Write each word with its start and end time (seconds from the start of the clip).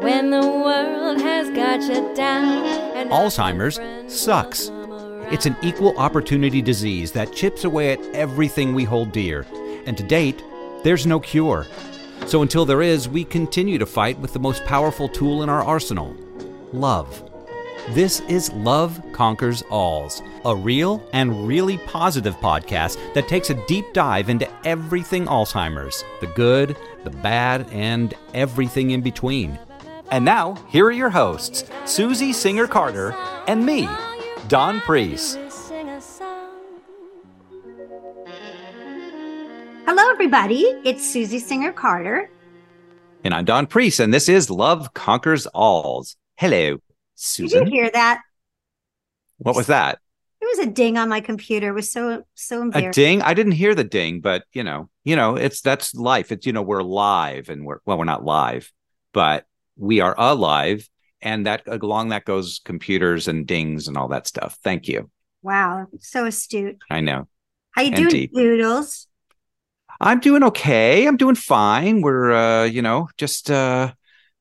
When 0.00 0.28
the 0.30 0.46
world 0.46 1.22
has 1.22 1.48
got 1.50 1.80
you 1.80 2.14
down. 2.14 3.08
Alzheimer's 3.08 3.80
sucks. 4.12 4.70
It's 5.32 5.46
an 5.46 5.56
equal 5.62 5.96
opportunity 5.98 6.60
disease 6.60 7.12
that 7.12 7.32
chips 7.32 7.64
away 7.64 7.92
at 7.92 8.04
everything 8.14 8.74
we 8.74 8.84
hold 8.84 9.10
dear. 9.12 9.46
And 9.86 9.96
to 9.96 10.02
date, 10.02 10.44
there's 10.84 11.06
no 11.06 11.18
cure. 11.18 11.66
So 12.26 12.42
until 12.42 12.66
there 12.66 12.82
is, 12.82 13.08
we 13.08 13.24
continue 13.24 13.78
to 13.78 13.86
fight 13.86 14.18
with 14.18 14.34
the 14.34 14.38
most 14.38 14.66
powerful 14.66 15.08
tool 15.08 15.42
in 15.42 15.48
our 15.48 15.62
arsenal 15.62 16.14
love. 16.72 17.22
This 17.90 18.20
is 18.28 18.52
Love 18.52 19.00
Conquers 19.12 19.62
Alz, 19.64 20.20
a 20.44 20.54
real 20.54 21.08
and 21.14 21.48
really 21.48 21.78
positive 21.78 22.36
podcast 22.36 22.98
that 23.14 23.28
takes 23.28 23.48
a 23.48 23.66
deep 23.66 23.86
dive 23.94 24.28
into 24.28 24.48
everything 24.66 25.24
Alzheimer's 25.24 26.04
the 26.20 26.26
good, 26.26 26.76
the 27.04 27.10
bad, 27.10 27.66
and 27.70 28.12
everything 28.34 28.90
in 28.90 29.00
between. 29.00 29.58
And 30.10 30.24
now, 30.24 30.54
here 30.68 30.86
are 30.86 30.92
your 30.92 31.10
hosts, 31.10 31.64
Susie 31.84 32.32
Singer 32.32 32.68
Carter 32.68 33.12
and 33.48 33.66
me, 33.66 33.88
Don 34.46 34.80
Priest. 34.82 35.38
Sing 35.50 35.88
a 35.88 36.00
song. 36.00 36.48
Hello, 39.84 40.08
everybody. 40.10 40.62
It's 40.84 41.04
Susie 41.04 41.40
Singer 41.40 41.72
Carter. 41.72 42.30
And 43.24 43.34
I'm 43.34 43.44
Don 43.44 43.66
Priest, 43.66 43.98
and 43.98 44.14
this 44.14 44.28
is 44.28 44.48
Love 44.48 44.94
Conquers 44.94 45.48
Alz. 45.52 46.14
Hello, 46.36 46.78
Susie. 47.16 47.58
Did 47.58 47.68
you 47.68 47.80
hear 47.80 47.90
that? 47.90 48.20
What 49.38 49.56
was 49.56 49.66
that? 49.66 49.98
It 50.40 50.44
was 50.44 50.68
a 50.68 50.70
ding 50.70 50.98
on 50.98 51.08
my 51.08 51.20
computer. 51.20 51.70
It 51.70 51.74
was 51.74 51.90
so 51.90 52.22
so 52.36 52.62
embarrassing. 52.62 52.90
A 52.90 52.92
ding? 52.92 53.22
I 53.22 53.34
didn't 53.34 53.52
hear 53.52 53.74
the 53.74 53.82
ding, 53.82 54.20
but 54.20 54.44
you 54.52 54.62
know, 54.62 54.88
you 55.02 55.16
know, 55.16 55.34
it's 55.34 55.62
that's 55.62 55.96
life. 55.96 56.30
It's 56.30 56.46
you 56.46 56.52
know, 56.52 56.62
we're 56.62 56.82
live 56.82 57.48
and 57.48 57.66
we're 57.66 57.80
well, 57.84 57.98
we're 57.98 58.04
not 58.04 58.24
live, 58.24 58.72
but 59.12 59.46
we 59.76 60.00
are 60.00 60.14
alive. 60.18 60.88
And 61.22 61.46
that 61.46 61.62
along 61.66 62.10
that 62.10 62.24
goes 62.24 62.60
computers 62.64 63.26
and 63.26 63.46
dings 63.46 63.88
and 63.88 63.96
all 63.96 64.08
that 64.08 64.26
stuff. 64.26 64.58
Thank 64.62 64.86
you. 64.86 65.10
Wow, 65.42 65.86
so 66.00 66.26
astute. 66.26 66.78
I 66.90 67.00
know. 67.00 67.26
How 67.70 67.82
you 67.82 67.94
doing, 67.94 68.08
deep. 68.08 68.34
Doodles? 68.34 69.06
I'm 70.00 70.20
doing 70.20 70.42
okay. 70.44 71.06
I'm 71.06 71.16
doing 71.16 71.34
fine. 71.34 72.02
We're 72.02 72.32
uh, 72.32 72.64
you 72.64 72.82
know, 72.82 73.08
just 73.16 73.50
uh 73.50 73.92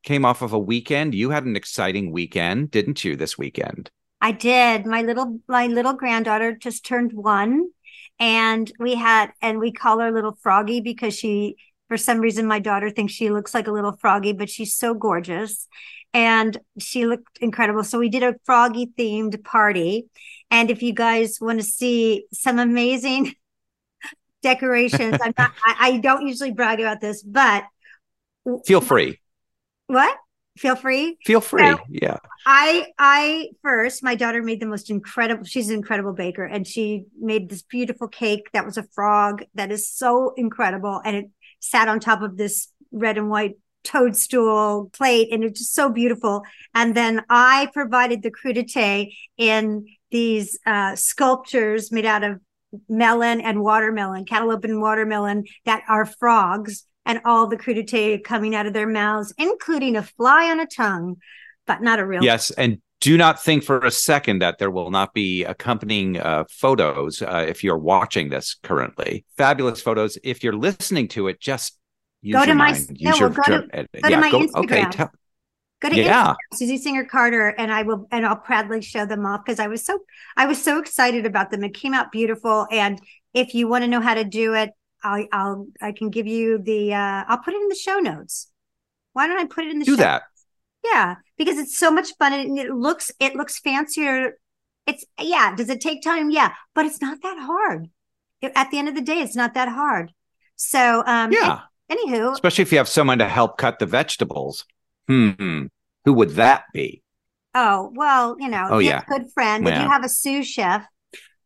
came 0.04 0.26
off 0.26 0.42
of 0.42 0.54
a 0.54 0.59
weekend. 0.59 1.16
You 1.16 1.32
had 1.32 1.46
an 1.46 1.56
exciting 1.56 2.12
weekend, 2.12 2.72
didn't 2.72 3.04
you, 3.04 3.16
this 3.16 3.38
weekend? 3.38 3.90
I 4.22 4.31
did. 4.31 4.86
My 4.86 5.02
little 5.02 5.40
my 5.48 5.68
little 5.68 5.94
granddaughter 5.94 6.54
just 6.54 6.86
turned 6.86 7.14
one, 7.14 7.70
and 8.20 8.72
we 8.80 8.96
had 8.96 9.31
and 9.42 9.59
we 9.59 9.72
call 9.72 10.00
her 10.00 10.12
little 10.12 10.38
Froggy 10.42 10.81
because 10.81 11.14
she 11.14 11.58
for 11.88 11.97
some 11.97 12.19
reason 12.19 12.47
my 12.47 12.59
daughter 12.59 12.89
thinks 12.89 13.14
she 13.14 13.30
looks 13.30 13.53
like 13.53 13.67
a 13.67 13.72
little 13.72 13.94
froggy, 13.97 14.33
but 14.33 14.50
she's 14.50 14.75
so 14.75 14.94
gorgeous. 14.94 15.67
And 16.14 16.58
she 16.80 17.05
looked 17.05 17.38
incredible. 17.41 17.83
So 17.83 18.00
we 18.00 18.09
did 18.09 18.23
a 18.23 18.36
froggy 18.45 18.88
themed 18.97 19.44
party. 19.44 20.08
And 20.50 20.72
if 20.72 20.81
you 20.81 20.94
guys 20.94 21.39
want 21.41 21.59
to 21.59 21.66
see 21.66 22.25
some 22.31 22.58
amazing 22.59 23.33
decorations, 24.41 25.17
I'm 25.22 25.33
not 25.38 25.52
I, 25.66 25.75
I 25.80 25.97
don't 25.97 26.25
usually 26.25 26.52
brag 26.52 26.80
about 26.80 27.02
this, 27.02 27.22
but 27.22 27.66
Feel 28.66 28.81
free. 28.81 29.19
what? 29.88 30.16
Feel 30.58 30.75
free. 30.75 31.17
Feel 31.25 31.42
free. 31.42 31.64
Well- 31.64 31.81
yeah. 31.89 32.17
I 32.45 32.88
I 32.98 33.50
first 33.61 34.03
my 34.03 34.16
daughter 34.16 34.42
made 34.44 34.59
the 34.59 34.67
most 34.67 34.89
incredible 34.89 35.44
she's 35.45 35.70
an 35.70 35.75
incredible 35.75 36.14
baker 36.14 36.45
and 36.45 36.66
she 36.66 37.06
made 37.20 37.50
this 37.50 37.64
beautiful 37.64 38.08
cake 38.08 38.50
that 38.53 38.66
was 38.66 38.78
a 38.78 38.84
frog 38.94 39.44
that 39.56 39.72
is 39.72 39.89
so 39.89 40.34
incredible 40.38 41.02
and 41.03 41.16
it 41.16 41.25
sat 41.59 41.88
on 41.88 42.00
top 42.00 42.22
of 42.22 42.38
this 42.38 42.70
red 42.92 43.17
and 43.17 43.30
white 43.31 43.56
toadstool 43.84 44.89
plate 44.94 45.30
and 45.31 45.44
it's 45.44 45.59
just 45.59 45.73
so 45.73 45.89
beautiful 45.89 46.44
and 46.73 46.95
then 46.95 47.22
I 47.30 47.69
provided 47.73 48.22
the 48.22 48.31
crudité 48.31 49.12
in 49.38 49.88
these 50.12 50.58
uh 50.67 50.95
sculptures 50.95 51.92
made 51.92 52.06
out 52.06 52.23
of 52.23 52.40
melon 52.88 53.41
and 53.41 53.62
watermelon 53.62 54.25
cantaloupe 54.25 54.63
and 54.66 54.81
watermelon 54.81 55.46
that 55.66 55.81
are 55.90 56.06
frogs 56.06 56.85
and 57.06 57.22
all 57.26 57.48
the 57.48 57.58
crudité 57.58 58.24
coming 58.24 58.56
out 58.56 58.66
of 58.66 58.74
their 58.74 58.88
mouths 58.88 59.34
including 59.38 59.96
a 59.96 60.04
fly 60.04 60.50
on 60.50 60.60
a 60.60 60.66
tongue 60.66 61.16
but 61.68 61.82
not 61.82 62.00
a 62.00 62.06
real 62.06 62.24
Yes, 62.24 62.52
and 62.52 62.80
do 63.02 63.18
not 63.18 63.44
think 63.44 63.64
for 63.64 63.80
a 63.80 63.92
second 63.92 64.40
that 64.40 64.58
there 64.58 64.72
will 64.72 64.90
not 64.92 65.14
be 65.14 65.44
accompanying 65.44 66.18
uh, 66.20 66.44
photos 66.50 67.22
uh, 67.22 67.46
if 67.48 67.64
you're 67.64 67.78
watching 67.78 68.30
this 68.30 68.56
currently. 68.64 69.26
Fabulous 69.38 69.82
photos. 69.82 70.18
If 70.24 70.44
you're 70.44 70.56
listening 70.56 71.08
to 71.10 71.28
it, 71.28 71.40
just 71.40 71.78
use 72.22 72.34
Go 72.36 72.46
to 72.46 72.56
my- 72.56 72.72
mind. 72.72 72.98
no, 73.02 73.12
well, 73.20 73.30
go 73.30 73.44
to- 73.44 73.88
go 74.02 74.10
to 74.10 74.18
my 74.18 74.48
Okay, 74.56 74.82
Instagram. 74.84 74.92
tell, 74.92 75.12
Go 75.82 75.90
to 75.90 75.96
yeah. 75.98 76.28
Instagram, 76.34 76.36
Susie 76.54 76.78
Singer 76.78 77.06
Carter, 77.06 77.50
and 77.50 77.72
I 77.72 77.84
will, 77.84 78.08
and 78.12 78.26
I'll 78.26 78.38
proudly 78.38 78.82
show 78.82 79.06
them 79.06 79.26
off 79.26 79.42
because 79.46 79.60
I 79.60 79.68
was 79.68 79.86
so, 79.86 80.00
I 80.38 80.46
was 80.48 80.62
so 80.64 80.80
excited 80.80 81.26
about 81.26 81.52
them. 81.52 81.64
It 81.64 81.74
came 81.74 81.94
out 81.94 82.12
beautiful, 82.12 82.66
and 82.72 83.00
if 83.34 83.54
you 83.54 83.68
want 83.68 83.84
to 83.84 83.88
know 83.88 84.02
how 84.02 84.14
to 84.14 84.24
do 84.24 84.54
it, 84.54 84.72
I'll, 85.03 85.25
I'll, 85.31 85.67
I 85.81 85.91
can 85.91 86.09
give 86.09 86.28
you 86.28 86.57
the, 86.57 86.94
uh, 86.94 87.23
I'll 87.28 87.38
put 87.39 87.53
it 87.53 87.61
in 87.61 87.67
the 87.69 87.75
show 87.75 88.00
notes. 88.00 88.51
Why 89.13 89.28
don't 89.28 89.39
I 89.39 89.45
put 89.45 89.66
it 89.66 89.72
in 89.72 89.79
the 89.79 89.85
do 89.85 89.91
show? 89.95 89.97
that. 90.03 90.23
Yeah, 90.83 91.16
because 91.38 91.57
it's 91.57 91.78
so 91.78 91.89
much 91.91 92.09
fun 92.19 92.33
and 92.33 92.59
it 92.59 92.69
looks, 92.72 93.11
it 93.19 93.35
looks 93.35 93.59
fancier. 93.59 94.38
It's 94.85 95.03
yeah. 95.19 95.56
Does 95.56 95.69
it 95.69 95.81
take 95.81 96.03
time? 96.03 96.29
Yeah, 96.29 96.53
but 96.75 96.85
it's 96.85 97.01
not 97.01 97.22
that 97.23 97.38
hard. 97.39 97.88
It- 98.41 98.51
at 98.56 98.69
the 98.69 98.78
end 98.78 98.88
of 98.89 98.94
the 98.95 99.01
day, 99.01 99.19
it's 99.22 99.35
not 99.35 99.56
that 99.56 99.67
hard. 99.69 100.11
So, 100.56 101.03
um, 101.07 101.31
Yeah, 101.31 101.62
Anywho, 101.91 102.33
especially 102.33 102.62
if 102.63 102.72
you 102.72 102.77
have 102.77 102.88
someone 102.89 103.17
to 103.19 103.27
help 103.27 103.57
cut 103.57 103.79
the 103.79 103.85
vegetables. 103.88 104.66
Hmm. 105.07 105.66
Who 106.06 106.13
would 106.13 106.31
that 106.31 106.66
be? 106.73 107.01
Oh, 107.56 107.91
well, 107.95 108.35
you 108.39 108.47
know, 108.47 108.67
Oh, 108.69 108.79
yeah. 108.79 109.03
good 109.07 109.31
friend. 109.33 109.67
If 109.67 109.73
you 109.73 109.89
have 109.89 110.03
a 110.03 110.09
sous 110.09 110.45
chef, 110.47 110.85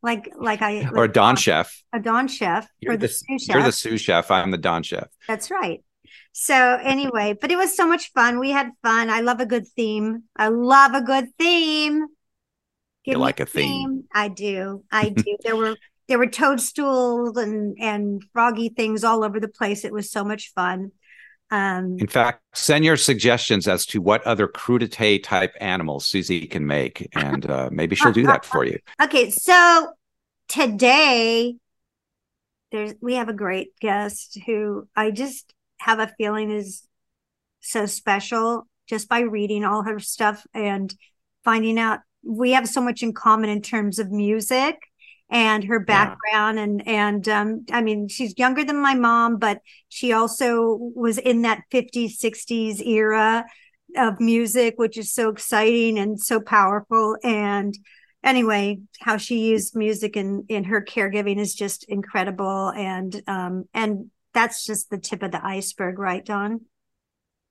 like 0.02 0.32
like 0.38 0.62
I 0.62 0.88
Or 0.90 1.06
a 1.06 1.12
Don 1.12 1.36
chef? 1.36 1.84
a 1.94 2.00
Don 2.00 2.28
chef 2.28 2.68
You're 2.80 2.94
or 2.94 2.98
the, 2.98 3.08
the, 3.08 3.14
sous 3.14 3.44
chef. 3.44 3.56
you're 3.56 3.64
the 3.64 3.72
sous 3.72 4.02
chef. 4.02 4.32
I'm 4.32 4.52
the 4.52 4.58
Don 4.58 4.84
chef. 4.84 5.08
That's 5.28 5.52
right. 5.52 5.84
So 6.32 6.56
anyway, 6.82 7.36
but 7.40 7.52
it 7.52 7.58
was 7.58 7.76
so 7.76 7.88
much 7.88 8.12
fun. 8.14 8.40
We 8.40 8.52
had 8.52 8.70
fun. 8.84 9.10
I 9.10 9.22
love 9.22 9.40
a 9.40 9.46
good 9.46 9.68
theme. 9.68 10.24
I 10.36 10.48
love 10.50 10.94
a 10.94 11.02
good 11.02 11.28
theme. 11.38 12.06
You 13.06 13.18
like 13.18 13.40
a 13.40 13.46
theme. 13.46 14.04
I 14.14 14.28
do. 14.28 14.84
I 14.92 15.10
do. 15.10 15.38
there 15.44 15.56
were 15.56 15.76
there 16.08 16.18
were 16.20 16.28
toadstools 16.28 17.38
and 17.38 17.78
and 17.80 18.24
froggy 18.34 18.70
things 18.70 19.04
all 19.04 19.24
over 19.24 19.40
the 19.40 19.48
place. 19.48 19.84
It 19.84 19.94
was 19.94 20.12
so 20.12 20.24
much 20.24 20.52
fun. 20.54 20.92
Um 21.52 21.98
In 22.00 22.08
fact, 22.08 22.42
send 22.54 22.86
your 22.86 22.98
suggestions 22.98 23.68
as 23.68 23.86
to 23.88 24.02
what 24.02 24.26
other 24.26 24.48
crudité 24.48 25.22
type 25.22 25.56
animals 25.60 26.06
Susie 26.06 26.48
can 26.48 26.68
make, 26.68 27.08
and 27.14 27.50
uh, 27.50 27.70
maybe 27.72 27.96
she'll 27.96 28.12
do 28.12 28.26
that 28.28 28.46
for 28.46 28.66
you. 28.66 28.80
Okay, 29.02 29.30
so 29.30 29.90
today 30.48 31.56
there's 32.72 32.94
we 33.02 33.16
have 33.16 33.30
a 33.30 33.34
great 33.34 33.70
guest 33.80 34.38
who 34.46 34.88
I 34.96 35.12
just 35.12 35.54
have 35.78 36.00
a 36.00 36.14
feeling 36.18 36.52
is 36.52 36.84
so 37.62 37.86
special 37.86 38.68
just 38.88 39.10
by 39.10 39.22
reading 39.22 39.64
all 39.64 39.84
her 39.84 40.00
stuff 40.00 40.46
and 40.54 40.94
finding 41.44 41.80
out 41.80 42.00
we 42.24 42.52
have 42.52 42.68
so 42.68 42.82
much 42.82 43.02
in 43.02 43.14
common 43.14 43.50
in 43.50 43.62
terms 43.62 44.00
of 44.00 44.12
music 44.12 44.76
and 45.30 45.64
her 45.64 45.80
background 45.80 46.58
and 46.60 46.88
and 46.88 47.30
um 47.30 47.66
I 47.72 47.82
mean 47.82 48.08
she's 48.08 48.38
younger 48.38 48.64
than 48.64 48.82
my 48.82 48.96
mom 48.96 49.38
but 49.38 49.62
she 49.88 50.12
also 50.12 50.78
was 50.96 51.18
in 51.18 51.44
that 51.44 51.64
50s 51.72 52.18
60s 52.20 52.86
era 52.86 53.46
of 53.96 54.20
music 54.20 54.76
which 54.78 54.98
is 54.98 55.14
so 55.14 55.30
exciting 55.30 56.00
and 56.00 56.20
so 56.20 56.40
powerful 56.40 57.18
and 57.24 57.78
anyway 58.24 58.80
how 59.00 59.18
she 59.18 59.50
used 59.50 59.76
music 59.76 60.18
in 60.18 60.46
in 60.50 60.64
her 60.66 60.82
caregiving 60.82 61.38
is 61.38 61.54
just 61.54 61.84
incredible 61.86 62.70
and 62.70 63.22
um 63.28 63.66
and 63.74 64.10
that's 64.34 64.66
just 64.66 64.90
the 64.90 64.98
tip 64.98 65.22
of 65.22 65.32
the 65.32 65.46
iceberg 65.46 66.00
right 66.00 66.26
don 66.26 66.62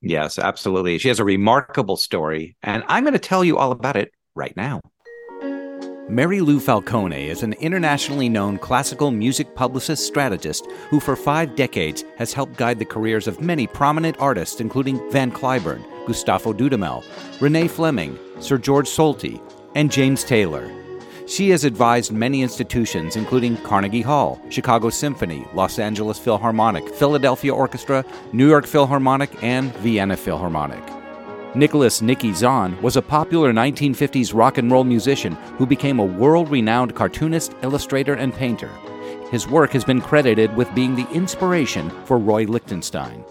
Yes, 0.01 0.39
absolutely. 0.39 0.97
She 0.97 1.09
has 1.09 1.19
a 1.19 1.25
remarkable 1.25 1.97
story, 1.97 2.55
and 2.63 2.83
I'm 2.87 3.03
going 3.03 3.13
to 3.13 3.19
tell 3.19 3.43
you 3.43 3.57
all 3.57 3.71
about 3.71 3.97
it 3.97 4.11
right 4.33 4.55
now. 4.55 4.79
Mary 6.09 6.41
Lou 6.41 6.59
Falcone 6.59 7.29
is 7.29 7.43
an 7.43 7.53
internationally 7.53 8.27
known 8.29 8.57
classical 8.57 9.11
music 9.11 9.53
publicist 9.53 10.07
strategist 10.07 10.65
who, 10.89 10.99
for 10.99 11.15
five 11.15 11.55
decades, 11.55 12.03
has 12.17 12.33
helped 12.33 12.57
guide 12.57 12.79
the 12.79 12.85
careers 12.85 13.27
of 13.27 13.41
many 13.41 13.67
prominent 13.67 14.19
artists, 14.19 14.59
including 14.59 14.99
Van 15.11 15.31
Cliburn, 15.31 15.85
Gustavo 16.07 16.51
Dudamel, 16.51 17.03
Renee 17.39 17.67
Fleming, 17.67 18.17
Sir 18.39 18.57
George 18.57 18.87
Solti, 18.89 19.39
and 19.75 19.91
James 19.91 20.23
Taylor. 20.23 20.67
She 21.27 21.51
has 21.51 21.63
advised 21.63 22.11
many 22.11 22.41
institutions, 22.41 23.15
including 23.15 23.57
Carnegie 23.57 24.01
Hall, 24.01 24.41
Chicago 24.49 24.89
Symphony, 24.89 25.47
Los 25.53 25.77
Angeles 25.77 26.17
Philharmonic, 26.17 26.89
Philadelphia 26.95 27.53
Orchestra, 27.53 28.03
New 28.33 28.49
York 28.49 28.65
Philharmonic, 28.65 29.43
and 29.43 29.71
Vienna 29.75 30.17
Philharmonic. 30.17 30.98
Nicholas 31.55 31.99
Nicky 32.03 32.31
Zann 32.31 32.79
was 32.79 32.95
a 32.95 33.01
popular 33.01 33.51
1950s 33.51 34.35
rock 34.35 34.59
and 34.59 34.71
roll 34.71 34.83
musician 34.83 35.33
who 35.57 35.65
became 35.65 35.97
a 35.97 36.05
world 36.05 36.47
renowned 36.49 36.93
cartoonist, 36.93 37.55
illustrator, 37.63 38.13
and 38.13 38.31
painter. 38.31 38.69
His 39.31 39.47
work 39.47 39.71
has 39.71 39.83
been 39.83 39.99
credited 39.99 40.55
with 40.55 40.73
being 40.75 40.95
the 40.95 41.09
inspiration 41.09 41.89
for 42.05 42.19
Roy 42.19 42.43
Lichtenstein. 42.43 43.25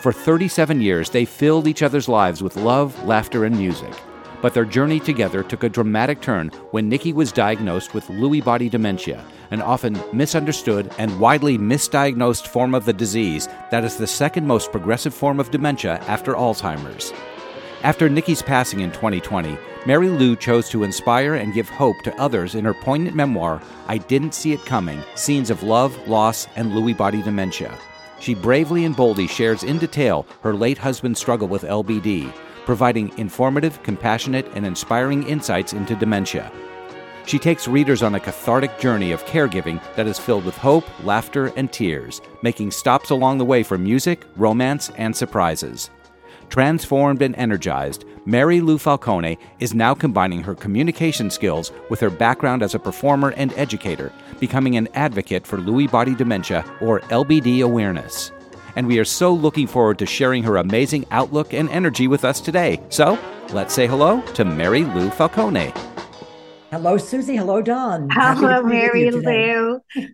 For 0.00 0.10
37 0.10 0.80
years, 0.80 1.10
they 1.10 1.26
filled 1.26 1.68
each 1.68 1.82
other's 1.82 2.08
lives 2.08 2.42
with 2.42 2.56
love, 2.56 3.04
laughter, 3.04 3.44
and 3.44 3.58
music. 3.58 3.92
But 4.40 4.54
their 4.54 4.64
journey 4.64 4.98
together 4.98 5.42
took 5.42 5.62
a 5.62 5.68
dramatic 5.68 6.22
turn 6.22 6.48
when 6.70 6.88
Nicky 6.88 7.12
was 7.12 7.30
diagnosed 7.30 7.92
with 7.92 8.06
Lewy 8.06 8.42
body 8.42 8.70
dementia, 8.70 9.22
an 9.50 9.60
often 9.60 10.00
misunderstood 10.14 10.90
and 10.96 11.20
widely 11.20 11.58
misdiagnosed 11.58 12.46
form 12.46 12.74
of 12.74 12.86
the 12.86 12.94
disease 12.94 13.48
that 13.70 13.84
is 13.84 13.96
the 13.96 14.06
second 14.06 14.46
most 14.46 14.70
progressive 14.70 15.12
form 15.12 15.38
of 15.38 15.50
dementia 15.50 15.98
after 16.06 16.32
Alzheimer's. 16.32 17.12
After 17.82 18.10
Nicky's 18.10 18.42
passing 18.42 18.80
in 18.80 18.92
2020, 18.92 19.56
Mary 19.86 20.10
Lou 20.10 20.36
chose 20.36 20.68
to 20.68 20.84
inspire 20.84 21.36
and 21.36 21.54
give 21.54 21.70
hope 21.70 21.96
to 22.02 22.14
others 22.20 22.54
in 22.54 22.62
her 22.66 22.74
poignant 22.74 23.16
memoir, 23.16 23.62
I 23.88 23.96
Didn't 23.96 24.34
See 24.34 24.52
It 24.52 24.66
Coming 24.66 25.02
Scenes 25.14 25.48
of 25.48 25.62
Love, 25.62 25.96
Loss, 26.06 26.46
and 26.56 26.72
Lewy 26.72 26.94
Body 26.94 27.22
Dementia. 27.22 27.74
She 28.18 28.34
bravely 28.34 28.84
and 28.84 28.94
boldly 28.94 29.26
shares 29.26 29.62
in 29.62 29.78
detail 29.78 30.26
her 30.42 30.52
late 30.52 30.76
husband's 30.76 31.20
struggle 31.20 31.48
with 31.48 31.62
LBD, 31.62 32.30
providing 32.66 33.16
informative, 33.18 33.82
compassionate, 33.82 34.46
and 34.54 34.66
inspiring 34.66 35.26
insights 35.26 35.72
into 35.72 35.96
dementia. 35.96 36.52
She 37.24 37.38
takes 37.38 37.66
readers 37.66 38.02
on 38.02 38.14
a 38.14 38.20
cathartic 38.20 38.78
journey 38.78 39.10
of 39.10 39.24
caregiving 39.24 39.80
that 39.94 40.06
is 40.06 40.18
filled 40.18 40.44
with 40.44 40.56
hope, 40.58 40.84
laughter, 41.02 41.46
and 41.56 41.72
tears, 41.72 42.20
making 42.42 42.72
stops 42.72 43.08
along 43.08 43.38
the 43.38 43.46
way 43.46 43.62
for 43.62 43.78
music, 43.78 44.26
romance, 44.36 44.90
and 44.96 45.16
surprises. 45.16 45.88
Transformed 46.50 47.22
and 47.22 47.36
energized, 47.36 48.04
Mary 48.26 48.60
Lou 48.60 48.76
Falcone 48.76 49.38
is 49.60 49.72
now 49.72 49.94
combining 49.94 50.42
her 50.42 50.56
communication 50.56 51.30
skills 51.30 51.70
with 51.88 52.00
her 52.00 52.10
background 52.10 52.64
as 52.64 52.74
a 52.74 52.78
performer 52.78 53.32
and 53.36 53.52
educator, 53.52 54.12
becoming 54.40 54.76
an 54.76 54.88
advocate 54.94 55.46
for 55.46 55.58
Lewy 55.58 55.88
body 55.88 56.12
dementia 56.12 56.64
or 56.80 57.00
LBD 57.02 57.62
awareness. 57.62 58.32
And 58.74 58.88
we 58.88 58.98
are 58.98 59.04
so 59.04 59.32
looking 59.32 59.68
forward 59.68 60.00
to 60.00 60.06
sharing 60.06 60.42
her 60.42 60.56
amazing 60.56 61.06
outlook 61.12 61.54
and 61.54 61.70
energy 61.70 62.08
with 62.08 62.24
us 62.24 62.40
today. 62.40 62.80
So, 62.88 63.16
let's 63.52 63.72
say 63.72 63.86
hello 63.86 64.20
to 64.34 64.44
Mary 64.44 64.82
Lou 64.82 65.08
Falcone. 65.10 65.72
Hello, 66.72 66.98
Susie. 66.98 67.36
Hello, 67.36 67.62
Don. 67.62 68.08
Hello, 68.10 68.64
Mary 68.64 69.10
Lou. 69.12 69.80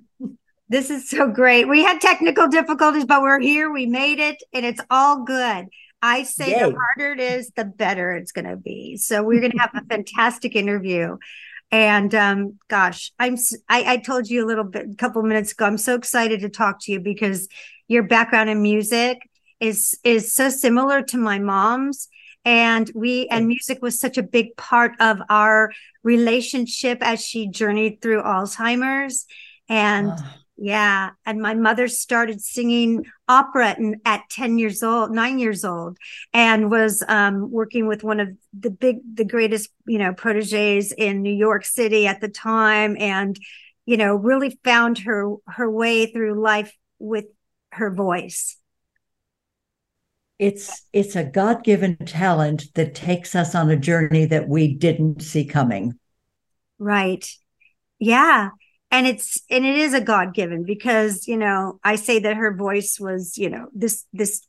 This 0.69 0.91
is 0.91 1.09
so 1.09 1.29
great. 1.29 1.69
We 1.69 1.85
had 1.85 2.01
technical 2.01 2.49
difficulties, 2.49 3.05
but 3.05 3.23
we're 3.23 3.39
here. 3.39 3.71
We 3.71 3.87
made 3.87 4.19
it, 4.19 4.43
and 4.53 4.67
it's 4.67 4.81
all 4.91 5.23
good. 5.23 5.69
I 6.07 6.23
say 6.23 6.51
Yay. 6.51 6.59
the 6.61 6.77
harder 6.77 7.13
it 7.15 7.21
is, 7.21 7.51
the 7.57 7.65
better 7.65 8.15
it's 8.15 8.31
going 8.31 8.47
to 8.47 8.57
be. 8.57 8.97
So 8.97 9.25
we're 9.25 9.41
going 9.41 9.53
to 9.53 9.59
have 9.59 9.75
a 9.75 9.85
fantastic 9.91 10.55
interview. 10.55 11.17
And 11.73 12.15
um, 12.15 12.59
gosh, 12.69 13.11
I'm 13.19 13.37
I, 13.69 13.95
I 13.95 13.97
told 13.97 14.31
you 14.31 14.45
a 14.45 14.47
little 14.47 14.65
bit, 14.65 14.87
a 14.93 14.95
couple 14.95 15.23
minutes 15.25 15.51
ago. 15.51 15.65
I'm 15.65 15.79
so 15.79 15.97
excited 15.97 16.41
to 16.41 16.49
talk 16.49 16.79
to 16.83 16.93
you 16.93 17.01
because 17.01 17.49
your 17.89 18.05
background 18.05 18.51
in 18.51 18.63
music 18.63 19.19
is 19.59 19.99
is 20.05 20.33
so 20.33 20.49
similar 20.49 21.03
to 21.03 21.17
my 21.17 21.41
mom's 21.41 22.09
and 22.45 22.89
we 22.95 23.27
and 23.29 23.49
music 23.49 23.79
was 23.83 23.99
such 23.99 24.17
a 24.17 24.23
big 24.23 24.57
part 24.57 24.93
of 25.01 25.19
our 25.29 25.73
relationship 26.05 26.99
as 27.01 27.25
she 27.25 27.49
journeyed 27.49 28.01
through 28.01 28.23
alzheimer's 28.23 29.27
and 29.69 30.13
yeah. 30.57 31.11
And 31.27 31.41
my 31.41 31.55
mother 31.55 31.87
started 31.87 32.41
singing 32.41 33.05
opera 33.29 33.77
at 34.07 34.23
10 34.31 34.59
years 34.59 34.83
old, 34.83 35.11
nine 35.11 35.39
years 35.39 35.65
old, 35.65 35.99
and 36.33 36.71
was 36.71 37.05
um, 37.09 37.51
working 37.51 37.87
with 37.87 38.03
one 38.03 38.21
of 38.21 38.29
the 38.59 38.71
big, 38.71 38.99
the 39.15 39.25
greatest, 39.25 39.69
you 39.87 39.99
know, 39.99 40.15
proteges 40.15 40.93
in 40.93 41.21
New 41.21 41.35
York 41.35 41.67
City 41.67 42.07
at 42.07 42.23
the 42.23 42.29
time. 42.29 42.97
And, 42.99 43.39
you 43.85 43.99
know, 43.99 44.15
really 44.15 44.59
found 44.65 44.99
her, 44.99 45.35
her 45.47 45.71
way 45.71 46.07
through 46.07 46.41
life 46.41 46.73
with 46.99 47.27
her 47.73 47.93
voice. 47.93 48.57
It's, 50.39 50.83
it's 50.93 51.17
a 51.17 51.25
God 51.25 51.65
given 51.65 51.97
talent 51.97 52.65
that 52.75 52.95
takes 52.95 53.35
us 53.35 53.55
on 53.55 53.71
a 53.71 53.77
journey 53.77 54.25
that 54.27 54.49
we 54.49 54.75
didn't 54.75 55.23
see 55.23 55.45
coming. 55.45 55.99
Right. 56.79 57.27
Yeah 57.99 58.51
and 58.91 59.07
it's 59.07 59.43
and 59.51 59.65
it 59.65 59.77
is 59.77 59.95
a 59.95 60.01
god 60.01 60.35
given 60.35 60.65
because 60.65 61.27
you 61.27 61.37
know 61.37 61.79
i 61.85 61.97
say 61.97 62.19
that 62.19 62.37
her 62.37 62.55
voice 62.55 62.99
was 63.01 63.37
you 63.37 63.51
know 63.51 63.69
this 63.75 64.05
this 64.13 64.47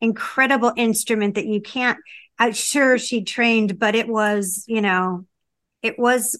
incredible 0.00 0.72
instrument 0.76 1.34
that 1.34 1.46
you 1.46 1.60
can't 1.60 1.98
i'm 2.38 2.52
sure 2.52 2.98
she 2.98 3.22
trained 3.22 3.78
but 3.78 3.94
it 3.94 4.08
was 4.08 4.64
you 4.66 4.80
know 4.80 5.24
it 5.82 5.98
was 5.98 6.36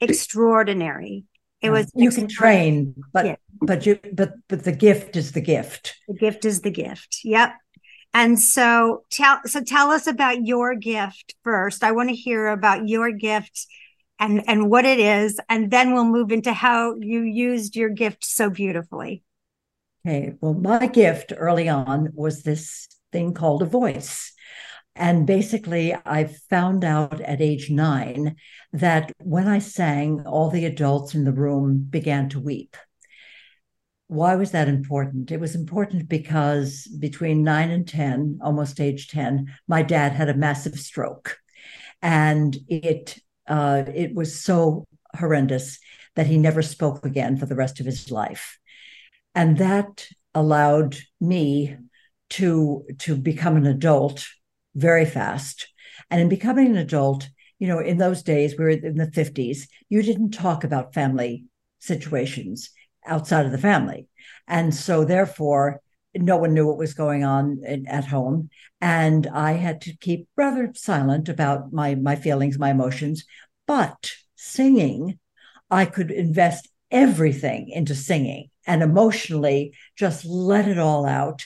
extraordinary. 0.00 1.24
It 1.62 1.70
was 1.70 1.90
you 1.94 2.10
can 2.10 2.28
train 2.28 2.94
but 3.12 3.26
yeah. 3.26 3.36
but 3.60 3.86
you 3.86 3.98
but 4.12 4.34
but 4.48 4.64
the 4.64 4.72
gift 4.72 5.16
is 5.16 5.32
the 5.32 5.40
gift. 5.40 5.96
The 6.06 6.14
gift 6.14 6.44
is 6.44 6.60
the 6.60 6.70
gift. 6.70 7.20
Yep. 7.24 7.54
And 8.12 8.38
so 8.38 9.04
tell 9.10 9.40
so 9.46 9.62
tell 9.62 9.90
us 9.90 10.06
about 10.06 10.46
your 10.46 10.74
gift 10.74 11.34
first. 11.42 11.82
I 11.82 11.92
want 11.92 12.10
to 12.10 12.14
hear 12.14 12.48
about 12.48 12.86
your 12.88 13.10
gift 13.10 13.66
and 14.18 14.42
and 14.48 14.70
what 14.70 14.84
it 14.84 14.98
is 14.98 15.38
and 15.48 15.70
then 15.70 15.92
we'll 15.92 16.04
move 16.04 16.32
into 16.32 16.52
how 16.52 16.94
you 16.96 17.20
used 17.20 17.76
your 17.76 17.88
gift 17.88 18.24
so 18.24 18.50
beautifully 18.50 19.22
okay 20.06 20.34
well 20.40 20.54
my 20.54 20.86
gift 20.86 21.32
early 21.36 21.68
on 21.68 22.08
was 22.14 22.42
this 22.42 22.88
thing 23.12 23.34
called 23.34 23.62
a 23.62 23.66
voice 23.66 24.32
and 24.94 25.26
basically 25.26 25.94
i 26.04 26.24
found 26.48 26.84
out 26.84 27.20
at 27.20 27.40
age 27.40 27.70
9 27.70 28.36
that 28.72 29.12
when 29.18 29.46
i 29.46 29.58
sang 29.58 30.22
all 30.26 30.50
the 30.50 30.64
adults 30.64 31.14
in 31.14 31.24
the 31.24 31.32
room 31.32 31.86
began 31.88 32.28
to 32.28 32.40
weep 32.40 32.76
why 34.08 34.36
was 34.36 34.52
that 34.52 34.68
important? 34.68 35.32
It 35.32 35.40
was 35.40 35.54
important 35.54 36.08
because 36.08 36.86
between 37.00 37.42
nine 37.42 37.70
and 37.70 37.86
10, 37.86 38.38
almost 38.40 38.80
age 38.80 39.08
10, 39.08 39.52
my 39.66 39.82
dad 39.82 40.12
had 40.12 40.28
a 40.28 40.34
massive 40.34 40.78
stroke. 40.78 41.38
And 42.02 42.56
it 42.68 43.18
uh, 43.48 43.84
it 43.94 44.14
was 44.14 44.40
so 44.40 44.86
horrendous 45.14 45.78
that 46.14 46.26
he 46.26 46.38
never 46.38 46.62
spoke 46.62 47.04
again 47.04 47.36
for 47.36 47.46
the 47.46 47.54
rest 47.54 47.80
of 47.80 47.86
his 47.86 48.10
life. 48.10 48.58
And 49.34 49.58
that 49.58 50.08
allowed 50.34 50.96
me 51.20 51.76
to, 52.30 52.84
to 52.98 53.16
become 53.16 53.56
an 53.56 53.66
adult 53.66 54.26
very 54.74 55.04
fast. 55.04 55.68
And 56.10 56.20
in 56.20 56.28
becoming 56.28 56.66
an 56.66 56.76
adult, 56.76 57.28
you 57.58 57.68
know, 57.68 57.78
in 57.78 57.98
those 57.98 58.22
days, 58.22 58.56
we 58.58 58.64
were 58.64 58.70
in 58.70 58.96
the 58.96 59.06
50s, 59.06 59.68
you 59.88 60.02
didn't 60.02 60.30
talk 60.30 60.64
about 60.64 60.94
family 60.94 61.44
situations 61.78 62.70
outside 63.06 63.46
of 63.46 63.52
the 63.52 63.58
family. 63.58 64.08
And 64.46 64.74
so, 64.74 65.04
therefore, 65.04 65.80
no 66.18 66.36
one 66.36 66.54
knew 66.54 66.66
what 66.66 66.78
was 66.78 66.94
going 66.94 67.24
on 67.24 67.60
in, 67.66 67.86
at 67.86 68.04
home 68.04 68.48
and 68.80 69.26
i 69.28 69.52
had 69.52 69.80
to 69.80 69.96
keep 69.96 70.28
rather 70.36 70.72
silent 70.74 71.28
about 71.28 71.72
my 71.72 71.94
my 71.94 72.16
feelings 72.16 72.58
my 72.58 72.70
emotions 72.70 73.24
but 73.66 74.12
singing 74.34 75.18
i 75.70 75.84
could 75.84 76.10
invest 76.10 76.68
everything 76.90 77.68
into 77.70 77.94
singing 77.94 78.48
and 78.66 78.82
emotionally 78.82 79.74
just 79.96 80.24
let 80.24 80.68
it 80.68 80.78
all 80.78 81.06
out. 81.06 81.44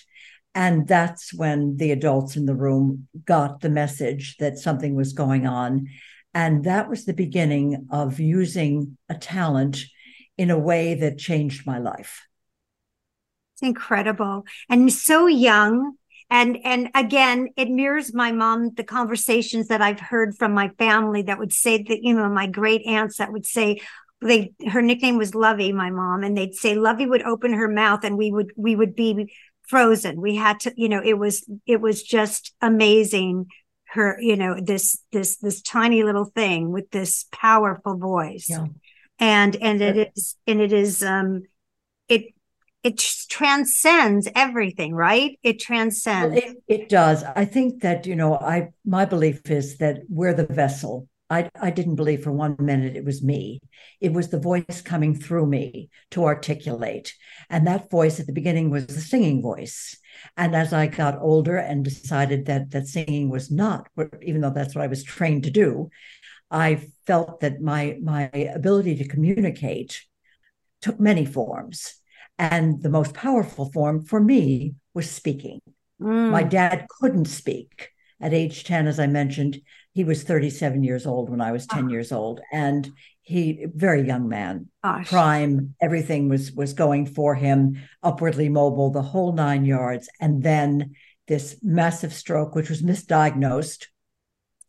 And 0.55 0.89
that's 0.89 1.33
when 1.33 1.77
the 1.77 1.93
adults 1.93 2.37
in 2.37 2.47
the 2.47 2.55
room 2.55 3.07
got 3.25 3.61
the 3.61 3.69
message 3.69 4.37
that 4.39 4.59
something 4.59 4.97
was 4.97 5.13
going 5.13 5.47
on. 5.47 5.87
And 6.35 6.65
that 6.65 6.89
was 6.89 7.05
the 7.05 7.13
beginning 7.13 7.87
of 7.91 8.19
using 8.19 8.97
a 9.09 9.15
talent 9.15 9.85
in 10.37 10.51
a 10.51 10.59
way 10.59 10.95
that 10.95 11.19
changed 11.19 11.67
my 11.67 11.79
life. 11.79 12.27
It's 13.55 13.63
incredible. 13.63 14.45
And 14.69 14.93
so 14.93 15.27
young. 15.27 15.97
And 16.31 16.59
and 16.65 16.91
again, 16.95 17.49
it 17.57 17.69
mirrors 17.69 18.15
my 18.15 18.31
mom, 18.31 18.73
the 18.75 18.85
conversations 18.85 19.69
that 19.69 19.83
I've 19.83 20.01
heard 20.01 20.37
from 20.37 20.53
my 20.55 20.69
family 20.79 21.23
that 21.23 21.39
would 21.39 21.53
say 21.53 21.83
that, 21.83 22.03
you 22.03 22.15
know, 22.15 22.29
my 22.29 22.47
great 22.47 22.87
aunts 22.87 23.17
that 23.17 23.33
would 23.33 23.47
say, 23.47 23.81
they 24.23 24.53
her 24.69 24.81
nickname 24.81 25.17
was 25.17 25.35
Lovey, 25.35 25.73
my 25.73 25.91
mom, 25.91 26.23
and 26.23 26.37
they'd 26.37 26.55
say 26.55 26.75
Lovey 26.75 27.07
would 27.07 27.23
open 27.23 27.53
her 27.55 27.69
mouth 27.69 28.05
and 28.05 28.17
we 28.17 28.31
would 28.31 28.53
we 28.57 28.77
would 28.77 28.95
be 28.95 29.35
frozen. 29.67 30.21
We 30.21 30.37
had 30.37 30.61
to, 30.61 30.73
you 30.77 30.89
know, 30.89 31.03
it 31.05 31.19
was 31.19 31.49
it 31.67 31.81
was 31.81 32.03
just 32.03 32.55
amazing 32.61 33.47
her, 33.89 34.17
you 34.21 34.37
know, 34.37 34.57
this 34.61 35.03
this 35.11 35.37
this 35.39 35.63
tiny 35.63 36.03
little 36.05 36.27
thing 36.27 36.71
with 36.71 36.91
this 36.91 37.27
powerful 37.33 37.97
voice. 37.97 38.47
Yeah. 38.49 38.67
And 39.19 39.57
and 39.57 39.83
it 39.83 40.13
is 40.15 40.37
and 40.47 40.61
it 40.61 40.73
is 40.73 41.03
um 41.03 41.43
it 42.09 42.35
it 42.83 42.99
transcends 43.29 44.29
everything 44.35 44.95
right 44.95 45.39
it 45.43 45.61
transcends 45.61 46.35
well, 46.35 46.45
it, 46.45 46.57
it 46.69 46.89
does 46.89 47.23
i 47.37 47.45
think 47.45 47.83
that 47.83 48.07
you 48.07 48.17
know 48.17 48.35
i 48.35 48.69
my 48.85 49.05
belief 49.05 49.51
is 49.51 49.79
that 49.79 50.01
we're 50.09 50.35
the 50.35 50.47
vessel 50.47 51.07
I, 51.31 51.49
I 51.61 51.71
didn't 51.71 51.95
believe 51.95 52.25
for 52.25 52.33
one 52.33 52.57
minute 52.59 52.97
it 52.97 53.05
was 53.05 53.23
me. 53.23 53.61
It 54.01 54.13
was 54.13 54.29
the 54.29 54.41
voice 54.41 54.83
coming 54.85 55.15
through 55.15 55.47
me 55.47 55.89
to 56.11 56.25
articulate. 56.25 57.15
And 57.49 57.67
that 57.67 57.89
voice 57.89 58.19
at 58.19 58.27
the 58.27 58.33
beginning 58.33 58.69
was 58.69 58.89
the 58.89 59.01
singing 59.01 59.41
voice. 59.41 59.97
And 60.37 60.57
as 60.57 60.73
I 60.73 60.89
got 60.89 61.21
older 61.21 61.57
and 61.57 61.85
decided 61.85 62.47
that 62.47 62.73
that 62.73 62.89
singing 62.89 63.31
was 63.31 63.49
not, 63.49 63.87
even 64.23 64.41
though 64.41 64.51
that's 64.51 64.75
what 64.75 64.83
I 64.83 64.89
was 64.89 65.05
trained 65.05 65.45
to 65.45 65.51
do, 65.51 65.91
I 66.51 66.89
felt 67.07 67.41
that 67.41 67.61
my 67.61 67.97
my 68.03 68.25
ability 68.53 68.97
to 68.97 69.09
communicate 69.09 70.03
took 70.83 70.99
many 70.99 71.25
forms. 71.25 71.95
And 72.41 72.83
the 72.83 72.89
most 72.89 73.13
powerful 73.13 73.71
form 73.71 74.03
for 74.03 74.19
me 74.19 74.75
was 74.95 75.09
speaking, 75.11 75.61
Mm. 76.03 76.31
My 76.31 76.43
dad 76.43 76.87
couldn't 76.89 77.27
speak 77.27 77.91
at 78.23 78.33
age 78.33 78.65
10, 78.65 78.87
as 78.87 78.99
I 78.99 79.07
mentioned. 79.07 79.61
He 79.93 80.03
was 80.03 80.23
37 80.23 80.83
years 80.83 81.05
old 81.07 81.29
when 81.29 81.43
I 81.43 81.53
was 81.53 81.67
10 81.67 81.85
Ah. 81.85 81.91
years 81.91 82.11
old. 82.11 82.41
And 82.51 82.89
he 83.21 83.67
very 83.75 84.07
young 84.07 84.27
man, 84.27 84.69
Gosh. 84.83 85.11
prime, 85.11 85.75
everything 85.79 86.31
was 86.31 86.53
was 86.53 86.73
going 86.73 87.05
for 87.05 87.35
him, 87.35 87.77
upwardly 88.03 88.49
mobile, 88.49 88.89
the 88.91 89.03
whole 89.13 89.33
nine 89.35 89.67
yards. 89.67 90.09
And 90.23 90.43
then 90.43 90.95
this 91.29 91.59
massive 91.63 92.15
stroke, 92.15 92.55
which 92.55 92.71
was 92.71 92.81
misdiagnosed. 92.83 93.89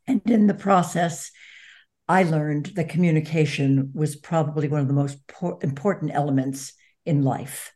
And 0.07 0.19
in 0.29 0.47
the 0.47 0.53
process, 0.67 1.31
I 2.09 2.23
learned 2.23 2.65
that 2.75 2.89
communication 2.89 3.91
was 3.93 4.17
probably 4.17 4.67
one 4.67 4.81
of 4.81 4.89
the 4.89 4.93
most 5.03 5.25
po- 5.27 5.59
important 5.63 6.11
elements 6.13 6.73
in 7.05 7.23
life. 7.23 7.73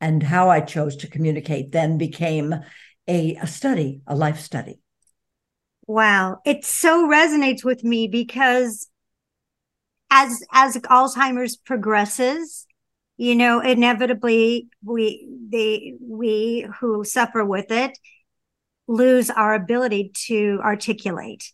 And 0.00 0.22
how 0.22 0.48
I 0.48 0.60
chose 0.60 0.96
to 0.96 1.06
communicate 1.06 1.72
then 1.72 1.96
became 1.98 2.54
a, 3.06 3.36
a 3.36 3.46
study, 3.46 4.00
a 4.06 4.16
life 4.16 4.40
study. 4.40 4.80
Wow. 5.86 6.40
It 6.44 6.64
so 6.64 7.08
resonates 7.08 7.64
with 7.64 7.84
me 7.84 8.08
because 8.08 8.88
as 10.10 10.42
as 10.52 10.76
Alzheimer's 10.76 11.56
progresses, 11.56 12.66
you 13.16 13.34
know, 13.34 13.60
inevitably 13.60 14.68
we 14.84 15.28
they 15.50 15.94
we 16.00 16.66
who 16.80 17.04
suffer 17.04 17.44
with 17.44 17.70
it 17.70 17.96
lose 18.86 19.30
our 19.30 19.54
ability 19.54 20.12
to 20.26 20.60
articulate. 20.62 21.52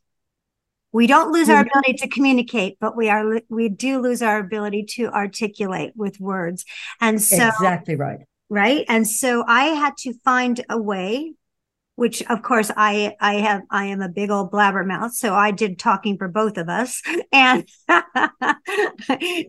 We 0.93 1.07
don't 1.07 1.33
lose 1.33 1.49
our 1.51 1.65
Mhm. 1.65 1.69
ability 1.69 1.93
to 1.99 2.09
communicate, 2.09 2.79
but 2.81 2.97
we 2.97 3.09
are 3.09 3.41
we 3.51 3.69
do 3.69 4.01
lose 4.01 4.23
our 4.23 4.39
ability 4.39 4.85
to 4.97 5.09
articulate 5.09 5.93
with 5.95 6.19
words. 6.19 6.65
And 7.01 7.21
so 7.21 7.49
exactly 7.49 7.95
right. 7.97 8.21
right 8.49 8.85
and 8.89 9.07
so 9.07 9.45
i 9.47 9.65
had 9.67 9.95
to 9.99 10.15
find 10.25 10.65
a 10.71 10.81
way 10.81 11.35
which 11.97 12.23
of 12.31 12.41
course 12.43 12.71
i 12.77 13.15
i 13.21 13.35
have 13.35 13.61
i 13.71 13.85
am 13.87 14.01
a 14.01 14.09
big 14.09 14.31
old 14.31 14.51
blabbermouth 14.51 15.13
so 15.13 15.35
i 15.35 15.51
did 15.51 15.79
talking 15.79 16.17
for 16.17 16.29
both 16.29 16.57
of 16.57 16.69
us 16.71 17.03
and 17.33 17.69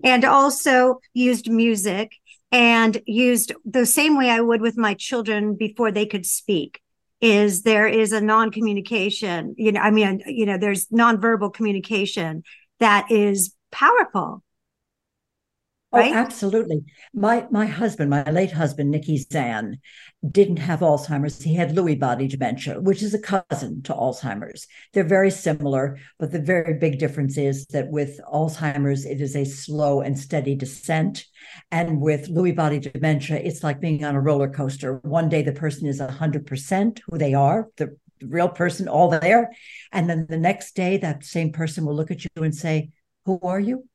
and 0.04 0.26
also 0.26 1.00
used 1.14 1.50
music 1.50 2.12
and 2.52 3.02
used 3.06 3.54
the 3.64 3.86
same 3.86 4.18
way 4.18 4.30
i 4.30 4.42
would 4.42 4.60
with 4.62 4.78
my 4.78 4.94
children 4.94 5.56
before 5.56 5.92
they 5.92 6.06
could 6.06 6.26
speak 6.26 6.82
is 7.22 7.64
there 7.64 7.88
is 7.88 8.12
a 8.12 8.22
non-communication 8.22 9.54
you 9.58 9.72
know 9.72 9.82
i 9.82 9.92
mean 9.92 10.22
you 10.26 10.46
know 10.46 10.58
there's 10.58 10.88
nonverbal 10.88 11.54
communication 11.54 12.44
that 12.80 13.10
is 13.12 13.54
powerful 13.72 14.44
Oh, 15.92 15.98
right? 15.98 16.12
Oh, 16.12 16.16
absolutely. 16.16 16.84
My 17.14 17.48
my 17.50 17.66
husband, 17.66 18.12
my 18.12 18.24
late 18.30 18.52
husband, 18.52 18.92
Nicky 18.92 19.18
Zann, 19.18 19.80
didn't 20.30 20.58
have 20.58 20.82
Alzheimer's. 20.82 21.42
He 21.42 21.56
had 21.56 21.76
Lewy 21.76 22.00
body 22.00 22.28
dementia, 22.28 22.80
which 22.80 23.02
is 23.02 23.16
a 23.16 23.20
cousin 23.20 23.82
to 23.84 23.94
Alzheimer's. 23.94 24.68
They're 24.94 25.04
very 25.04 25.32
similar, 25.32 25.98
but 26.20 26.32
the 26.32 26.40
very 26.40 26.76
big 26.76 27.00
difference 27.00 27.38
is 27.38 27.66
that 27.68 27.90
with 27.90 28.20
Alzheimer's, 28.32 29.06
it 29.06 29.20
is 29.20 29.36
a 29.36 29.46
slow 29.46 30.02
and 30.02 30.18
steady 30.18 30.56
descent. 30.56 31.26
And 31.72 32.00
with 32.00 32.30
Lewy 32.30 32.56
body 32.56 32.80
dementia, 32.80 33.38
it's 33.38 33.64
like 33.64 33.80
being 33.82 34.04
on 34.06 34.16
a 34.16 34.22
roller 34.22 34.50
coaster. 34.50 35.00
One 35.04 35.28
day 35.28 35.42
the 35.42 35.54
person 35.54 35.88
is 35.88 36.00
100% 36.00 37.00
who 37.08 37.18
they 37.18 37.34
are, 37.34 37.68
the 37.78 37.98
the 38.20 38.28
real 38.28 38.50
person, 38.50 38.90
all 38.90 39.10
there. 39.10 39.50
And 39.94 40.10
then 40.10 40.28
the 40.30 40.38
next 40.38 40.76
day, 40.76 40.98
that 40.98 41.24
same 41.24 41.54
person 41.54 41.86
will 41.86 41.96
look 41.96 42.12
at 42.12 42.24
you 42.24 42.44
and 42.44 42.54
say, 42.54 42.90
Who 43.26 43.40
are 43.42 43.60
you? 43.60 43.88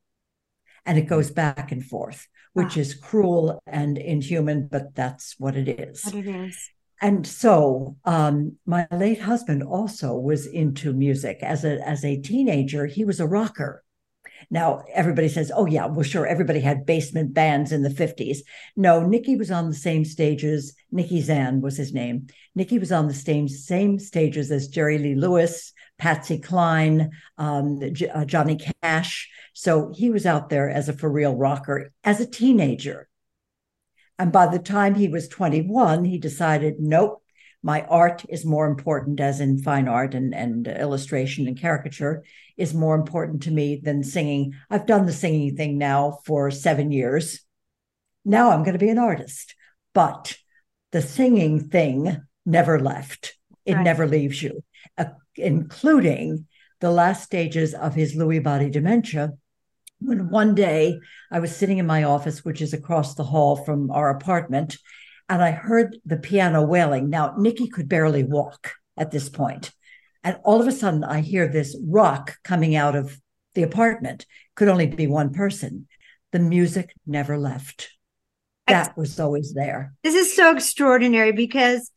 And 0.86 0.98
it 0.98 1.02
goes 1.08 1.30
back 1.30 1.72
and 1.72 1.84
forth, 1.84 2.26
which 2.52 2.76
Ah. 2.76 2.80
is 2.80 2.94
cruel 2.94 3.62
and 3.66 3.96
inhuman, 3.98 4.68
but 4.70 4.94
that's 4.94 5.34
what 5.38 5.56
it 5.56 5.68
is. 5.68 6.04
what 6.04 6.14
it 6.14 6.26
is 6.26 6.56
And 7.02 7.26
so, 7.26 7.96
um, 8.04 8.56
my 8.64 8.86
late 8.90 9.20
husband 9.20 9.62
also 9.62 10.14
was 10.16 10.46
into 10.46 10.92
music. 10.92 11.38
As 11.42 11.64
a 11.64 11.74
as 11.86 12.04
a 12.04 12.20
teenager, 12.20 12.86
he 12.86 13.04
was 13.04 13.20
a 13.20 13.26
rocker. 13.26 13.82
Now 14.50 14.82
everybody 14.92 15.28
says, 15.28 15.50
"Oh 15.54 15.66
yeah, 15.66 15.86
well 15.86 16.02
sure, 16.02 16.26
everybody 16.26 16.60
had 16.60 16.86
basement 16.86 17.34
bands 17.34 17.72
in 17.72 17.82
the 17.82 17.90
'50s." 17.90 18.38
No, 18.76 19.04
Nicky 19.06 19.36
was 19.36 19.50
on 19.50 19.68
the 19.68 19.76
same 19.88 20.04
stages. 20.04 20.74
Nicky 20.90 21.20
Zann 21.20 21.60
was 21.60 21.76
his 21.76 21.92
name. 21.92 22.28
Nicky 22.54 22.78
was 22.78 22.92
on 22.92 23.08
the 23.08 23.14
same 23.28 23.48
same 23.48 23.98
stages 23.98 24.50
as 24.50 24.68
Jerry 24.68 24.98
Lee 24.98 25.14
Lewis, 25.14 25.72
Patsy 25.98 26.38
Cline, 26.38 27.10
um, 27.38 27.80
uh, 28.12 28.24
Johnny 28.24 28.58
Cash. 28.82 29.30
So 29.52 29.92
he 29.94 30.10
was 30.10 30.26
out 30.26 30.48
there 30.48 30.68
as 30.68 30.88
a 30.88 30.92
for 30.92 31.10
real 31.10 31.34
rocker 31.34 31.92
as 32.02 32.20
a 32.20 32.26
teenager. 32.26 33.08
And 34.18 34.32
by 34.32 34.46
the 34.46 34.58
time 34.58 34.94
he 34.94 35.08
was 35.08 35.28
21, 35.28 36.04
he 36.04 36.18
decided, 36.18 36.76
nope, 36.78 37.22
my 37.62 37.82
art 37.86 38.24
is 38.28 38.44
more 38.44 38.66
important, 38.66 39.20
as 39.20 39.40
in 39.40 39.62
fine 39.62 39.88
art 39.88 40.14
and, 40.14 40.34
and 40.34 40.68
illustration 40.68 41.48
and 41.48 41.58
caricature, 41.58 42.22
is 42.56 42.74
more 42.74 42.94
important 42.94 43.42
to 43.44 43.50
me 43.50 43.80
than 43.82 44.04
singing. 44.04 44.54
I've 44.70 44.86
done 44.86 45.06
the 45.06 45.12
singing 45.12 45.56
thing 45.56 45.78
now 45.78 46.18
for 46.26 46.50
seven 46.50 46.92
years. 46.92 47.40
Now 48.24 48.50
I'm 48.50 48.62
going 48.62 48.74
to 48.74 48.84
be 48.84 48.90
an 48.90 48.98
artist. 48.98 49.54
But 49.94 50.36
the 50.92 51.02
singing 51.02 51.68
thing 51.68 52.20
never 52.44 52.78
left, 52.78 53.36
it 53.64 53.74
Right. 53.74 53.82
never 53.84 54.06
leaves 54.06 54.42
you, 54.42 54.62
uh, 54.98 55.06
including 55.36 56.46
the 56.80 56.90
last 56.90 57.22
stages 57.22 57.74
of 57.74 57.94
his 57.94 58.14
Lewy 58.14 58.42
body 58.42 58.70
dementia. 58.70 59.32
When 60.00 60.28
one 60.28 60.54
day 60.54 60.98
I 61.30 61.40
was 61.40 61.54
sitting 61.54 61.78
in 61.78 61.86
my 61.86 62.02
office, 62.02 62.44
which 62.44 62.60
is 62.60 62.74
across 62.74 63.14
the 63.14 63.24
hall 63.24 63.56
from 63.56 63.90
our 63.90 64.10
apartment, 64.10 64.76
and 65.28 65.42
I 65.42 65.52
heard 65.52 65.96
the 66.04 66.16
piano 66.16 66.62
wailing. 66.62 67.08
Now, 67.08 67.34
Nicky 67.38 67.68
could 67.68 67.88
barely 67.88 68.22
walk 68.22 68.72
at 68.96 69.10
this 69.10 69.28
point. 69.28 69.72
And 70.22 70.38
all 70.44 70.60
of 70.60 70.68
a 70.68 70.72
sudden, 70.72 71.04
I 71.04 71.20
hear 71.20 71.48
this 71.48 71.76
rock 71.86 72.36
coming 72.44 72.76
out 72.76 72.96
of 72.96 73.18
the 73.54 73.62
apartment. 73.62 74.26
Could 74.54 74.68
only 74.68 74.86
be 74.86 75.06
one 75.06 75.32
person. 75.32 75.86
The 76.32 76.38
music 76.38 76.94
never 77.06 77.38
left. 77.38 77.90
That 78.66 78.96
was 78.96 79.20
always 79.20 79.52
there. 79.54 79.94
This 80.02 80.14
is 80.14 80.34
so 80.34 80.52
extraordinary 80.52 81.32
because 81.32 81.90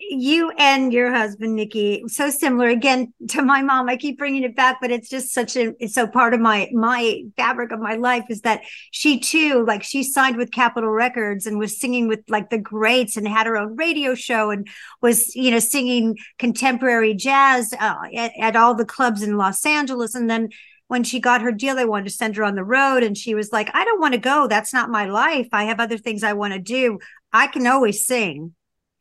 you 0.00 0.50
and 0.56 0.92
your 0.92 1.12
husband, 1.12 1.54
Nicky, 1.54 2.02
so 2.08 2.30
similar 2.30 2.68
again 2.68 3.12
to 3.28 3.42
my 3.42 3.62
mom. 3.62 3.88
I 3.88 3.96
keep 3.96 4.18
bringing 4.18 4.42
it 4.42 4.56
back, 4.56 4.78
but 4.80 4.90
it's 4.90 5.08
just 5.08 5.32
such 5.32 5.56
a, 5.56 5.74
it's 5.78 5.94
so 5.94 6.06
part 6.06 6.32
of 6.32 6.40
my, 6.40 6.68
my 6.72 7.22
fabric 7.36 7.70
of 7.70 7.80
my 7.80 7.94
life 7.94 8.24
is 8.30 8.40
that 8.40 8.62
she 8.90 9.20
too, 9.20 9.64
like 9.66 9.82
she 9.82 10.02
signed 10.02 10.36
with 10.36 10.50
Capitol 10.50 10.90
Records 10.90 11.46
and 11.46 11.58
was 11.58 11.78
singing 11.78 12.08
with 12.08 12.20
like 12.28 12.50
the 12.50 12.58
greats 12.58 13.16
and 13.16 13.28
had 13.28 13.46
her 13.46 13.56
own 13.56 13.76
radio 13.76 14.14
show 14.14 14.50
and 14.50 14.66
was, 15.02 15.36
you 15.36 15.50
know, 15.50 15.58
singing 15.58 16.16
contemporary 16.38 17.14
jazz 17.14 17.74
uh, 17.78 17.96
at, 18.16 18.32
at 18.40 18.56
all 18.56 18.74
the 18.74 18.86
clubs 18.86 19.22
in 19.22 19.36
Los 19.36 19.64
Angeles. 19.66 20.14
And 20.14 20.30
then 20.30 20.48
when 20.88 21.04
she 21.04 21.20
got 21.20 21.42
her 21.42 21.52
deal, 21.52 21.76
they 21.76 21.84
wanted 21.84 22.06
to 22.06 22.10
send 22.10 22.36
her 22.36 22.44
on 22.44 22.56
the 22.56 22.64
road. 22.64 23.02
And 23.02 23.16
she 23.16 23.34
was 23.34 23.52
like, 23.52 23.70
I 23.74 23.84
don't 23.84 24.00
want 24.00 24.14
to 24.14 24.20
go. 24.20 24.48
That's 24.48 24.72
not 24.72 24.90
my 24.90 25.04
life. 25.04 25.48
I 25.52 25.64
have 25.64 25.78
other 25.78 25.98
things 25.98 26.24
I 26.24 26.32
want 26.32 26.54
to 26.54 26.58
do. 26.58 26.98
I 27.32 27.46
can 27.46 27.66
always 27.66 28.04
sing. 28.04 28.54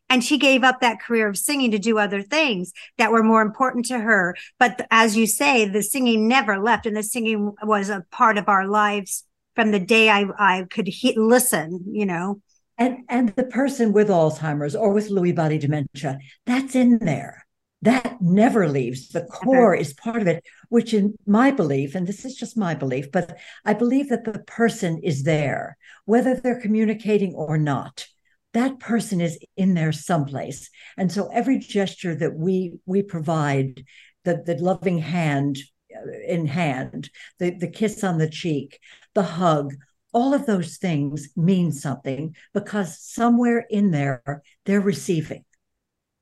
And 0.10 0.24
she 0.24 0.38
gave 0.38 0.64
up 0.64 0.82
that 0.82 1.02
career 1.02 1.28
of 1.28 1.38
singing 1.38 1.72
to 1.72 1.80
do 1.80 2.00
other 2.00 2.22
things 2.22 2.74
that 2.98 3.12
were 3.12 3.24
more 3.24 3.42
important 3.42 3.86
to 3.86 4.00
her. 4.00 4.36
But 4.58 4.88
as 4.90 5.16
you 5.16 5.28
say, 5.28 5.66
the 5.66 5.84
singing 5.84 6.28
never 6.28 6.58
left. 6.58 6.86
And 6.86 6.98
the 6.98 7.04
singing 7.04 7.54
was 7.64 7.90
a 7.90 8.06
part 8.12 8.38
of 8.38 8.50
our 8.50 8.68
lives 8.68 9.24
from 9.56 9.72
the 9.72 9.80
day 9.80 10.10
I, 10.10 10.26
I 10.38 10.66
could 10.70 10.88
he- 10.88 11.18
listen, 11.18 11.84
you 11.92 12.06
know. 12.06 12.42
And 12.78 13.00
and 13.10 13.30
the 13.36 13.44
person 13.44 13.92
with 13.92 14.08
Alzheimer's 14.08 14.74
or 14.74 14.94
with 14.94 15.10
Lewy 15.10 15.36
body 15.36 15.58
dementia, 15.58 16.20
that's 16.46 16.76
in 16.76 17.00
there. 17.00 17.46
That 17.82 18.22
never 18.22 18.68
leaves. 18.68 19.10
The 19.10 19.24
core 19.24 19.76
is 19.76 19.94
part 19.94 20.22
of 20.22 20.28
it, 20.28 20.46
which 20.70 20.94
in 20.94 21.16
my 21.26 21.52
belief, 21.52 21.96
and 21.96 22.08
this 22.08 22.26
is 22.26 22.36
just 22.36 22.58
my 22.58 22.76
belief, 22.76 23.12
but 23.12 23.38
I 23.66 23.74
believe 23.74 24.10
that 24.10 24.26
the 24.26 24.40
person 24.40 25.00
is 25.04 25.24
there, 25.24 25.78
whether 26.06 26.36
they're 26.36 26.60
communicating 26.60 27.34
or 27.34 27.58
not. 27.58 28.08
That 28.54 28.80
person 28.80 29.22
is 29.22 29.38
in 29.58 29.74
there 29.76 29.92
someplace. 29.92 30.70
And 30.98 31.12
so 31.12 31.30
every 31.32 31.60
gesture 31.60 32.16
that 32.16 32.36
we 32.36 32.74
we 32.86 33.04
provide, 33.04 33.84
the, 34.24 34.42
the 34.46 34.56
loving 34.56 35.00
hand 35.00 35.58
uh, 35.96 36.12
in 36.28 36.46
hand, 36.48 37.10
the, 37.40 37.52
the 37.52 37.68
kiss 37.68 38.04
on 38.04 38.18
the 38.18 38.30
cheek, 38.30 38.80
the 39.14 39.24
hug, 39.24 39.74
all 40.14 40.34
of 40.34 40.46
those 40.46 40.78
things 40.78 41.30
mean 41.36 41.72
something 41.72 42.36
because 42.54 43.00
somewhere 43.00 43.66
in 43.70 43.92
there 43.92 44.42
they're 44.66 44.82
receiving. 44.82 45.44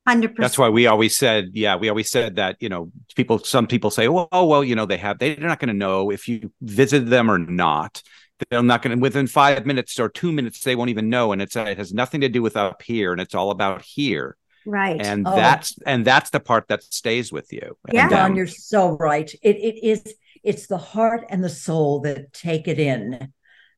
100%. 0.08 0.36
That's 0.38 0.58
why 0.58 0.70
we 0.70 0.88
always 0.88 1.18
said, 1.18 1.52
yeah, 1.54 1.76
we 1.76 1.90
always 1.90 2.10
said 2.10 2.38
that, 2.38 2.56
you 2.62 2.70
know, 2.70 2.92
people, 3.16 3.40
some 3.40 3.68
people 3.68 3.92
say, 3.92 4.08
oh, 4.08 4.28
oh 4.32 4.46
well, 4.46 4.64
you 4.64 4.74
know, 4.74 4.86
they 4.86 4.98
have, 4.98 5.20
they're 5.20 5.36
not 5.38 5.60
going 5.60 5.68
to 5.68 5.74
know 5.74 6.12
if 6.12 6.30
you 6.30 6.52
visited 6.62 7.10
them 7.10 7.30
or 7.30 7.38
not. 7.38 8.02
They're 8.50 8.62
not 8.64 8.82
going 8.82 8.98
to, 8.98 9.02
within 9.02 9.28
five 9.28 9.66
minutes 9.66 10.00
or 10.00 10.10
two 10.10 10.32
minutes, 10.32 10.62
they 10.64 10.76
won't 10.76 10.90
even 10.90 11.10
know. 11.10 11.32
And 11.32 11.42
it's, 11.42 11.56
it 11.56 11.78
has 11.78 11.94
nothing 11.94 12.22
to 12.22 12.30
do 12.30 12.42
with 12.42 12.56
up 12.58 12.82
here 12.84 13.12
and 13.12 13.20
it's 13.22 13.34
all 13.36 13.52
about 13.52 13.82
here. 13.82 14.38
right. 14.66 15.00
And 15.02 15.28
Oh. 15.28 15.36
that's, 15.36 15.78
and 15.86 16.06
that's 16.06 16.30
the 16.30 16.40
part 16.40 16.68
that 16.68 16.84
stays 16.84 17.32
with 17.32 17.52
you. 17.52 17.78
Yeah. 17.92 18.04
And, 18.04 18.10
Don, 18.12 18.32
um, 18.32 18.38
you're 18.38 18.48
so 18.48 18.92
right. 18.98 19.32
It 19.42 19.56
it 19.56 19.86
is 19.86 20.14
it's 20.44 20.68
the 20.68 20.78
heart 20.78 21.26
and 21.30 21.44
the 21.44 21.50
soul 21.50 22.02
that 22.02 22.32
take 22.34 22.68
it 22.68 22.80
in. 22.80 23.34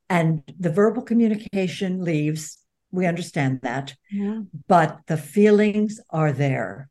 And 0.08 0.42
the 0.58 0.70
verbal 0.70 1.02
communication 1.02 2.04
leaves, 2.04 2.58
We 2.92 3.06
understand 3.06 3.60
that. 3.62 3.94
Yeah. 4.10 4.40
But 4.68 4.98
the 5.06 5.16
feelings 5.16 6.00
are 6.10 6.32
there. 6.32 6.88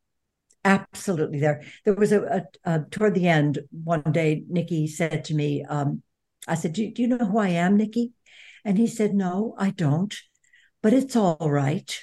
Absolutely 0.66 1.40
there. 1.40 1.64
There 1.86 1.94
was 1.94 2.12
a, 2.12 2.22
a, 2.66 2.72
a 2.74 2.80
toward 2.90 3.16
the 3.16 3.28
end 3.28 3.60
one 3.84 4.04
day, 4.12 4.44
Nicky 4.50 4.88
said 4.88 5.26
to 5.26 5.34
me, 5.36 5.64
um, 5.64 6.02
I 6.48 6.56
said, 6.56 6.74
do, 6.74 6.90
do 6.92 7.02
you 7.02 7.08
know 7.08 7.18
who 7.18 7.38
I 7.38 7.50
am, 7.50 7.78
Nicky? 7.78 8.14
And 8.66 8.78
he 8.78 8.88
said, 8.88 9.14
No, 9.14 9.56
I 9.58 9.70
don't, 9.72 10.14
but 10.82 10.94
it's 10.94 11.16
all 11.16 11.50
right. 11.50 12.00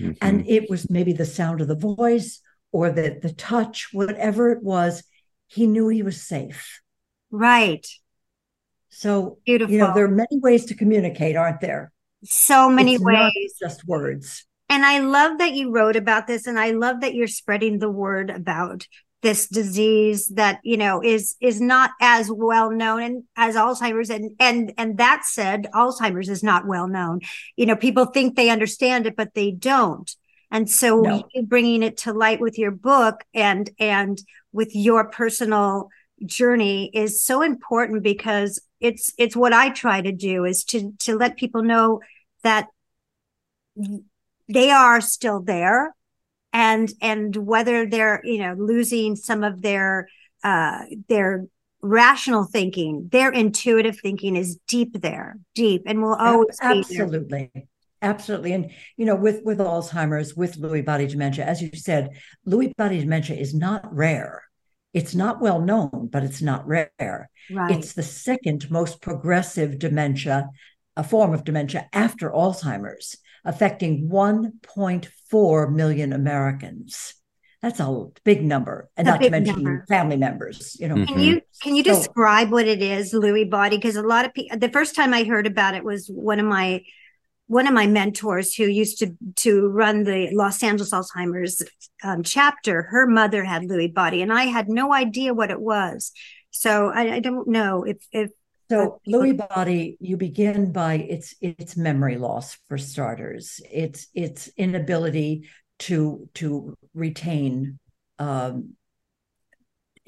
Mhm. 0.00 0.16
And 0.20 0.48
it 0.48 0.68
was 0.70 0.90
maybe 0.90 1.12
the 1.12 1.26
sound 1.26 1.60
of 1.60 1.68
the 1.68 1.76
voice 1.76 2.40
or 2.72 2.90
the 2.90 3.18
the 3.22 3.32
touch, 3.32 3.88
whatever 3.92 4.50
it 4.50 4.62
was, 4.62 5.04
he 5.46 5.66
knew 5.66 5.88
he 5.88 6.02
was 6.02 6.22
safe. 6.22 6.80
Right. 7.30 7.86
So 8.88 9.38
Beautiful. 9.44 9.72
you 9.72 9.78
know, 9.78 9.94
there 9.94 10.04
are 10.04 10.08
many 10.08 10.38
ways 10.40 10.66
to 10.66 10.74
communicate, 10.74 11.36
aren't 11.36 11.60
there? 11.60 11.92
so 12.24 12.68
many 12.70 12.94
It's 12.94 13.04
ways. 13.04 13.16
not 13.18 13.32
just 13.68 13.86
words. 13.86 14.46
And 14.68 14.86
I 14.86 15.00
love 15.00 15.38
that 15.38 15.54
you 15.54 15.70
wrote 15.72 15.96
about 15.96 16.26
this 16.28 16.46
and 16.46 16.58
I 16.58 16.70
love 16.70 17.00
that 17.00 17.14
you're 17.14 17.26
spreading 17.26 17.78
the 17.78 17.90
word 17.90 18.30
about 18.30 18.86
this 19.22 19.46
disease 19.46 20.28
that, 20.28 20.60
you 20.64 20.76
know, 20.76 21.02
is 21.02 21.36
is 21.40 21.60
not 21.60 21.90
as 22.00 22.30
well 22.30 22.70
known 22.70 23.02
and 23.02 23.24
as 23.36 23.54
Alzheimer's 23.54 24.10
and 24.10 24.32
and 24.40 24.72
and 24.76 24.98
that 24.98 25.24
said, 25.24 25.68
Alzheimer's 25.72 26.28
is 26.28 26.42
not 26.42 26.66
well 26.66 26.88
known. 26.88 27.20
You 27.56 27.66
know, 27.66 27.76
people 27.76 28.06
think 28.06 28.34
they 28.36 28.50
understand 28.50 29.06
it 29.06 29.16
but 29.16 29.34
they 29.34 29.52
don't. 29.52 30.14
And 30.50 30.68
so 30.68 31.02
No. 31.02 31.28
bringing 31.44 31.82
it 31.82 31.98
to 31.98 32.12
light 32.12 32.40
with 32.40 32.58
your 32.58 32.72
book 32.72 33.24
and 33.32 33.70
and 33.78 34.20
with 34.52 34.74
your 34.74 35.08
personal 35.08 35.88
journey 36.26 36.90
is 36.92 37.22
so 37.22 37.42
important 37.42 38.02
because 38.02 38.60
it's 38.80 39.12
it's 39.18 39.36
what 39.36 39.52
I 39.52 39.70
try 39.70 40.00
to 40.00 40.12
do 40.12 40.44
is 40.44 40.64
to 40.64 40.92
to 41.00 41.16
let 41.16 41.36
people 41.36 41.62
know 41.62 42.00
that 42.42 42.66
they 44.48 44.70
are 44.70 45.00
still 45.00 45.40
there 45.40 45.94
and 46.52 46.92
and 47.00 47.36
whether 47.36 47.86
they're 47.86 48.20
you 48.24 48.38
know 48.38 48.54
losing 48.58 49.16
some 49.16 49.42
of 49.42 49.62
their 49.62 50.08
uh 50.44 50.80
their 51.08 51.46
rational 51.80 52.44
thinking 52.44 53.08
their 53.10 53.30
intuitive 53.30 53.98
thinking 53.98 54.36
is 54.36 54.58
deep 54.68 55.00
there 55.00 55.36
deep 55.54 55.82
and 55.86 56.00
will 56.00 56.14
always 56.14 56.56
absolutely. 56.60 57.50
Absolutely. 58.02 58.52
And 58.52 58.70
you 58.96 59.06
know 59.06 59.14
with 59.14 59.42
with 59.44 59.58
alzheimer's 59.58 60.34
with 60.34 60.60
lewy 60.60 60.84
body 60.84 61.06
dementia 61.06 61.44
as 61.44 61.62
you 61.62 61.70
said 61.74 62.10
lewy 62.46 62.74
body 62.76 62.98
dementia 62.98 63.36
is 63.36 63.54
not 63.54 63.94
rare. 63.94 64.42
It's 64.92 65.14
not 65.14 65.40
well 65.40 65.60
known 65.60 66.08
but 66.10 66.24
it's 66.24 66.42
not 66.42 66.66
rare. 66.66 67.30
Right. 67.50 67.70
It's 67.70 67.92
the 67.92 68.02
second 68.02 68.68
most 68.70 69.00
progressive 69.00 69.78
dementia 69.78 70.50
a 70.96 71.04
form 71.04 71.32
of 71.32 71.44
dementia 71.44 71.88
after 71.92 72.30
alzheimer's 72.30 73.16
affecting 73.44 74.08
1.4 74.08 75.72
million 75.72 76.12
americans 76.12 77.14
that's 77.60 77.78
a 77.78 78.06
big 78.24 78.42
number 78.44 78.90
and 78.96 79.06
A 79.06 79.12
not 79.12 79.20
to 79.22 79.30
mention 79.30 79.54
number. 79.62 79.84
family 79.88 80.16
members 80.16 80.76
you 80.80 80.88
know 80.88 80.96
Mhm. 80.96 81.08
Can 81.08 81.20
you 81.20 81.40
can 81.62 81.76
you 81.76 81.84
So- 81.84 81.94
describe 81.94 82.50
what 82.50 82.66
it 82.66 82.82
is, 82.82 83.12
Lewy 83.14 83.48
body? 83.48 83.76
Because 83.76 83.94
a 83.94 84.02
lot 84.02 84.24
of 84.24 84.34
people, 84.34 84.58
the 84.58 84.68
first 84.68 84.96
time 84.96 85.14
I 85.14 85.22
heard 85.22 85.46
about 85.46 85.74
it 85.76 85.84
was 85.84 86.08
one 86.08 86.40
of 86.40 86.46
my 86.46 86.82
one 87.46 87.68
of 87.68 87.74
my 87.74 87.86
mentors 87.86 88.54
who 88.56 88.64
used 88.64 88.98
to 88.98 89.16
to 89.36 89.68
run 89.68 90.02
the 90.02 90.30
Los 90.32 90.60
Angeles 90.62 90.90
Alzheimer's 90.92 91.62
um, 92.02 92.24
chapter. 92.24 92.82
Her 92.94 93.06
mother 93.06 93.44
had 93.44 93.62
Lewy 93.62 93.92
body, 93.94 94.22
and 94.22 94.32
I 94.32 94.44
had 94.46 94.68
no 94.68 94.92
idea 94.92 95.32
what 95.34 95.50
it 95.52 95.60
was. 95.60 96.10
So 96.50 96.88
I, 96.88 97.14
I 97.16 97.20
don't 97.20 97.46
know 97.46 97.84
if 97.84 97.98
if 98.10 98.30
So 98.70 99.00
Lewy 99.06 99.36
body, 99.36 99.96
you 100.00 100.16
begin 100.16 100.72
by 100.72 100.94
its 100.94 101.34
its 101.40 101.76
memory 101.76 102.16
loss 102.16 102.58
for 102.68 102.78
starters. 102.78 103.60
It's 103.70 104.06
its 104.14 104.48
inability 104.56 105.48
to 105.80 106.28
to 106.34 106.76
retain 106.94 107.78
um, 108.18 108.74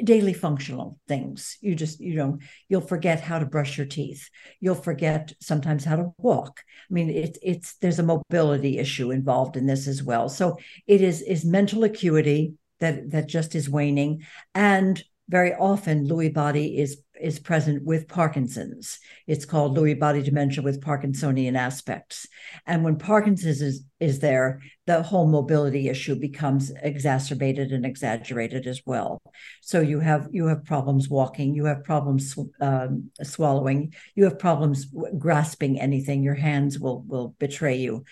daily 0.02 0.32
functional 0.32 0.98
things. 1.08 1.58
You 1.60 1.74
just 1.74 2.00
you 2.00 2.16
know 2.16 2.38
you'll 2.68 2.80
forget 2.80 3.20
how 3.20 3.38
to 3.38 3.46
brush 3.46 3.76
your 3.76 3.86
teeth. 3.86 4.28
You'll 4.60 4.74
forget 4.74 5.32
sometimes 5.40 5.84
how 5.84 5.96
to 5.96 6.12
walk. 6.18 6.60
I 6.90 6.94
mean, 6.94 7.10
it's 7.10 7.38
it's 7.42 7.76
there's 7.78 7.98
a 7.98 8.04
mobility 8.04 8.78
issue 8.78 9.10
involved 9.10 9.56
in 9.56 9.66
this 9.66 9.86
as 9.86 10.02
well. 10.02 10.28
So 10.28 10.56
it 10.86 11.00
is 11.00 11.22
is 11.22 11.44
mental 11.44 11.84
acuity 11.84 12.54
that 12.80 13.10
that 13.10 13.28
just 13.28 13.54
is 13.54 13.68
waning 13.68 14.22
and 14.54 15.02
very 15.28 15.54
often 15.54 16.06
Lewy 16.06 16.32
body 16.32 16.78
is 16.78 17.00
is 17.24 17.38
present 17.38 17.82
with 17.84 18.06
Parkinson's. 18.06 18.98
It's 19.26 19.46
called 19.46 19.78
Lewy 19.78 19.98
body 19.98 20.20
dementia 20.20 20.62
with 20.62 20.82
Parkinsonian 20.82 21.56
aspects. 21.56 22.28
And 22.66 22.84
when 22.84 22.96
Parkinson's 22.96 23.62
is, 23.62 23.82
is 23.98 24.18
there, 24.18 24.60
the 24.86 25.02
whole 25.02 25.26
mobility 25.26 25.88
issue 25.88 26.16
becomes 26.16 26.70
exacerbated 26.82 27.72
and 27.72 27.86
exaggerated 27.86 28.66
as 28.66 28.82
well. 28.84 29.22
So 29.62 29.80
you 29.80 30.00
have 30.00 30.28
you 30.32 30.46
have 30.48 30.66
problems 30.66 31.08
walking, 31.08 31.54
you 31.54 31.64
have 31.64 31.82
problems 31.82 32.38
um, 32.60 33.10
swallowing, 33.22 33.94
you 34.14 34.24
have 34.24 34.38
problems 34.38 34.86
grasping 35.16 35.80
anything. 35.80 36.22
Your 36.22 36.34
hands 36.34 36.78
will 36.78 37.02
will 37.08 37.34
betray 37.38 37.76
you, 37.76 38.04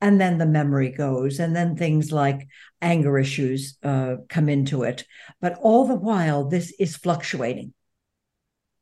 and 0.00 0.20
then 0.20 0.38
the 0.38 0.46
memory 0.46 0.90
goes, 0.90 1.40
and 1.40 1.56
then 1.56 1.74
things 1.76 2.12
like 2.12 2.46
anger 2.80 3.18
issues 3.18 3.76
uh, 3.82 4.16
come 4.28 4.48
into 4.48 4.84
it. 4.84 5.04
But 5.40 5.58
all 5.60 5.88
the 5.88 5.96
while, 5.96 6.48
this 6.48 6.72
is 6.78 6.96
fluctuating. 6.96 7.74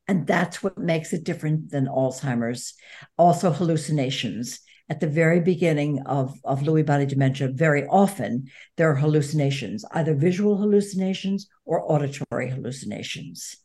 And 0.09 0.27
that's 0.27 0.63
what 0.63 0.79
makes 0.79 1.13
it 1.13 1.25
different 1.25 1.71
than 1.71 1.87
Alzheimer's. 1.87 2.75
Also, 3.17 3.53
hallucinations. 3.53 4.61
At 4.91 5.01
the 5.01 5.07
very 5.07 5.41
beginning 5.41 6.01
of, 6.07 6.35
of 6.45 6.61
Lewy 6.61 6.85
body 6.85 7.05
dementia, 7.05 7.49
very 7.49 7.87
often 7.87 8.47
there 8.79 8.91
are 8.91 8.95
hallucinations, 8.95 9.85
either 9.93 10.15
visual 10.15 10.57
hallucinations 10.57 11.47
or 11.67 11.93
auditory 11.93 12.49
hallucinations. 12.49 13.57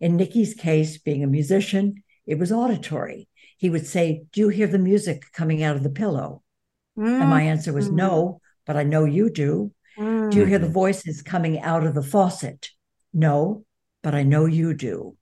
In 0.00 0.16
Nicky's 0.16 0.54
case, 0.54 0.96
being 0.96 1.22
a 1.22 1.26
musician, 1.26 2.02
it 2.26 2.38
was 2.38 2.50
auditory. 2.50 3.28
He 3.58 3.68
would 3.68 3.86
say, 3.86 4.22
Do 4.32 4.40
you 4.40 4.48
hear 4.48 4.66
the 4.66 4.78
music 4.78 5.24
coming 5.34 5.62
out 5.62 5.76
of 5.76 5.82
the 5.82 5.90
pillow? 5.90 6.42
And 6.96 7.28
my 7.28 7.42
answer 7.42 7.74
was, 7.74 7.90
No, 7.90 8.24
mm-hmm. 8.24 8.36
but 8.66 8.76
I 8.78 8.82
know 8.84 9.04
you 9.04 9.28
do. 9.28 9.72
Do 9.98 10.30
you 10.32 10.46
hear 10.46 10.58
the 10.58 10.66
mm. 10.66 10.72
voices 10.72 11.20
coming 11.20 11.60
out 11.60 11.84
of 11.84 11.94
the 11.94 12.02
faucet? 12.02 12.70
No, 13.12 13.66
but 14.02 14.14
I 14.14 14.22
know 14.22 14.46
you 14.46 14.72
do. 14.72 15.16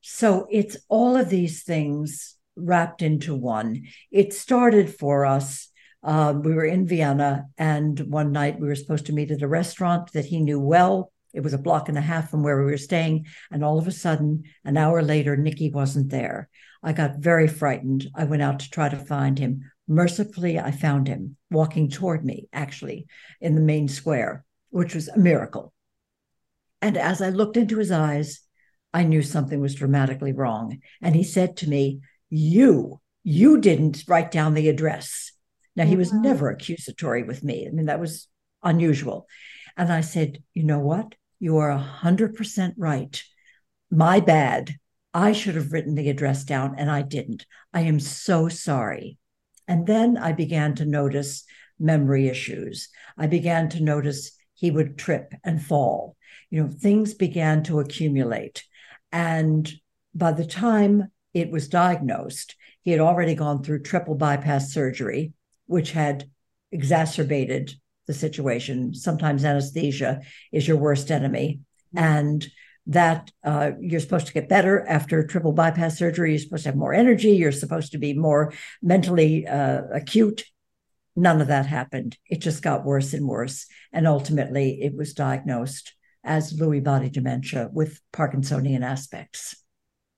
So 0.00 0.46
it's 0.50 0.76
all 0.88 1.16
of 1.16 1.30
these 1.30 1.62
things 1.62 2.36
wrapped 2.56 3.02
into 3.02 3.34
one. 3.34 3.84
It 4.10 4.32
started 4.32 4.94
for 4.94 5.26
us. 5.26 5.68
Uh, 6.02 6.34
we 6.40 6.54
were 6.54 6.64
in 6.64 6.86
Vienna, 6.86 7.46
and 7.58 7.98
one 8.00 8.32
night 8.32 8.60
we 8.60 8.68
were 8.68 8.74
supposed 8.74 9.06
to 9.06 9.12
meet 9.12 9.30
at 9.30 9.42
a 9.42 9.48
restaurant 9.48 10.12
that 10.12 10.26
he 10.26 10.40
knew 10.40 10.60
well. 10.60 11.12
It 11.34 11.40
was 11.40 11.52
a 11.52 11.58
block 11.58 11.88
and 11.88 11.98
a 11.98 12.02
half 12.02 12.30
from 12.30 12.42
where 12.42 12.64
we 12.64 12.70
were 12.70 12.78
staying. 12.78 13.26
And 13.50 13.64
all 13.64 13.78
of 13.78 13.86
a 13.86 13.92
sudden, 13.92 14.44
an 14.64 14.76
hour 14.76 15.02
later, 15.02 15.36
Nicky 15.36 15.70
wasn't 15.70 16.10
there. 16.10 16.48
I 16.82 16.92
got 16.92 17.18
very 17.18 17.48
frightened. 17.48 18.06
I 18.14 18.24
went 18.24 18.42
out 18.42 18.60
to 18.60 18.70
try 18.70 18.88
to 18.88 18.96
find 18.96 19.38
him. 19.38 19.70
Mercifully, 19.88 20.58
I 20.58 20.70
found 20.70 21.08
him 21.08 21.36
walking 21.50 21.90
toward 21.90 22.24
me, 22.24 22.48
actually, 22.52 23.06
in 23.40 23.54
the 23.54 23.60
main 23.60 23.88
square, 23.88 24.44
which 24.70 24.94
was 24.94 25.08
a 25.08 25.18
miracle. 25.18 25.72
And 26.80 26.96
as 26.96 27.20
I 27.20 27.30
looked 27.30 27.56
into 27.56 27.78
his 27.78 27.90
eyes, 27.90 28.40
I 28.96 29.02
knew 29.02 29.20
something 29.20 29.60
was 29.60 29.74
dramatically 29.74 30.32
wrong. 30.32 30.78
And 31.02 31.14
he 31.14 31.22
said 31.22 31.58
to 31.58 31.68
me, 31.68 32.00
You, 32.30 32.98
you 33.22 33.60
didn't 33.60 34.04
write 34.08 34.30
down 34.30 34.54
the 34.54 34.70
address. 34.70 35.32
Now, 35.76 35.84
he 35.84 35.96
was 35.96 36.12
Mhm. 36.12 36.22
never 36.22 36.48
accusatory 36.48 37.22
with 37.22 37.44
me. 37.44 37.66
I 37.66 37.70
mean, 37.72 37.86
that 37.86 38.00
was 38.00 38.28
unusual. 38.62 39.28
And 39.76 39.92
I 39.92 40.00
said, 40.00 40.42
You 40.54 40.62
know 40.62 40.78
what? 40.78 41.14
You 41.38 41.58
are 41.58 41.70
100% 41.70 42.72
right. 42.78 43.22
My 43.90 44.18
bad. 44.20 44.76
I 45.12 45.32
should 45.32 45.56
have 45.56 45.72
written 45.72 45.94
the 45.94 46.08
address 46.08 46.44
down 46.44 46.74
and 46.78 46.90
I 46.90 47.02
didn't. 47.02 47.44
I 47.74 47.82
am 47.82 48.00
so 48.00 48.48
sorry. 48.48 49.18
And 49.68 49.86
then 49.86 50.16
I 50.16 50.32
began 50.32 50.74
to 50.76 50.86
notice 50.86 51.44
memory 51.78 52.28
issues. 52.28 52.88
I 53.18 53.26
began 53.26 53.68
to 53.70 53.82
notice 53.82 54.32
he 54.54 54.70
would 54.70 54.96
trip 54.96 55.34
and 55.44 55.62
fall. 55.62 56.16
You 56.48 56.62
know, 56.62 56.70
things 56.70 57.12
began 57.12 57.62
to 57.64 57.80
accumulate. 57.80 58.64
And 59.12 59.70
by 60.14 60.32
the 60.32 60.46
time 60.46 61.10
it 61.34 61.50
was 61.50 61.68
diagnosed, 61.68 62.56
he 62.82 62.90
had 62.90 63.00
already 63.00 63.34
gone 63.34 63.62
through 63.62 63.82
triple 63.82 64.14
bypass 64.14 64.72
surgery, 64.72 65.32
which 65.66 65.92
had 65.92 66.30
exacerbated 66.72 67.74
the 68.06 68.14
situation. 68.14 68.94
Sometimes 68.94 69.44
anesthesia 69.44 70.20
is 70.52 70.66
your 70.66 70.76
worst 70.76 71.10
enemy. 71.10 71.60
And 71.94 72.46
that 72.86 73.32
uh, 73.44 73.72
you're 73.80 74.00
supposed 74.00 74.28
to 74.28 74.32
get 74.32 74.48
better 74.48 74.86
after 74.86 75.26
triple 75.26 75.52
bypass 75.52 75.98
surgery. 75.98 76.30
You're 76.30 76.38
supposed 76.38 76.62
to 76.64 76.68
have 76.68 76.76
more 76.76 76.94
energy. 76.94 77.32
You're 77.32 77.52
supposed 77.52 77.92
to 77.92 77.98
be 77.98 78.14
more 78.14 78.52
mentally 78.80 79.46
uh, 79.46 79.82
acute. 79.92 80.44
None 81.16 81.40
of 81.40 81.48
that 81.48 81.66
happened. 81.66 82.16
It 82.28 82.40
just 82.40 82.62
got 82.62 82.84
worse 82.84 83.12
and 83.12 83.26
worse. 83.26 83.66
And 83.92 84.06
ultimately, 84.06 84.82
it 84.82 84.94
was 84.94 85.14
diagnosed 85.14 85.94
as 86.26 86.52
Lewy 86.52 86.82
body 86.82 87.08
dementia 87.08 87.70
with 87.72 88.00
Parkinsonian 88.12 88.82
aspects. 88.82 89.56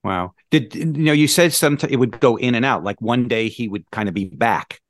Wow. 0.02 0.34
Did 0.50 0.74
you 0.74 0.84
know 0.86 1.12
you 1.12 1.28
said 1.28 1.52
sometimes 1.52 1.92
it 1.92 1.96
would 1.96 2.18
go 2.20 2.36
in 2.36 2.54
and 2.54 2.64
out? 2.64 2.82
Like 2.84 3.00
one 3.00 3.28
day 3.28 3.48
he 3.48 3.68
would 3.68 3.90
kind 3.90 4.08
of 4.08 4.14
be 4.14 4.24
back 4.24 4.80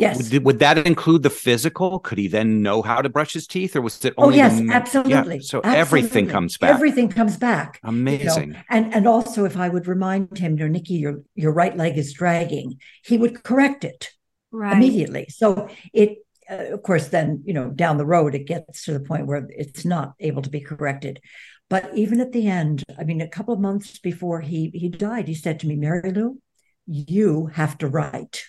Yes. 0.00 0.32
Would, 0.32 0.44
would 0.44 0.58
that 0.60 0.78
include 0.78 1.22
the 1.22 1.30
physical? 1.30 1.98
Could 2.00 2.18
he 2.18 2.28
then 2.28 2.62
know 2.62 2.82
how 2.82 3.00
to 3.00 3.08
brush 3.08 3.32
his 3.32 3.46
teeth, 3.46 3.76
or 3.76 3.80
was 3.80 4.04
it 4.04 4.14
Oh 4.16 4.24
only? 4.24 4.36
yes, 4.36 4.60
the, 4.60 4.70
absolutely. 4.72 5.36
Yeah, 5.36 5.40
so 5.42 5.58
Absolutely. 5.58 5.78
everything 5.78 6.26
comes 6.28 6.58
back. 6.58 6.70
Everything 6.70 7.08
comes 7.08 7.36
back. 7.36 7.80
you 7.84 7.90
know. 7.90 7.96
Amazing. 7.98 8.56
And 8.70 8.94
and 8.94 9.06
also, 9.06 9.44
if 9.44 9.56
I 9.56 9.68
would 9.68 9.86
remind 9.86 10.36
him, 10.38 10.52
you 10.52 10.64
know, 10.64 10.68
Nicky, 10.68 10.94
your 10.94 11.22
your 11.34 11.52
right 11.52 11.76
leg 11.76 11.96
is 11.96 12.12
dragging, 12.12 12.78
he 13.04 13.18
would 13.18 13.42
correct 13.42 13.84
it 13.84 14.10
Right. 14.50 14.76
immediately. 14.76 15.26
So 15.28 15.68
it, 15.92 16.18
uh, 16.50 16.72
of 16.74 16.82
course, 16.82 17.08
then 17.08 17.42
you 17.44 17.54
know, 17.54 17.70
down 17.70 17.96
the 17.98 18.06
road, 18.06 18.34
it 18.34 18.46
gets 18.46 18.84
to 18.84 18.92
the 18.92 19.00
point 19.00 19.26
where 19.26 19.46
it's 19.50 19.84
not 19.84 20.14
able 20.20 20.42
to 20.42 20.50
be 20.50 20.60
corrected. 20.60 21.20
But 21.70 21.96
even 21.96 22.20
at 22.20 22.32
the 22.32 22.46
end, 22.46 22.84
I 22.98 23.04
mean, 23.04 23.20
a 23.20 23.28
couple 23.28 23.54
of 23.54 23.60
months 23.60 23.98
before 23.98 24.40
he 24.40 24.70
he 24.74 24.88
died, 24.88 25.28
he 25.28 25.34
said 25.34 25.60
to 25.60 25.66
me, 25.66 25.76
Mary 25.76 26.12
Lou, 26.12 26.38
you 26.86 27.46
have 27.46 27.78
to 27.78 27.88
write. 27.88 28.44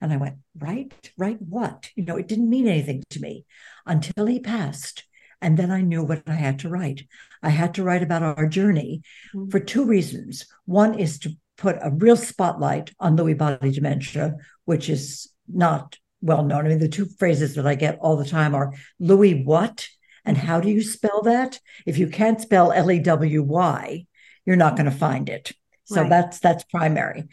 And 0.00 0.12
I 0.12 0.18
went, 0.18 0.36
write, 0.58 1.12
write 1.16 1.40
what? 1.40 1.90
You 1.96 2.04
know, 2.04 2.16
it 2.16 2.28
didn't 2.28 2.50
mean 2.50 2.68
anything 2.68 3.02
to 3.10 3.20
me 3.20 3.46
until 3.86 4.26
he 4.26 4.38
passed. 4.38 5.04
And 5.40 5.56
then 5.58 5.70
I 5.70 5.80
knew 5.80 6.02
what 6.02 6.22
I 6.26 6.34
had 6.34 6.58
to 6.60 6.68
write. 6.68 7.06
I 7.42 7.50
had 7.50 7.74
to 7.74 7.82
write 7.82 8.02
about 8.02 8.22
our 8.22 8.46
journey 8.46 9.02
Mhm. 9.34 9.50
for 9.50 9.60
two 9.60 9.84
reasons. 9.84 10.46
One 10.66 10.98
is 10.98 11.18
to 11.20 11.36
put 11.56 11.76
a 11.80 11.90
real 11.90 12.16
spotlight 12.16 12.92
on 13.00 13.16
Lewy 13.16 13.36
body 13.36 13.70
dementia, 13.70 14.36
which 14.64 14.88
is 14.88 15.30
not 15.48 15.98
well 16.24 16.42
known. 16.42 16.64
I 16.64 16.70
mean, 16.70 16.78
the 16.78 16.88
two 16.88 17.06
phrases 17.18 17.54
that 17.54 17.66
I 17.66 17.74
get 17.74 17.98
all 18.00 18.16
the 18.16 18.24
time 18.24 18.54
are 18.54 18.72
Louis 18.98 19.44
what 19.44 19.86
and 20.24 20.36
how 20.36 20.58
do 20.60 20.70
you 20.70 20.82
spell 20.82 21.22
that? 21.22 21.60
If 21.84 21.98
you 21.98 22.08
can't 22.08 22.40
spell 22.40 22.72
L 22.72 22.90
E 22.90 22.98
W 22.98 23.42
Y, 23.42 24.06
you're 24.46 24.56
not 24.56 24.76
going 24.76 24.90
to 24.90 24.96
find 24.96 25.28
it. 25.28 25.52
So 25.84 26.00
Right. 26.00 26.10
that's 26.10 26.38
that's 26.40 26.64
primary. 26.64 27.24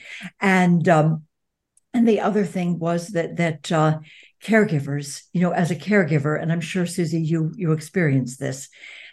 And 0.41 0.87
um, 0.89 1.23
and 1.93 2.07
the 2.07 2.19
other 2.19 2.45
thing 2.45 2.79
was 2.79 3.09
that 3.09 3.37
that 3.37 3.71
uh, 3.71 3.99
caregivers, 4.43 5.21
you 5.31 5.41
know, 5.41 5.51
as 5.51 5.71
a 5.71 5.75
caregiver, 5.75 6.39
and 6.39 6.51
I'm 6.51 6.61
sure 6.61 6.85
Susie, 6.85 7.21
you 7.21 7.53
you 7.55 7.71
experienced 7.71 8.39
this, 8.39 8.67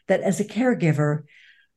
that 0.09 0.21
as 0.23 0.41
a 0.41 0.45
caregiver, 0.45 1.23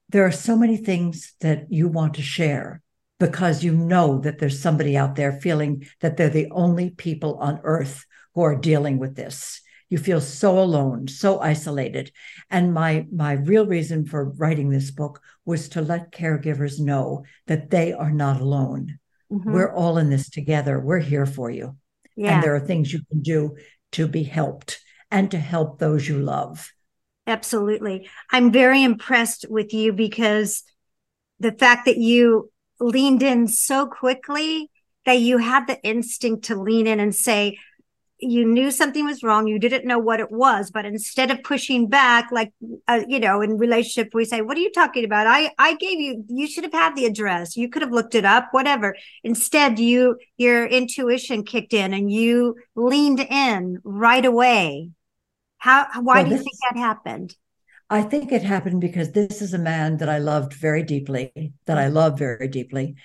there 0.10 0.26
are 0.26 0.32
so 0.32 0.58
many 0.58 0.78
things 0.78 1.36
that 1.42 1.68
you 1.70 1.88
want 1.88 2.16
to 2.16 2.22
share 2.24 2.82
because 3.22 3.64
you 3.64 3.72
know 3.74 4.18
that 4.20 4.40
there's 4.40 4.60
somebody 4.60 4.98
out 4.98 5.16
there 5.16 5.32
feeling 5.32 5.86
that 6.02 6.18
they're 6.18 6.28
the 6.30 6.50
only 6.52 6.90
people 6.90 7.36
on 7.38 7.60
earth 7.64 8.04
who 8.34 8.42
are 8.42 8.56
dealing 8.56 8.98
with 8.98 9.16
this. 9.16 9.62
You 9.90 10.00
feel 10.00 10.20
so 10.22 10.58
alone, 10.58 11.08
so 11.08 11.40
isolated. 11.40 12.12
And 12.50 12.74
my 12.74 13.06
my 13.14 13.34
real 13.34 13.66
reason 13.68 14.06
for 14.06 14.32
writing 14.42 14.70
this 14.70 14.90
book 14.90 15.22
was 15.46 15.70
to 15.70 15.82
let 15.82 16.12
caregivers 16.12 16.80
know 16.80 17.24
that 17.46 17.70
they 17.70 17.94
are 17.94 18.12
not 18.12 18.42
alone. 18.42 18.98
Mhm. 19.32 19.54
We're 19.54 19.74
all 19.82 19.98
in 20.00 20.10
this 20.10 20.30
together. 20.30 20.80
We're 20.80 21.06
here 21.14 21.26
for 21.28 21.50
you. 21.52 21.76
yeah. 22.18 22.34
And 22.34 22.44
there 22.44 22.56
are 22.56 22.66
things 22.68 22.92
you 22.92 23.02
can 23.10 23.22
do 23.22 23.56
to 23.92 24.08
be 24.08 24.24
helped 24.24 24.80
and 25.12 25.30
to 25.32 25.38
help 25.38 25.78
those 25.78 26.08
you 26.10 26.18
love. 26.20 26.72
Absolutely. 27.28 28.10
I'm 28.32 28.52
very 28.52 28.82
impressed 28.84 29.46
with 29.50 29.74
you 29.74 29.94
because 29.94 30.64
the 31.40 31.52
fact 31.52 31.86
that 31.86 31.98
you 31.98 32.50
leaned 32.82 33.24
in 33.24 33.48
so 33.48 33.86
quickly 33.86 34.70
that 35.06 35.20
you 35.20 35.38
had 35.38 35.68
the 35.68 35.82
instinct 35.84 36.46
to 36.46 36.56
lean 36.56 36.88
in 36.88 37.00
and 37.00 37.16
say, 37.16 37.58
you 38.24 38.46
knew 38.46 38.70
something 38.70 39.06
was 39.06 39.24
wrong. 39.24 39.48
You 39.48 39.58
didn't 39.58 39.88
know 39.88 39.98
what 39.98 40.20
it 40.20 40.32
was, 40.32 40.70
but 40.70 40.86
instead 40.86 41.32
of 41.32 41.42
pushing 41.42 41.88
back, 41.88 42.30
like, 42.32 42.54
uh, 42.88 43.02
you 43.08 43.20
know, 43.20 43.42
in 43.42 43.58
relationship, 43.58 44.14
we 44.14 44.26
say, 44.26 44.42
what 44.42 44.58
are 44.58 44.62
you 44.62 44.72
talking 44.72 45.04
about? 45.04 45.26
I, 45.26 45.52
I 45.58 45.76
gave 45.76 46.00
you, 46.00 46.24
you 46.28 46.48
should 46.48 46.64
have 46.64 46.74
had 46.74 46.96
the 46.96 47.06
address. 47.06 47.58
You 47.58 47.68
could 47.68 47.82
have 47.82 47.92
looked 47.92 48.14
it 48.14 48.26
up, 48.26 48.50
whatever. 48.52 48.96
Instead, 49.24 49.80
you, 49.80 50.18
your 50.38 50.68
intuition 50.68 51.44
kicked 51.44 51.74
in 51.74 51.96
and 51.96 52.12
you 52.12 52.58
leaned 52.76 53.22
in 53.22 53.80
right 53.84 54.26
away. 54.26 54.92
How, 55.58 55.88
why 56.02 56.22
Well, 56.22 56.26
do 56.26 56.30
you 56.32 56.38
think 56.38 56.58
that 56.70 56.80
happened? 56.80 57.36
I 57.92 58.04
think 58.04 58.32
it 58.32 58.42
happened 58.42 58.80
because 58.80 59.12
this 59.12 59.42
is 59.42 59.54
a 59.54 59.60
man 59.60 59.98
that 59.98 60.08
I 60.08 60.20
loved 60.20 60.54
very 60.54 60.82
deeply, 60.82 61.52
that 61.66 61.78
I 61.78 61.88
love 61.88 62.18
very 62.18 62.48
deeply. 62.48 62.96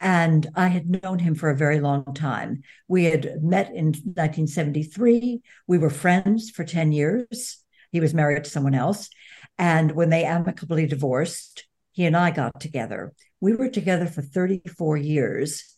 And 0.00 0.48
I 0.56 0.66
had 0.66 1.04
known 1.04 1.20
him 1.20 1.36
for 1.36 1.48
a 1.48 1.56
very 1.56 1.78
long 1.78 2.12
time. 2.12 2.62
We 2.88 3.04
had 3.04 3.40
met 3.40 3.68
in 3.68 3.92
1973. 3.92 5.40
We 5.68 5.78
were 5.78 5.90
friends 5.90 6.50
for 6.50 6.64
10 6.64 6.90
years. 6.90 7.62
He 7.92 8.00
was 8.00 8.14
married 8.14 8.42
to 8.42 8.50
someone 8.50 8.74
else. 8.74 9.08
And 9.58 9.92
when 9.92 10.10
they 10.10 10.24
amicably 10.24 10.86
divorced, 10.88 11.68
he 11.92 12.04
and 12.04 12.16
I 12.16 12.32
got 12.32 12.60
together. 12.60 13.12
We 13.40 13.54
were 13.54 13.68
together 13.68 14.06
for 14.06 14.22
34 14.22 14.96
years. 14.96 15.72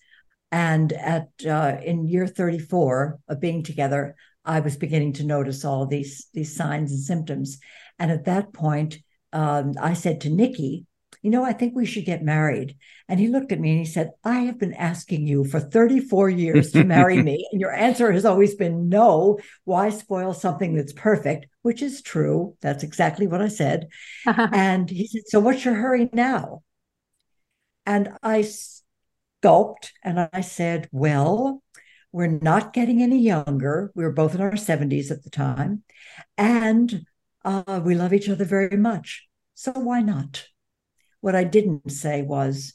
And 0.50 0.90
at 0.94 1.28
uh, 1.46 1.76
in 1.84 2.08
year 2.08 2.26
34 2.26 3.18
of 3.28 3.40
being 3.40 3.62
together, 3.62 4.16
I 4.42 4.60
was 4.60 4.76
beginning 4.76 5.14
to 5.14 5.24
notice 5.24 5.64
all 5.64 5.86
these 5.86 6.28
these 6.32 6.54
signs 6.54 6.92
and 6.92 7.00
symptoms. 7.00 7.58
And 7.98 8.10
at 8.10 8.24
that 8.24 8.52
point, 8.52 8.98
um, 9.32 9.74
I 9.80 9.94
said 9.94 10.20
to 10.22 10.30
Nicky, 10.30 10.86
you 11.24 11.30
know, 11.30 11.42
I 11.42 11.54
think 11.54 11.74
we 11.74 11.86
should 11.86 12.04
get 12.04 12.22
married. 12.22 12.76
And 13.08 13.18
he 13.18 13.28
looked 13.28 13.50
at 13.50 13.58
me 13.58 13.70
and 13.70 13.78
he 13.78 13.86
said, 13.86 14.10
I 14.24 14.40
have 14.40 14.58
been 14.58 14.74
asking 14.74 15.26
you 15.26 15.44
for 15.44 15.58
34 15.58 16.28
years 16.28 16.72
to 16.72 16.84
marry 16.84 17.22
me. 17.22 17.48
And 17.52 17.60
your 17.62 17.72
answer 17.72 18.12
has 18.12 18.26
always 18.26 18.54
been 18.54 18.90
no. 18.90 19.38
Why 19.64 19.88
spoil 19.88 20.34
something 20.34 20.74
that's 20.74 20.92
perfect? 20.92 21.46
Which 21.62 21.80
is 21.80 22.02
true. 22.02 22.56
That's 22.60 22.84
exactly 22.84 23.26
what 23.26 23.40
I 23.40 23.48
said. 23.48 23.88
And 24.26 24.90
he 24.90 25.06
said, 25.06 25.22
So 25.26 25.40
what's 25.40 25.64
your 25.64 25.74
hurry 25.74 26.10
now? 26.12 26.62
And 27.86 28.10
I 28.22 28.46
gulped 29.42 29.92
and 30.02 30.28
I 30.30 30.42
said, 30.42 30.90
Well, 30.92 31.62
we're 32.12 32.26
not 32.26 32.74
getting 32.74 33.02
any 33.02 33.20
younger. 33.20 33.92
We 33.94 34.04
were 34.04 34.12
both 34.12 34.34
in 34.34 34.42
our 34.42 34.52
70s 34.52 35.10
at 35.10 35.24
the 35.24 35.30
time. 35.30 35.84
And 36.36 37.06
uh, 37.44 37.80
we 37.84 37.94
love 37.94 38.12
each 38.12 38.28
other 38.28 38.44
very 38.44 38.76
much. 38.76 39.26
So 39.54 39.72
why 39.72 40.00
not? 40.00 40.46
What 41.20 41.36
I 41.36 41.44
didn't 41.44 41.90
say 41.90 42.22
was, 42.22 42.74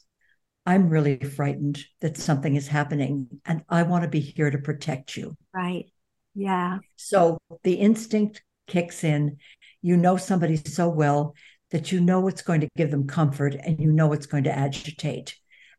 I'm 0.66 0.88
really 0.88 1.18
frightened 1.18 1.82
that 2.00 2.16
something 2.16 2.54
is 2.54 2.68
happening 2.68 3.28
and 3.44 3.62
I 3.68 3.82
want 3.82 4.04
to 4.04 4.08
be 4.08 4.20
here 4.20 4.50
to 4.50 4.58
protect 4.58 5.16
you. 5.16 5.36
right. 5.52 5.86
Yeah. 6.34 6.78
So 6.96 7.38
the 7.64 7.74
instinct 7.74 8.42
kicks 8.68 9.02
in. 9.04 9.38
You 9.82 9.96
know 9.96 10.16
somebody 10.16 10.56
so 10.56 10.88
well 10.88 11.34
that 11.70 11.90
you 11.90 12.00
know 12.00 12.28
it's 12.28 12.42
going 12.42 12.60
to 12.60 12.68
give 12.76 12.90
them 12.90 13.06
comfort 13.06 13.54
and 13.54 13.80
you 13.80 13.90
know 13.90 14.12
it's 14.12 14.26
going 14.26 14.44
to 14.44 14.56
agitate. 14.56 15.36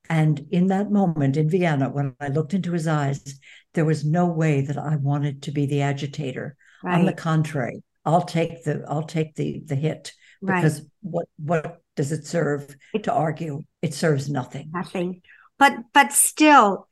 And 0.09 0.47
in 0.51 0.67
that 0.67 0.91
moment 0.91 1.37
in 1.37 1.49
Vienna, 1.49 1.89
when 1.89 2.15
I 2.19 2.27
looked 2.27 2.53
into 2.53 2.73
his 2.73 2.87
eyes, 2.87 3.39
there 3.73 3.85
was 3.85 4.03
no 4.03 4.25
way 4.25 4.61
that 4.61 4.77
I 4.77 4.97
wanted 4.97 5.43
to 5.43 5.51
be 5.51 5.67
the 5.67 5.83
agitator. 5.83 6.57
On 6.83 7.05
the 7.05 7.13
contrary, 7.13 7.83
I'll 8.05 8.23
take 8.23 8.63
the 8.63 8.83
I'll 8.87 9.03
take 9.03 9.35
the 9.35 9.61
the 9.65 9.75
hit 9.75 10.13
Right. 10.43 10.55
because 10.55 10.81
what 11.01 11.27
what 11.37 11.81
does 11.95 12.11
it 12.11 12.25
serve 12.25 12.75
to 13.03 13.13
argue? 13.13 13.61
It 13.83 13.93
serves 13.93 14.29
nothing. 14.29 14.71
Nothing. 14.73 15.21
But 15.59 15.73
but 15.93 16.11
still, 16.11 16.87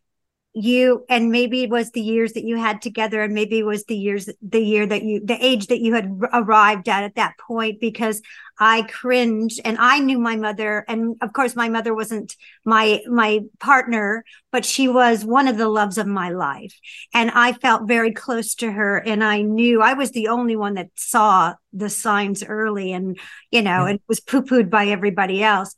you 0.54 1.06
and 1.08 1.32
maybe 1.32 1.64
it 1.64 1.70
was 1.70 1.92
the 1.92 2.02
years 2.02 2.34
that 2.34 2.44
you 2.44 2.58
had 2.58 2.82
together, 2.82 3.22
and 3.22 3.34
maybe 3.34 3.60
it 3.60 3.66
was 3.66 3.86
the 3.86 3.96
years 3.96 4.28
the 4.42 4.60
year 4.60 4.86
that 4.86 5.04
you 5.04 5.24
the 5.24 5.38
age 5.40 5.68
that 5.68 5.80
you 5.80 5.94
had 5.94 6.12
arrived 6.34 6.90
at 6.90 7.04
at 7.04 7.16
that 7.16 7.38
point. 7.38 7.80
Because 7.80 8.22
I 8.60 8.82
cringed, 8.82 9.62
and 9.64 9.78
I 9.78 10.00
knew 10.00 10.18
my 10.18 10.36
mother, 10.36 10.86
and 10.88 11.18
of 11.22 11.34
course 11.34 11.56
my 11.56 11.70
mother 11.70 11.94
wasn't 11.94 12.36
my 12.66 13.02
my 13.08 13.42
partner, 13.60 14.24
but 14.52 14.66
she 14.66 14.88
was 14.88 15.24
one 15.24 15.48
of 15.48 15.58
the 15.58 15.70
loves 15.70 16.00
of 16.00 16.08
my 16.08 16.32
life, 16.32 16.74
and 17.14 17.30
I 17.30 17.54
felt 17.54 17.88
very 17.88 18.12
close 18.12 18.56
to 18.56 18.72
her, 18.72 18.98
and 18.98 19.24
I 19.24 19.44
knew 19.44 19.84
I 19.84 19.94
was 19.94 20.12
the 20.12 20.30
only 20.30 20.56
one 20.56 20.74
that 20.74 20.90
saw 20.96 21.54
the 21.74 21.92
signs 21.92 22.44
early, 22.44 22.92
and 22.92 23.20
you 23.52 23.62
know, 23.62 23.86
and 23.86 24.00
was 24.08 24.20
poo 24.20 24.42
pooed 24.42 24.72
by 24.72 24.88
everybody 24.88 25.44
else. 25.44 25.76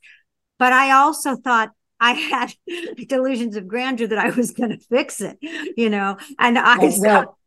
But 0.58 0.72
I 0.72 0.92
also 0.92 1.36
thought 1.36 1.72
I 2.02 2.12
had 2.14 2.54
delusions 3.08 3.56
of 3.56 3.68
grandeur 3.68 4.08
that 4.08 4.18
I 4.18 4.30
was 4.30 4.52
going 4.52 4.70
to 4.70 4.78
fix 4.78 5.20
it, 5.22 5.38
you 5.76 5.90
know, 5.90 6.18
and 6.38 6.58
I 6.58 6.76
Well, 6.76 6.90
stopped. 6.90 7.28
well, 7.28 7.38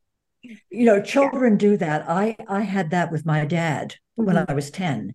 you 0.69 0.85
know, 0.85 1.01
children 1.01 1.57
do 1.57 1.77
that. 1.77 2.09
I 2.09 2.37
I 2.47 2.61
had 2.61 2.91
that 2.91 3.11
with 3.11 3.25
my 3.25 3.45
dad 3.45 3.95
when 4.15 4.37
Mhm. 4.37 4.45
I 4.47 4.53
was 4.53 4.71
10. 4.71 5.13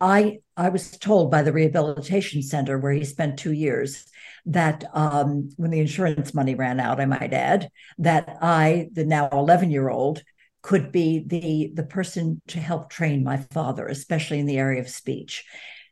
I 0.00 0.40
I 0.56 0.70
was 0.70 0.92
told 0.98 1.30
by 1.30 1.42
the 1.42 1.52
rehabilitation 1.52 2.42
center 2.42 2.78
where 2.78 2.92
he 2.92 3.04
spent 3.04 3.38
two 3.38 3.52
years 3.52 4.06
that 4.46 4.84
um, 4.94 5.50
when 5.56 5.70
the 5.70 5.80
insurance 5.80 6.34
money 6.34 6.54
ran 6.54 6.80
out, 6.80 7.00
I 7.00 7.06
might 7.06 7.32
add, 7.34 7.70
that 7.98 8.38
I, 8.42 8.88
the 8.92 9.04
now 9.04 9.28
11 9.32 9.70
year 9.70 9.88
old, 9.90 10.22
could 10.62 10.92
be 10.92 11.24
the 11.26 11.72
the 11.74 11.84
person 11.84 12.40
to 12.48 12.60
help 12.60 12.90
train 12.90 13.24
my 13.24 13.38
father, 13.52 13.86
especially 13.88 14.40
in 14.40 14.46
the 14.46 14.58
area 14.58 14.80
of 14.80 14.88
speech. 14.88 15.44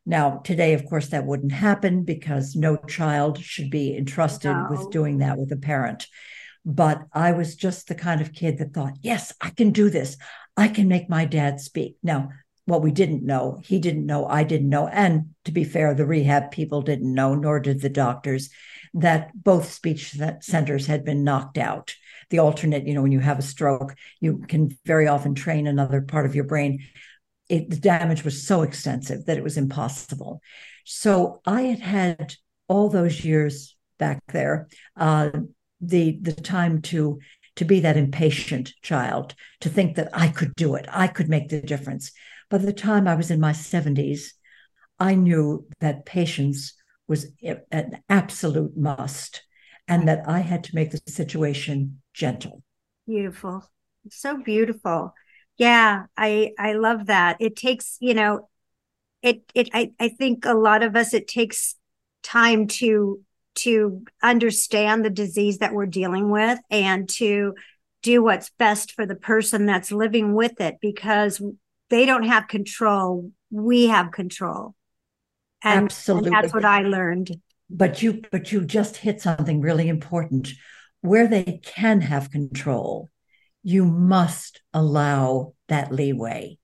Now, 0.07 0.39
today, 0.39 0.73
of 0.75 0.85
course, 0.87 1.09
that 1.09 1.27
wouldn't 1.27 1.53
happen 1.53 2.05
because 2.05 2.57
no 2.57 2.77
child 2.77 3.39
should 3.39 3.71
be 3.71 3.97
entrusted 3.97 4.51
No. 4.51 4.67
with 4.71 4.91
doing 4.91 5.19
that 5.19 5.39
with 5.39 5.53
a 5.53 5.57
parent. 5.57 6.07
But 6.65 7.03
I 7.13 7.33
was 7.33 7.55
just 7.57 7.89
the 7.89 7.95
kind 7.95 8.21
of 8.21 8.33
kid 8.33 8.59
that 8.59 8.75
thought, 8.75 8.95
yes, 9.03 9.33
I 9.41 9.51
can 9.51 9.71
do 9.71 9.91
this. 9.91 10.17
I 10.57 10.69
can 10.69 10.89
make 10.89 11.09
my 11.09 11.25
dad 11.25 11.61
speak. 11.61 11.97
Now, 12.03 12.31
what 12.65 12.83
we 12.83 12.91
didn't 12.91 13.25
know, 13.25 13.61
he 13.65 13.79
didn't 13.79 14.05
know, 14.05 14.27
I 14.27 14.43
didn't 14.43 14.69
know. 14.69 14.89
And 14.89 15.35
to 15.45 15.53
be 15.53 15.65
fair, 15.65 15.95
the 15.95 16.05
rehab 16.05 16.51
people 16.51 16.83
didn't 16.83 17.15
know, 17.15 17.35
nor 17.35 17.61
did 17.61 17.81
the 17.81 17.89
doctors, 17.89 18.51
that 18.93 19.31
both 19.35 19.73
speech 19.73 20.15
centers 20.41 20.87
had 20.87 21.05
been 21.05 21.25
knocked 21.25 21.59
out. 21.59 21.95
the 22.31 22.41
alternate, 22.41 22.87
you 22.87 22.93
know, 22.93 23.01
when 23.01 23.13
you 23.13 23.21
have 23.21 23.39
a 23.39 23.43
stroke, 23.43 23.95
you 24.21 24.45
can 24.49 24.77
very 24.85 25.09
often 25.09 25.35
train 25.35 25.67
another 25.67 26.03
part 26.03 26.27
of 26.27 26.35
your 26.35 26.45
brain. 26.45 26.85
It, 27.49 27.71
the 27.71 27.77
damage 27.77 28.25
was 28.25 28.47
so 28.47 28.63
extensive 28.63 29.25
that 29.27 29.39
it 29.39 29.45
was 29.45 29.57
impossible. 29.57 30.41
So 30.85 31.41
I 31.47 31.63
had 31.63 31.81
had 31.81 32.35
all 32.69 32.89
those 32.89 33.25
years 33.25 33.77
back 33.99 34.21
there, 34.33 34.69
uh, 34.97 35.31
the 35.81 36.19
the 36.21 36.33
time 36.33 36.83
to 36.83 37.19
to 37.57 37.65
be 37.65 37.81
that 37.81 37.97
impatient 37.97 38.73
child, 38.83 39.35
to 39.61 39.69
think 39.69 39.97
that 39.97 40.11
I 40.13 40.29
could 40.29 40.55
do 40.55 40.77
it, 40.77 40.87
I 40.93 41.09
could 41.09 41.29
make 41.29 41.49
the 41.49 41.61
difference. 41.61 42.13
By 42.51 42.59
the 42.59 42.73
time 42.73 43.09
I 43.09 43.17
was 43.17 43.33
in 43.33 43.41
my 43.41 43.53
70s, 43.53 44.33
I 45.01 45.17
knew 45.17 45.67
that 45.81 46.07
patience 46.07 46.75
was 47.09 47.27
an 47.73 48.03
absolute 48.09 48.77
must 48.77 49.43
and 49.89 50.07
that 50.07 50.29
I 50.29 50.41
had 50.41 50.63
to 50.65 50.75
make 50.75 50.93
the 50.93 51.01
situation 51.09 52.01
gentle. 52.15 52.63
Beautiful. 53.07 53.69
So 54.11 54.37
beautiful. 54.37 55.15
Yeah, 55.59 56.07
I 56.17 56.53
I 56.59 56.73
love 56.75 57.07
that. 57.07 57.37
It 57.41 57.57
takes, 57.57 57.99
you 58.01 58.15
know, 58.15 58.49
it 59.23 59.43
it 59.55 59.69
I, 59.75 59.93
I 59.99 60.09
think 60.09 60.45
a 60.45 60.55
lot 60.55 60.83
of 60.83 60.97
us 60.97 61.13
it 61.13 61.29
takes 61.29 61.75
time 62.23 62.67
to 62.67 63.21
to 63.57 64.05
understand 64.23 65.05
the 65.05 65.11
disease 65.11 65.59
that 65.59 65.73
we're 65.73 65.87
dealing 65.87 66.31
with 66.31 66.59
and 66.71 67.09
to 67.09 67.55
do 68.03 68.23
what's 68.23 68.51
best 68.59 68.93
for 68.93 69.05
the 69.05 69.17
person 69.17 69.67
that's 69.67 69.91
living 69.91 70.35
with 70.35 70.61
it 70.61 70.77
because 70.81 71.43
they 71.91 72.07
don't 72.07 72.25
have 72.25 72.47
control 72.47 73.31
we 73.51 73.87
have 73.87 74.13
control 74.13 74.75
and, 75.65 75.87
Absolutely. 75.87 76.29
and 76.29 76.37
that's 76.37 76.55
what 76.55 76.65
i 76.65 76.83
learned 76.83 77.41
but 77.69 78.03
you 78.03 78.23
but 78.31 78.53
you 78.53 78.65
just 78.65 78.99
hit 78.99 79.21
something 79.21 79.61
really 79.61 79.89
important 79.89 80.51
where 81.01 81.27
they 81.27 81.61
can 81.65 82.01
have 82.03 82.31
control 82.31 83.09
you 83.69 83.85
must 83.85 84.63
allow 84.73 85.53
that 85.69 85.93
leeway. 85.93 86.57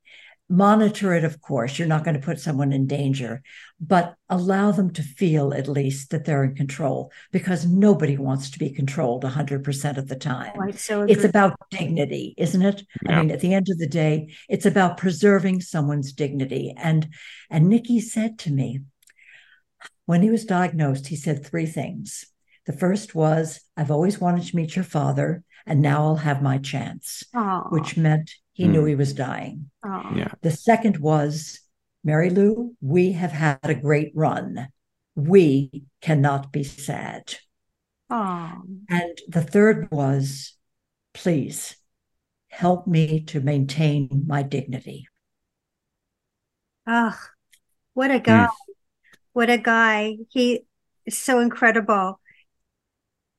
Monitor 0.49 1.13
it 1.13 1.23
of 1.23 1.39
course. 1.39 1.79
You're 1.79 1.87
not 1.87 2.03
going 2.03 2.19
to 2.19 2.27
put 2.27 2.41
someone 2.41 2.73
in 2.73 2.87
danger 2.87 3.43
but 3.79 4.15
allow 4.31 4.71
them 4.71 4.91
to 4.91 5.03
feel 5.03 5.53
at 5.53 5.69
least 5.69 6.11
that 6.11 6.25
they're 6.25 6.45
in 6.45 6.55
control 6.55 7.13
because 7.31 7.67
nobody 7.67 8.17
wants 8.17 8.49
to 8.51 8.59
be 8.59 8.71
controlled 8.71 9.23
100% 9.23 9.99
of 9.99 10.09
the 10.09 10.17
time. 10.17 10.53
Oh, 10.55 10.61
right, 10.61 10.79
so 10.79 11.03
it's 11.03 11.25
about 11.25 11.59
dignity 11.71 12.33
isn't 12.39 12.63
it? 12.63 12.83
Yeah. 13.03 13.19
i 13.19 13.21
mean 13.21 13.31
at 13.31 13.41
the 13.41 13.53
end 13.53 13.69
of 13.69 13.79
the 13.79 13.87
day 13.87 14.35
it's 14.49 14.65
about 14.65 14.97
preserving 14.97 15.61
someone's 15.61 16.15
dignity. 16.15 16.73
And 16.75 17.09
and 17.51 17.69
nicky 17.69 18.01
said 18.01 18.39
to 18.41 18.51
me 18.51 18.81
when 20.07 20.23
he 20.23 20.31
was 20.31 20.47
diagnosed 20.47 21.09
he 21.09 21.17
said 21.17 21.45
three 21.45 21.67
things. 21.67 22.25
The 22.65 22.73
first 22.73 23.15
was 23.15 23.61
i've 23.77 23.91
always 23.91 24.19
wanted 24.19 24.45
to 24.47 24.57
meet 24.57 24.75
your 24.75 24.87
father 24.87 25.45
and 25.67 25.81
now 25.81 26.03
i'll 26.05 26.17
have 26.17 26.43
my 26.43 26.59
chance 26.59 27.23
Aw, 27.35 27.69
which 27.71 27.97
meant 27.97 28.31
he 28.53 28.65
Hmm. 28.67 28.73
knew 28.73 28.85
he 28.85 28.95
was 28.95 29.13
dying. 29.13 29.71
Yeah. 29.85 30.33
the 30.43 30.51
second 30.51 30.99
was 30.99 31.61
Mary 32.05 32.31
Lou, 32.31 32.77
we 32.81 33.13
have 33.13 33.33
had 33.33 33.59
a 33.65 33.75
great 33.75 34.13
run. 34.15 34.69
We 35.17 35.85
cannot 36.03 36.53
be 36.53 36.63
sad. 36.65 37.35
Aw. 38.11 38.61
And 38.91 39.19
the 39.27 39.41
third 39.43 39.91
was, 39.91 40.55
please 41.15 41.77
help 42.49 42.87
me 42.87 43.21
to 43.25 43.41
maintain 43.41 44.25
my 44.27 44.43
dignity. 44.43 45.07
Ugh, 46.87 47.15
what 47.95 48.11
a 48.11 48.21
guy. 48.21 48.49
What 49.33 49.51
a 49.51 49.59
guy. 49.59 50.17
He 50.29 50.65
is 51.07 51.17
so 51.19 51.41
incredible. 51.41 52.21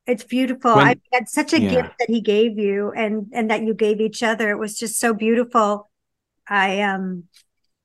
It's 0.08 0.24
beautiful. 0.24 0.76
When- 0.76 0.88
I 0.88 0.96
had 1.14 1.28
such 1.30 1.54
a 1.54 1.60
yeah. 1.62 1.70
gift 1.72 1.94
that 2.00 2.10
he 2.10 2.22
gave 2.22 2.58
you 2.60 2.92
and 2.92 3.28
and 3.34 3.50
that 3.50 3.64
you 3.64 3.74
gave 3.74 4.00
each 4.02 4.22
other. 4.24 4.50
It 4.52 4.60
was 4.60 4.78
just 4.78 5.00
so 5.00 5.14
beautiful. 5.14 5.90
I 6.48 6.82
um 6.82 7.24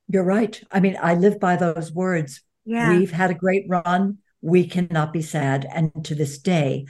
You're 0.08 0.24
right. 0.24 0.60
I 0.70 0.80
mean, 0.80 0.96
I 1.00 1.14
live 1.14 1.40
by 1.40 1.56
those 1.56 1.92
words. 1.92 2.42
yeah. 2.64 2.90
We've 2.90 3.12
had 3.12 3.30
a 3.30 3.34
great 3.34 3.64
run. 3.68 4.18
We 4.42 4.66
cannot 4.66 5.12
be 5.12 5.22
sad. 5.22 5.66
And 5.72 5.92
to 6.04 6.14
this 6.14 6.38
day, 6.38 6.86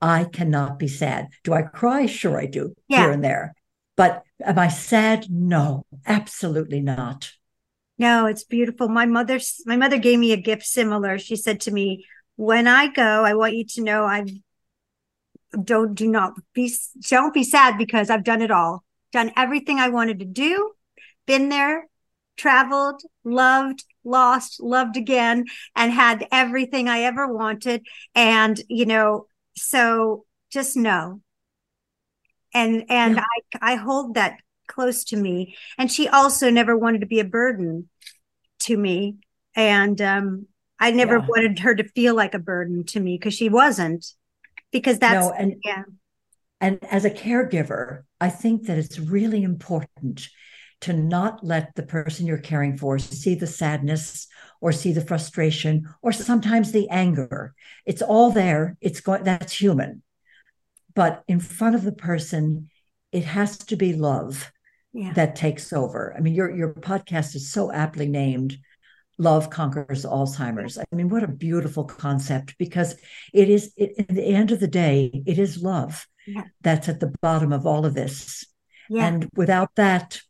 I 0.00 0.24
cannot 0.24 0.78
be 0.78 0.88
sad. 0.88 1.28
Do 1.44 1.54
I 1.54 1.62
cry? 1.62 2.06
Sure, 2.06 2.38
I 2.38 2.46
do 2.46 2.74
Yeah. 2.88 3.02
here 3.04 3.12
and 3.12 3.24
there. 3.24 3.54
But 3.96 4.22
am 4.44 4.58
I 4.58 4.68
sad? 4.68 5.30
No, 5.30 5.86
absolutely 6.04 6.80
not. 6.80 7.30
No, 7.96 8.26
it's 8.26 8.44
beautiful. 8.44 8.88
My 8.88 9.06
mother 9.06 9.38
my 9.64 9.76
mother 9.76 9.98
gave 9.98 10.18
me 10.18 10.32
a 10.32 10.36
gift 10.36 10.66
similar. 10.66 11.16
She 11.18 11.36
said 11.36 11.60
to 11.62 11.70
me, 11.70 12.04
"When 12.36 12.66
I 12.66 12.88
go, 12.88 13.24
I 13.24 13.34
want 13.34 13.54
you 13.54 13.64
to 13.74 13.82
know 13.82 14.04
I've 14.04 14.28
don't 15.62 15.94
do 15.94 16.08
not 16.08 16.34
be 16.54 16.72
don't 17.08 17.34
be 17.34 17.44
sad 17.44 17.78
because 17.78 18.10
I've 18.10 18.24
done 18.24 18.42
it 18.42 18.50
all. 18.50 18.84
Done 19.12 19.32
everything 19.36 19.78
I 19.78 19.88
wanted 19.88 20.18
to 20.20 20.24
do. 20.24 20.72
Been 21.26 21.48
there, 21.48 21.88
traveled, 22.36 23.02
loved, 23.24 23.84
lost, 24.04 24.60
loved 24.60 24.96
again 24.96 25.46
and 25.76 25.92
had 25.92 26.26
everything 26.32 26.88
I 26.88 27.00
ever 27.00 27.26
wanted 27.32 27.86
and 28.14 28.60
you 28.68 28.86
know, 28.86 29.26
so 29.56 30.24
just 30.50 30.76
know. 30.76 31.20
And 32.52 32.84
and 32.88 33.18
Yeah. 33.18 33.20
I 33.20 33.72
I 33.72 33.74
hold 33.76 34.14
that 34.14 34.38
close 34.66 35.04
to 35.04 35.16
me 35.16 35.56
and 35.76 35.90
she 35.92 36.08
also 36.08 36.50
never 36.50 36.76
wanted 36.76 37.00
to 37.00 37.06
be 37.06 37.20
a 37.20 37.24
burden 37.24 37.88
to 38.60 38.76
me 38.76 39.16
and 39.56 40.00
um 40.02 40.46
i 40.80 40.90
never 40.90 41.18
Yeah. 41.18 41.28
wanted 41.28 41.60
her 41.60 41.74
to 41.74 41.84
feel 41.90 42.14
like 42.14 42.34
a 42.34 42.38
burden 42.40 42.84
to 42.84 43.00
me 43.00 43.16
because 43.18 43.34
she 43.34 43.48
wasn't 43.48 44.06
because 44.74 44.98
that's 44.98 45.26
no, 45.26 45.32
and 45.32 45.54
yeah 45.64 45.84
And 46.60 46.78
as 46.90 47.04
a 47.04 47.10
caregiver, 47.10 48.02
I 48.20 48.30
think 48.30 48.66
that 48.66 48.78
it's 48.78 48.98
really 48.98 49.42
important 49.42 50.28
to 50.82 50.92
not 50.92 51.44
let 51.44 51.74
the 51.74 51.82
person 51.82 52.26
you're 52.26 52.38
caring 52.38 52.76
for 52.76 52.98
see 52.98 53.34
the 53.34 53.46
sadness 53.46 54.26
or 54.60 54.72
see 54.72 54.92
the 54.92 55.04
frustration 55.04 55.84
or 56.02 56.12
sometimes 56.12 56.72
the 56.72 56.88
anger. 56.90 57.54
It's 57.86 58.02
all 58.02 58.30
there. 58.32 58.76
It's 58.80 59.00
going 59.00 59.24
that's 59.24 59.52
human. 59.60 60.02
But 60.94 61.22
in 61.28 61.40
front 61.40 61.74
of 61.74 61.84
the 61.84 61.92
person, 61.92 62.70
it 63.12 63.24
has 63.24 63.58
to 63.70 63.76
be 63.76 63.92
love 63.94 64.50
yeah 64.92 65.12
that 65.14 65.36
takes 65.36 65.72
over. 65.72 66.14
I 66.16 66.20
mean, 66.20 66.34
your 66.34 66.50
your 66.54 66.74
podcast 66.74 67.34
is 67.34 67.50
so 67.50 67.72
aptly 67.72 68.08
named 68.08 68.56
Love 69.18 69.50
Conquers 69.50 70.04
Alzheimer's. 70.04 70.78
I 70.78 70.84
mean, 70.92 71.08
what 71.08 71.22
a 71.22 71.28
beautiful 71.28 71.84
concept 71.84 72.56
because 72.58 72.96
it 73.32 73.48
is 73.48 73.72
it, 73.76 73.92
at 73.98 74.08
the 74.08 74.24
end 74.24 74.50
of 74.50 74.60
the 74.60 74.68
day, 74.68 75.22
it 75.26 75.38
is 75.38 75.62
love 75.62 76.06
Yeah. 76.26 76.44
that's 76.62 76.88
at 76.88 77.00
the 77.00 77.12
bottom 77.22 77.52
of 77.52 77.66
all 77.66 77.86
of 77.86 77.94
this. 77.94 78.44
yeah 78.90 79.06
And 79.06 79.28
without 79.34 79.70
that, 79.76 80.20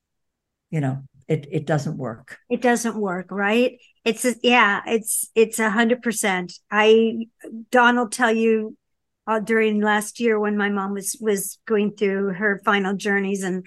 you 0.71 0.81
know, 0.81 1.03
it 1.29 1.47
it 1.51 1.65
doesn't 1.67 1.97
work. 1.97 2.37
it 2.51 2.61
doesn't 2.61 2.97
work 2.97 3.29
right 3.31 3.79
it's 4.05 4.27
a, 4.27 4.35
yeah 4.43 4.83
it's 4.87 5.31
it's 5.35 5.59
a 5.59 5.71
hundred 5.71 6.03
percent 6.03 6.53
i 6.71 7.17
don 7.71 7.97
will 7.97 8.11
tell 8.11 8.31
you 8.31 8.77
uh, 9.27 9.41
during 9.41 9.81
last 9.81 10.21
year 10.21 10.39
when 10.39 10.55
my 10.59 10.69
mom 10.69 10.93
was 10.93 11.17
was 11.21 11.59
going 11.67 11.93
through 11.97 12.35
her 12.35 12.61
final 12.63 12.95
journeys 12.95 13.43
and 13.43 13.65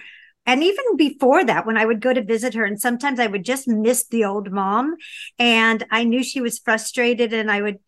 and 0.48 0.64
even 0.64 0.96
before 0.96 1.44
that 1.44 1.66
when 1.66 1.76
i 1.76 1.84
would 1.84 2.00
go 2.00 2.12
to 2.12 2.24
visit 2.24 2.54
her 2.54 2.64
and 2.64 2.80
sometimes 2.80 3.20
i 3.20 3.26
would 3.26 3.44
just 3.44 3.68
miss 3.68 4.06
the 4.08 4.24
old 4.24 4.50
mom 4.50 4.96
and 5.38 5.84
i 5.92 6.02
knew 6.02 6.24
she 6.24 6.40
was 6.40 6.58
frustrated 6.58 7.32
and 7.32 7.50
i 7.50 7.62
would 7.62 7.78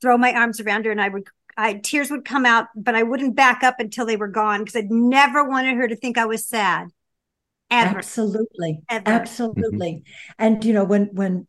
throw 0.00 0.18
my 0.18 0.32
arms 0.32 0.60
around 0.60 0.84
her 0.84 0.90
and 0.90 1.00
i 1.00 1.08
would 1.08 1.24
I, 1.58 1.74
tears 1.74 2.10
would 2.10 2.24
come 2.24 2.44
out 2.44 2.66
but 2.74 2.94
i 2.94 3.02
wouldn't 3.02 3.36
back 3.36 3.62
up 3.62 3.76
until 3.78 4.04
they 4.04 4.16
were 4.16 4.28
gone 4.28 4.60
because 4.60 4.76
i'd 4.76 4.90
never 4.90 5.48
wanted 5.48 5.76
her 5.76 5.86
to 5.86 5.96
think 5.96 6.18
i 6.18 6.26
was 6.26 6.46
sad 6.46 6.88
ever 7.70 7.98
Absolutely. 7.98 8.80
Ever. 8.88 9.10
Absolutely. 9.10 9.92
Mm-hmm. 9.92 10.32
And 10.38 10.64
you 10.64 10.72
know, 10.72 10.84
when 10.84 11.10
when 11.12 11.46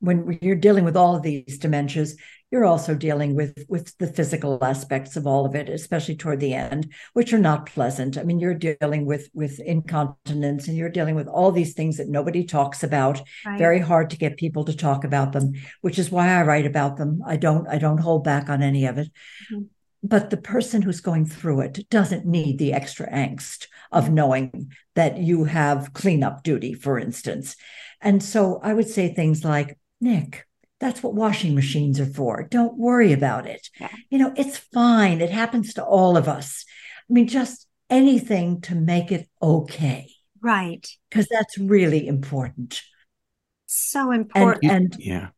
when 0.00 0.38
you're 0.42 0.54
dealing 0.56 0.84
with 0.84 0.96
all 0.96 1.16
of 1.16 1.22
these 1.22 1.58
dementias, 1.58 2.12
you're 2.50 2.64
also 2.64 2.94
dealing 2.94 3.34
with 3.34 3.64
with 3.68 3.96
the 3.98 4.06
physical 4.06 4.58
aspects 4.62 5.16
of 5.16 5.26
all 5.26 5.44
of 5.44 5.54
it, 5.54 5.68
especially 5.68 6.16
toward 6.16 6.40
the 6.40 6.54
end, 6.54 6.92
which 7.12 7.32
are 7.32 7.38
not 7.38 7.66
pleasant. 7.66 8.16
I 8.16 8.22
mean, 8.22 8.40
you're 8.40 8.54
dealing 8.54 9.04
with 9.04 9.28
with 9.34 9.60
incontinence 9.60 10.66
and 10.66 10.76
you're 10.76 10.88
dealing 10.88 11.14
with 11.14 11.28
all 11.28 11.52
these 11.52 11.74
things 11.74 11.98
that 11.98 12.08
nobody 12.08 12.44
talks 12.44 12.82
about. 12.82 13.20
right? 13.44 13.58
Very 13.58 13.80
hard 13.80 14.10
to 14.10 14.16
get 14.16 14.38
people 14.38 14.64
to 14.64 14.74
talk 14.76 15.04
about 15.04 15.32
them, 15.32 15.52
which 15.82 15.98
is 15.98 16.10
why 16.10 16.28
I 16.28 16.42
write 16.42 16.64
about 16.66 16.96
them. 16.96 17.20
I 17.26 17.36
don't 17.36 17.68
I 17.68 17.76
don't 17.78 17.98
hold 17.98 18.24
back 18.24 18.48
on 18.48 18.62
any 18.62 18.86
of 18.86 18.96
it. 18.98 19.08
Mhm. 19.52 19.66
But 20.02 20.30
the 20.30 20.36
person 20.36 20.80
who's 20.80 21.00
going 21.00 21.26
through 21.26 21.60
it 21.62 21.90
doesn't 21.90 22.24
need 22.24 22.58
the 22.58 22.72
extra 22.72 23.10
angst 23.10 23.66
of 23.90 24.10
knowing 24.10 24.70
that 24.94 25.18
you 25.18 25.44
have 25.44 25.92
cleanup 25.92 26.44
duty, 26.44 26.72
for 26.72 26.98
instance. 26.98 27.56
And 28.00 28.22
so 28.22 28.60
I 28.62 28.72
would 28.72 28.88
say 28.88 29.12
things 29.12 29.44
like, 29.44 29.76
Nick, 30.00 30.46
that's 30.80 31.02
what 31.02 31.14
washing 31.14 31.54
machines 31.54 31.98
are 32.00 32.06
for. 32.06 32.44
Don't 32.50 32.78
worry 32.78 33.12
about 33.12 33.46
it. 33.46 33.68
Yeah. 33.80 33.88
You 34.10 34.18
know, 34.18 34.32
it's 34.36 34.58
fine. 34.58 35.20
It 35.20 35.30
happens 35.30 35.74
to 35.74 35.84
all 35.84 36.16
of 36.16 36.28
us. 36.28 36.64
I 37.08 37.12
mean, 37.12 37.26
just 37.26 37.66
anything 37.90 38.60
to 38.62 38.74
make 38.74 39.10
it 39.10 39.28
okay, 39.42 40.10
right 40.40 40.86
because 41.10 41.26
that's 41.30 41.58
really 41.58 42.06
important. 42.06 42.82
so 43.66 44.12
important 44.12 44.64
You- 44.64 44.70
and 44.70 44.96
Yeah. 44.98 45.28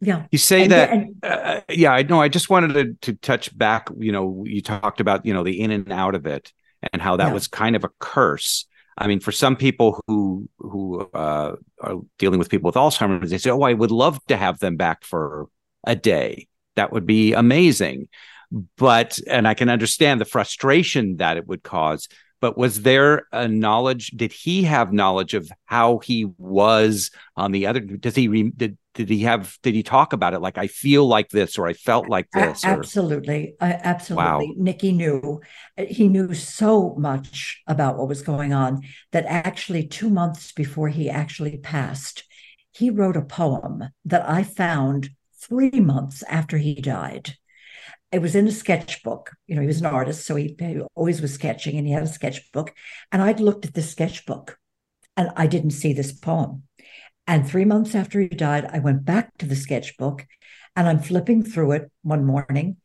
Yeah. 0.00 0.26
You 0.30 0.38
say 0.38 0.62
And- 0.62 0.72
that. 0.72 0.90
and- 0.92 1.14
uh, 1.22 1.60
yeah, 1.70 1.92
I 1.92 2.02
know. 2.02 2.20
I 2.20 2.28
just 2.28 2.48
wanted 2.50 2.74
to, 2.74 3.12
to 3.12 3.18
touch 3.18 3.56
back. 3.56 3.88
You 3.98 4.12
know, 4.12 4.44
you 4.46 4.60
talked 4.62 5.00
about 5.00 5.26
you 5.26 5.32
know 5.34 5.42
the 5.42 5.60
in 5.60 5.70
and 5.70 5.90
out 5.92 6.14
of 6.14 6.26
it, 6.26 6.52
and 6.92 7.00
how 7.02 7.16
that 7.16 7.28
Yeah. 7.28 7.32
was 7.34 7.48
kind 7.48 7.74
of 7.76 7.84
a 7.84 7.90
curse. 7.98 8.66
I 8.98 9.06
mean, 9.06 9.20
for 9.20 9.32
some 9.32 9.56
people 9.56 10.00
who 10.06 10.48
who 10.58 11.00
uh, 11.12 11.56
are 11.80 11.96
dealing 12.18 12.38
with 12.38 12.48
people 12.48 12.68
with 12.68 12.76
Alzheimer's, 12.76 13.30
they 13.30 13.38
say, 13.38 13.50
"Oh, 13.50 13.62
I 13.62 13.74
would 13.74 13.90
love 13.90 14.24
to 14.26 14.36
have 14.36 14.58
them 14.58 14.76
back 14.76 15.04
for 15.04 15.46
a 15.84 15.94
day. 15.94 16.48
That 16.76 16.92
would 16.92 17.06
be 17.06 17.32
amazing." 17.32 18.08
But 18.76 19.18
and 19.26 19.46
I 19.46 19.54
can 19.54 19.68
understand 19.68 20.20
the 20.20 20.24
frustration 20.24 21.16
that 21.16 21.36
it 21.36 21.46
would 21.46 21.62
cause. 21.62 22.08
But 22.40 22.56
was 22.56 22.82
there 22.82 23.26
a 23.32 23.48
knowledge? 23.48 24.10
Did 24.10 24.32
he 24.32 24.62
have 24.64 24.92
knowledge 24.92 25.34
of 25.34 25.50
how 25.64 25.98
he 25.98 26.26
was 26.38 27.10
on 27.36 27.52
the 27.52 27.66
other? 27.66 27.80
Does 27.80 28.14
he 28.14 28.28
re, 28.28 28.52
did 28.56 28.78
did 28.96 29.10
he 29.10 29.20
have? 29.20 29.58
Did 29.62 29.74
he 29.74 29.82
talk 29.82 30.14
about 30.14 30.32
it? 30.32 30.40
Like 30.40 30.56
I 30.56 30.66
feel 30.66 31.06
like 31.06 31.28
this, 31.28 31.58
or 31.58 31.66
I 31.66 31.74
felt 31.74 32.08
like 32.08 32.28
this, 32.32 32.64
or 32.64 32.70
absolutely. 32.70 33.54
I 33.60 33.72
absolutely. 33.72 34.24
Wow. 34.24 34.54
Nicky 34.56 34.92
knew. 34.92 35.40
Uh, 35.78 35.84
he 35.84 36.08
knew 36.08 36.32
so 36.32 36.94
much 36.96 37.62
about 37.66 37.98
what 37.98 38.08
was 38.08 38.22
going 38.22 38.54
on 38.54 38.82
that 39.12 39.26
actually, 39.26 39.86
two 39.86 40.08
months 40.08 40.52
before 40.52 40.88
he 40.88 41.10
actually 41.10 41.58
passed, 41.58 42.24
he 42.72 42.88
wrote 42.88 43.16
a 43.16 43.22
poem 43.22 43.84
that 44.06 44.28
I 44.28 44.42
found 44.42 45.10
three 45.38 45.78
months 45.78 46.22
after 46.24 46.56
he 46.56 46.74
died. 46.74 47.36
It 48.10 48.22
was 48.22 48.34
in 48.34 48.48
a 48.48 48.52
sketchbook. 48.52 49.32
You 49.46 49.56
know, 49.56 49.60
he 49.60 49.66
was 49.66 49.80
an 49.80 49.86
artist, 49.86 50.26
so 50.26 50.36
he, 50.36 50.56
he 50.58 50.80
always 50.94 51.20
was 51.20 51.34
sketching 51.34 51.76
and 51.76 51.86
he 51.86 51.92
had 51.92 52.02
a 52.02 52.08
sketchbook. 52.08 52.72
And 53.12 53.20
I'd 53.20 53.40
looked 53.40 53.66
at 53.66 53.74
this 53.74 53.90
sketchbook 53.90 54.58
and 55.16 55.30
I 55.36 55.46
didn't 55.46 55.72
see 55.72 55.92
this 55.92 56.12
poem. 56.12 56.62
And 57.26 57.46
three 57.46 57.64
months 57.64 57.94
after 57.94 58.20
he 58.20 58.28
died, 58.28 58.66
I 58.72 58.78
went 58.78 59.04
back 59.04 59.36
to 59.38 59.46
the 59.46 59.56
sketchbook 59.56 60.26
and 60.76 60.88
I'm 60.88 61.00
flipping 61.00 61.42
through 61.42 61.72
it 61.72 61.90
one 62.02 62.24
morning 62.24 62.76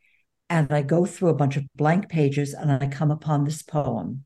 and 0.49 0.71
I 0.71 0.81
go 0.81 1.05
through 1.05 1.29
a 1.29 1.35
bunch 1.35 1.57
of 1.57 1.65
blank 1.75 2.09
pages 2.09 2.53
and 2.53 2.71
I 2.71 2.87
come 2.87 3.11
upon 3.11 3.43
this 3.43 3.61
poem 3.61 4.25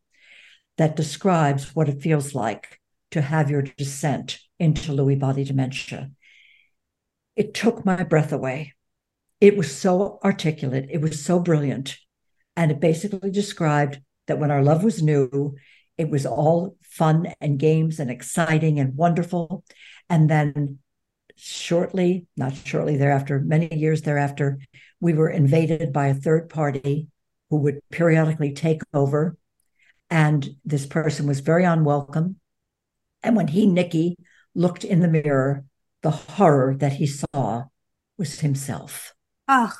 that 0.78 0.95
describes 0.95 1.75
what 1.75 1.89
it 1.89 2.01
feels 2.01 2.34
like 2.34 2.80
to 3.12 3.21
have 3.21 3.49
your 3.49 3.62
descent 3.62 4.39
into 4.60 4.91
Lewy 4.91 5.19
body 5.19 5.43
dementia. 5.43 6.12
It 7.36 7.54
took 7.54 7.86
my 7.86 8.04
breath 8.04 8.32
away. 8.32 8.73
It 9.41 9.58
was 9.58 9.75
so 9.75 10.19
articulate, 10.23 10.88
it 10.89 11.01
was 11.01 11.23
so 11.23 11.39
brilliant. 11.39 11.97
And 12.56 12.71
it 12.71 12.80
basically 12.80 13.32
described 13.32 13.99
that 14.28 14.39
when 14.39 14.51
our 14.51 14.63
love 14.63 14.84
was 14.84 15.04
new, 15.04 15.56
it 15.97 16.10
was 16.10 16.25
all 16.25 16.78
fun 16.95 17.34
and 17.41 17.60
games 17.60 17.99
and 17.99 18.10
exciting 18.10 18.79
and 18.79 18.95
wonderful. 18.95 19.63
And 20.10 20.29
then 20.29 20.79
shortly, 21.36 22.25
not 22.38 22.55
shortly 22.55 22.97
thereafter, 22.97 23.39
many 23.39 23.73
years 23.75 24.01
thereafter, 24.01 24.60
we 24.99 25.13
were 25.13 25.29
invaded 25.29 25.91
by 25.91 26.08
a 26.08 26.13
third 26.13 26.49
party 26.49 27.08
who 27.49 27.58
would 27.58 27.81
periodically 27.91 28.53
take 28.53 28.81
over. 28.93 29.38
And 30.10 30.47
this 30.63 30.86
person 30.86 31.27
was 31.27 31.41
very 31.41 31.65
unwelcome. 31.65 32.38
And 33.21 33.36
when 33.36 33.47
he, 33.47 33.65
Nicky, 33.67 34.15
looked 34.53 34.84
in 34.84 35.01
the 35.01 35.08
mirror, 35.08 35.65
the 36.01 36.12
horror 36.12 36.75
that 36.77 36.93
he 36.93 37.08
saw 37.08 37.65
was 38.17 38.39
himself. 38.39 39.13
Oh, 39.47 39.73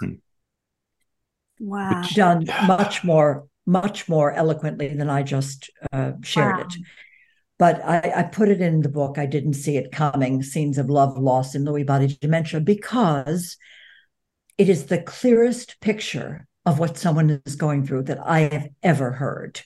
wow. 1.60 2.01
Done 2.13 2.45
much 2.67 3.04
more, 3.04 3.47
much 3.65 4.10
more 4.10 4.32
eloquently 4.32 4.89
than 4.89 5.10
I 5.10 5.23
just 5.23 5.69
uh, 5.93 6.13
shared 6.23 6.58
Wow. 6.58 6.62
it. 6.63 6.73
But 7.58 7.84
I, 7.86 8.13
I 8.18 8.24
put 8.24 8.50
it 8.50 8.60
in 8.62 8.82
the 8.82 8.89
book. 8.89 9.18
I 9.18 9.26
didn't 9.26 9.54
see 9.54 9.78
it 9.78 9.91
coming 9.91 10.44
scenes 10.44 10.78
of 10.78 10.89
love 10.89 11.18
lost 11.18 11.56
in 11.56 11.63
Lewy 11.63 11.86
body 11.86 12.18
dementia 12.20 12.60
because 12.60 13.58
it 14.58 14.68
is 14.70 14.86
the 14.86 15.02
clearest 15.02 15.80
picture 15.80 16.48
of 16.65 16.80
what 16.80 16.98
someone 16.98 17.41
is 17.46 17.56
going 17.56 17.86
through 17.86 18.04
that 18.04 18.20
I 18.26 18.41
have 18.41 18.70
ever 18.84 19.12
heard. 19.12 19.62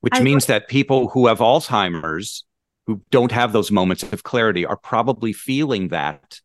which 0.00 0.14
I- 0.14 0.22
means 0.22 0.46
that 0.46 0.68
people 0.68 1.08
who 1.08 1.26
have 1.26 1.38
Alzheimer's 1.40 2.44
who 2.86 3.02
don't 3.10 3.32
have 3.32 3.52
those 3.52 3.70
moments 3.70 4.02
of 4.04 4.22
clarity 4.22 4.64
are 4.64 4.76
probably 4.76 5.32
feeling 5.32 5.88
that 5.88 6.40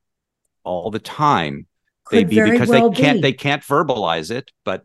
all 0.65 0.91
the 0.91 0.99
time. 0.99 1.67
Could 2.05 2.17
Maybe 2.17 2.35
very 2.35 2.51
because 2.51 2.67
well 2.67 2.89
they 2.89 3.01
can't 3.01 3.17
be. 3.17 3.21
they 3.21 3.33
can't 3.33 3.63
verbalize 3.63 4.29
it, 4.29 4.51
but 4.65 4.83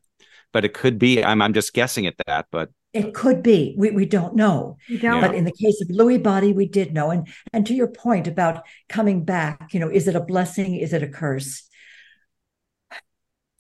but 0.58 0.64
it 0.64 0.74
could 0.74 0.98
be. 0.98 1.22
I'm 1.22 1.40
I'm 1.40 1.52
just 1.52 1.72
guessing 1.72 2.08
at 2.08 2.16
that, 2.26 2.46
but 2.50 2.70
It 2.92 3.14
could 3.14 3.44
be. 3.44 3.76
We 3.78 3.92
we 3.92 4.06
don't 4.06 4.34
know. 4.34 4.76
You 4.88 4.98
don't. 4.98 5.20
But 5.20 5.36
in 5.36 5.44
the 5.44 5.52
case 5.52 5.80
of 5.80 5.86
Lewy 5.86 6.20
body, 6.20 6.52
we 6.52 6.66
did 6.66 6.92
know. 6.92 7.12
And 7.12 7.28
and 7.52 7.64
to 7.66 7.74
your 7.74 7.86
point 7.86 8.26
about 8.26 8.64
coming 8.88 9.24
back, 9.24 9.72
you 9.72 9.78
know, 9.78 9.88
is 9.88 10.08
it 10.08 10.16
a 10.16 10.20
blessing? 10.20 10.74
Is 10.74 10.92
it 10.92 11.04
a 11.04 11.08
curse? 11.08 11.62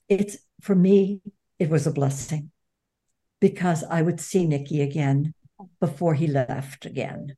It's 0.08 0.38
for 0.60 0.74
me, 0.74 1.20
it 1.60 1.70
was 1.70 1.86
a 1.86 1.92
blessing 1.92 2.50
because 3.38 3.84
I 3.84 4.02
would 4.02 4.18
see 4.18 4.44
Nicky 4.44 4.82
again 4.82 5.34
before 5.78 6.14
he 6.14 6.26
left 6.26 6.84
again. 6.84 7.36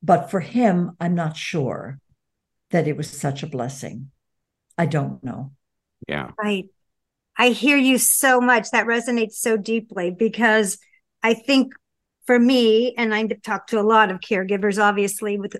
But 0.00 0.30
for 0.30 0.38
him, 0.38 0.92
I'm 1.00 1.16
not 1.16 1.36
sure 1.36 1.98
that 2.70 2.86
it 2.86 2.96
was 2.96 3.10
such 3.10 3.42
a 3.42 3.48
blessing. 3.48 4.12
I 4.76 4.86
don't 4.86 5.24
know. 5.24 5.50
yeah. 6.06 6.30
Right. 6.40 6.66
I 7.38 7.50
hear 7.50 7.76
you 7.76 7.98
so 7.98 8.40
much. 8.40 8.70
That 8.72 8.86
resonates 8.86 9.34
so 9.34 9.56
deeply 9.56 10.10
because 10.10 10.78
I 11.22 11.34
think 11.34 11.72
for 12.26 12.38
me, 12.38 12.94
and 12.98 13.14
I 13.14 13.26
talk 13.26 13.68
to 13.68 13.80
a 13.80 13.82
lot 13.82 14.10
of 14.10 14.20
caregivers, 14.20 14.82
obviously, 14.82 15.38
with 15.38 15.56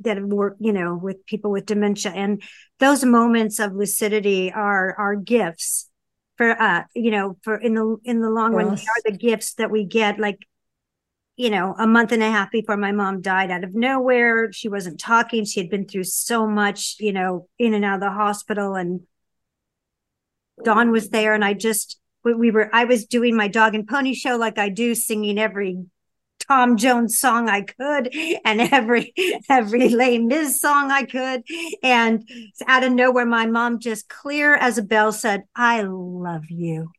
that 0.00 0.16
have 0.18 0.26
worked, 0.26 0.60
you 0.60 0.72
know, 0.72 0.94
with 0.94 1.24
people 1.26 1.50
with 1.50 1.66
dementia, 1.66 2.12
and 2.12 2.42
those 2.78 3.04
moments 3.04 3.58
of 3.58 3.74
lucidity 3.74 4.52
are 4.52 4.94
are 4.98 5.16
gifts 5.16 5.88
for 6.36 6.50
uh, 6.60 6.84
you 6.94 7.10
know, 7.10 7.36
for 7.42 7.56
in 7.56 7.74
the 7.74 7.96
in 8.04 8.20
the 8.20 8.30
long 8.30 8.52
For 8.52 8.58
run, 8.58 8.74
they 8.74 8.82
are 8.82 9.10
the 9.12 9.16
gifts 9.16 9.54
that 9.54 9.70
we 9.70 9.84
get. 9.84 10.18
Like, 10.18 10.38
you 11.36 11.50
know, 11.50 11.74
a 11.78 11.86
month 11.86 12.12
and 12.12 12.22
a 12.22 12.30
half 12.30 12.50
before 12.50 12.76
my 12.76 12.92
mom 12.92 13.20
died 13.20 13.50
out 13.50 13.64
of 13.64 13.74
nowhere, 13.74 14.52
she 14.52 14.68
wasn't 14.68 15.00
talking. 15.00 15.44
She 15.44 15.60
had 15.60 15.70
been 15.70 15.86
through 15.86 16.04
so 16.04 16.46
much, 16.46 16.96
you 17.00 17.12
know, 17.12 17.48
in 17.58 17.74
and 17.74 17.84
out 17.84 17.96
of 17.96 18.00
the 18.00 18.10
hospital, 18.10 18.74
and 18.74 19.00
Don 20.64 20.90
was 20.90 21.10
there, 21.10 21.34
and 21.34 21.44
I 21.44 21.54
just 21.54 21.98
we, 22.24 22.34
we 22.34 22.50
were 22.50 22.70
I 22.74 22.84
was 22.84 23.06
doing 23.06 23.36
my 23.36 23.48
dog 23.48 23.74
and 23.74 23.86
pony 23.86 24.14
show 24.14 24.36
like 24.36 24.58
I 24.58 24.68
do, 24.68 24.94
singing 24.94 25.38
every 25.38 25.84
Tom 26.48 26.76
Jones 26.76 27.18
song 27.18 27.48
I 27.48 27.62
could 27.62 28.14
and 28.44 28.60
every 28.60 29.12
every 29.48 29.88
Les 29.88 30.18
Mis 30.18 30.60
song 30.60 30.90
I 30.90 31.04
could. 31.04 31.42
And 31.82 32.28
out 32.66 32.84
of 32.84 32.92
nowhere, 32.92 33.26
my 33.26 33.46
mom 33.46 33.78
just 33.80 34.08
clear 34.08 34.54
as 34.54 34.78
a 34.78 34.82
bell 34.82 35.12
said, 35.12 35.44
I 35.54 35.82
love 35.82 36.44
you. 36.50 36.90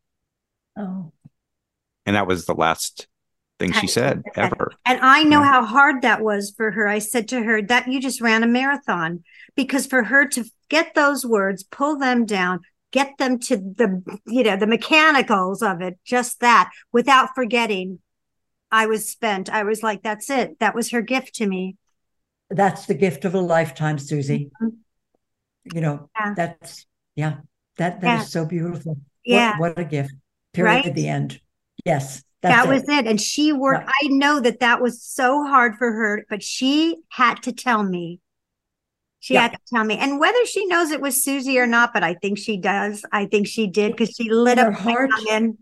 Oh, 0.77 1.11
And 2.05 2.15
that 2.15 2.27
was 2.27 2.45
the 2.45 2.55
last 2.55 3.07
thing 3.59 3.71
she 3.73 3.87
said 3.87 4.23
ever. 4.35 4.71
And 4.85 4.99
I 5.01 5.23
know 5.23 5.41
Yeah. 5.41 5.51
how 5.51 5.65
hard 5.65 6.01
that 6.01 6.21
was 6.21 6.53
for 6.55 6.71
her. 6.71 6.87
I 6.87 6.99
said 6.99 7.27
to 7.29 7.43
her 7.43 7.61
that 7.63 7.87
you 7.87 8.01
just 8.01 8.21
ran 8.21 8.43
a 8.43 8.47
marathon 8.47 9.23
because 9.55 9.85
for 9.85 10.03
her 10.03 10.27
to 10.29 10.45
get 10.69 10.95
those 10.95 11.25
words, 11.25 11.63
pull 11.63 11.97
them 11.97 12.25
down, 12.25 12.61
get 12.93 13.17
them 13.17 13.39
to 13.39 13.57
the, 13.57 14.01
you 14.25 14.43
know, 14.43 14.55
the 14.55 14.67
mechanicals 14.67 15.61
of 15.61 15.81
it, 15.81 15.97
just 16.05 16.39
that 16.39 16.71
without 16.93 17.29
forgetting. 17.35 17.99
I 18.71 18.85
was 18.87 19.07
spent. 19.09 19.49
I 19.51 19.63
was 19.63 19.83
like, 19.83 20.01
that's 20.01 20.29
it. 20.29 20.57
That 20.59 20.73
was 20.73 20.91
her 20.91 21.01
gift 21.01 21.35
to 21.35 21.45
me. 21.47 21.75
that's 22.49 22.85
the 22.85 22.93
gift 22.93 23.25
of 23.25 23.33
a 23.33 23.39
lifetime, 23.41 23.97
Susie. 23.97 24.51
Mhm. 24.61 24.77
You 25.73 25.81
know, 25.81 26.09
Yeah. 26.19 26.33
that's 26.35 26.85
yeah, 27.15 27.35
that 27.77 27.99
that 28.01 28.15
is 28.21 28.21
Yeah. 28.21 28.25
so 28.25 28.45
beautiful. 28.45 28.97
Yeah. 29.25 29.57
What, 29.57 29.77
a 29.79 29.85
gift. 29.85 30.13
Period 30.53 30.71
Right? 30.71 30.85
at 30.85 30.93
the 30.95 31.07
end. 31.07 31.39
Yes. 31.85 32.23
That 32.41 32.67
was 32.67 32.83
it. 32.89 33.07
And 33.07 33.19
she 33.21 33.53
worked, 33.53 33.89
I 34.03 34.07
know 34.09 34.39
that 34.41 34.59
that 34.59 34.81
was 34.81 35.01
so 35.01 35.43
hard 35.45 35.77
for 35.77 35.91
her, 35.93 36.25
but 36.29 36.43
she 36.43 36.97
had 37.09 37.41
to 37.43 37.53
tell 37.53 37.81
me. 37.83 38.19
She 39.23 39.35
Yeah. 39.35 39.43
had 39.43 39.51
to 39.53 39.57
tell 39.73 39.85
me. 39.85 39.97
And 39.97 40.19
whether 40.19 40.45
she 40.45 40.65
knows 40.65 40.91
it 40.91 40.99
was 40.99 41.23
Susie 41.23 41.57
or 41.57 41.65
not, 41.65 41.93
but 41.93 42.03
I 42.03 42.15
think 42.15 42.37
she 42.37 42.57
does. 42.57 43.05
I 43.13 43.25
think 43.25 43.47
she 43.47 43.67
did 43.67 43.93
because 43.93 44.09
she 44.13 44.29
lit 44.29 44.57
In 44.57 44.65
up 44.65 44.73
her 44.73 44.79
heart. 44.81 45.09
noggin. 45.11 45.57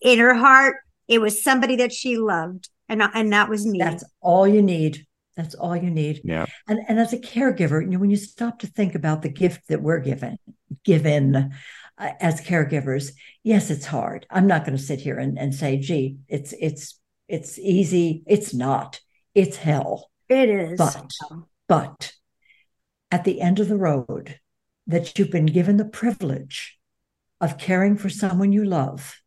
In 0.00 0.18
her 0.18 0.34
heart, 0.34 0.78
it 1.06 1.20
was 1.20 1.44
somebody 1.44 1.76
that 1.76 1.92
she 1.92 2.16
loved. 2.16 2.68
And, 2.88 3.00
and 3.14 3.32
that 3.32 3.48
was 3.48 3.64
me. 3.64 3.78
That's 3.78 4.02
all 4.20 4.48
you 4.48 4.62
need. 4.62 5.06
That's 5.36 5.54
all 5.54 5.76
you 5.76 5.90
need. 5.90 6.22
Yeah. 6.24 6.46
And 6.66 6.80
and 6.88 6.98
as 6.98 7.12
a 7.12 7.18
caregiver, 7.18 7.80
you 7.82 7.86
know, 7.90 7.98
when 8.00 8.10
you 8.10 8.16
stop 8.16 8.58
to 8.60 8.66
think 8.66 8.96
about 8.96 9.22
the 9.22 9.28
gift 9.28 9.68
that 9.68 9.80
we're 9.80 10.00
given, 10.00 10.36
given 10.84 11.52
uh, 11.98 12.10
as 12.20 12.40
caregivers, 12.40 13.12
yes, 13.44 13.70
it's 13.70 13.86
hard. 13.86 14.26
I'm 14.28 14.48
not 14.48 14.64
going 14.64 14.76
to 14.76 14.82
sit 14.82 15.00
here 15.00 15.18
and, 15.18 15.38
and 15.38 15.54
say, 15.54 15.76
gee, 15.76 16.16
it's 16.26 16.52
it's 16.58 16.98
it's 17.28 17.60
easy. 17.60 18.24
It's 18.26 18.52
not. 18.52 18.98
It's 19.36 19.56
hell. 19.56 20.10
it 20.28 20.48
is. 20.48 20.78
But 20.78 21.12
but 21.68 22.12
at 23.10 23.24
the 23.24 23.40
end 23.40 23.60
of 23.60 23.68
the 23.68 23.76
road, 23.76 24.40
that 24.86 25.18
you've 25.18 25.30
been 25.30 25.46
given 25.46 25.76
the 25.76 25.84
privilege 25.84 26.78
of 27.40 27.58
caring 27.58 27.96
for 27.96 28.08
someone 28.08 28.52
you 28.52 28.64
love, 28.64 29.20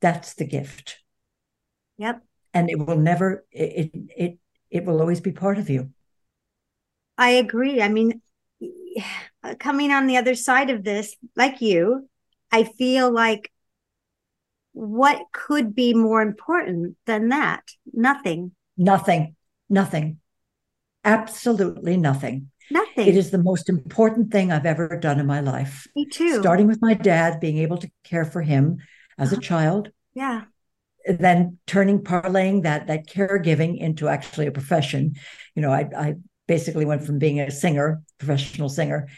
that's 0.00 0.34
the 0.34 0.46
gift. 0.46 0.98
Yep. 1.98 2.22
And 2.54 2.70
it 2.70 2.78
will 2.78 2.96
never, 2.96 3.44
it, 3.50 3.90
it, 3.94 4.00
it, 4.16 4.38
it 4.70 4.84
will 4.84 5.00
always 5.00 5.20
be 5.20 5.32
part 5.32 5.58
of 5.58 5.68
you. 5.68 5.90
I 7.18 7.30
agree. 7.30 7.82
I 7.82 7.88
mean, 7.88 8.22
coming 9.58 9.92
on 9.92 10.06
the 10.06 10.16
other 10.16 10.34
side 10.34 10.70
of 10.70 10.84
this, 10.84 11.16
like 11.36 11.60
you, 11.60 12.08
I 12.50 12.64
feel 12.64 13.10
like 13.10 13.52
what 14.72 15.20
could 15.32 15.74
be 15.74 15.94
more 15.94 16.22
important 16.22 16.96
than 17.06 17.28
that? 17.30 17.62
Nothing. 17.92 18.52
Nothing. 18.76 19.36
Nothing. 19.68 20.19
Absolutely 21.04 21.96
nothing. 21.96 22.50
Nothing. 22.70 23.08
It 23.08 23.16
is 23.16 23.30
the 23.30 23.42
most 23.42 23.68
important 23.68 24.30
thing 24.30 24.52
I've 24.52 24.66
ever 24.66 24.96
done 24.96 25.18
in 25.18 25.26
my 25.26 25.40
life. 25.40 25.86
Me 25.96 26.06
too. 26.06 26.40
Starting 26.40 26.66
with 26.68 26.80
my 26.80 26.94
dad, 26.94 27.40
being 27.40 27.58
able 27.58 27.78
to 27.78 27.90
care 28.04 28.24
for 28.24 28.42
him 28.42 28.78
as 29.18 29.32
a 29.32 29.36
Uh-huh. 29.36 29.42
child, 29.42 29.90
yeah. 30.14 30.42
then 31.06 31.58
turning 31.66 32.00
parlaying 32.00 32.62
that 32.62 32.86
that 32.86 33.08
caregiving 33.08 33.78
into 33.78 34.08
actually 34.08 34.46
a 34.46 34.52
profession. 34.52 35.14
You 35.54 35.62
know, 35.62 35.72
I, 35.72 35.88
I 35.96 36.14
basically 36.46 36.84
went 36.84 37.04
from 37.04 37.18
being 37.18 37.40
a 37.40 37.50
singer, 37.50 38.02
professional 38.18 38.68
singer, 38.68 39.08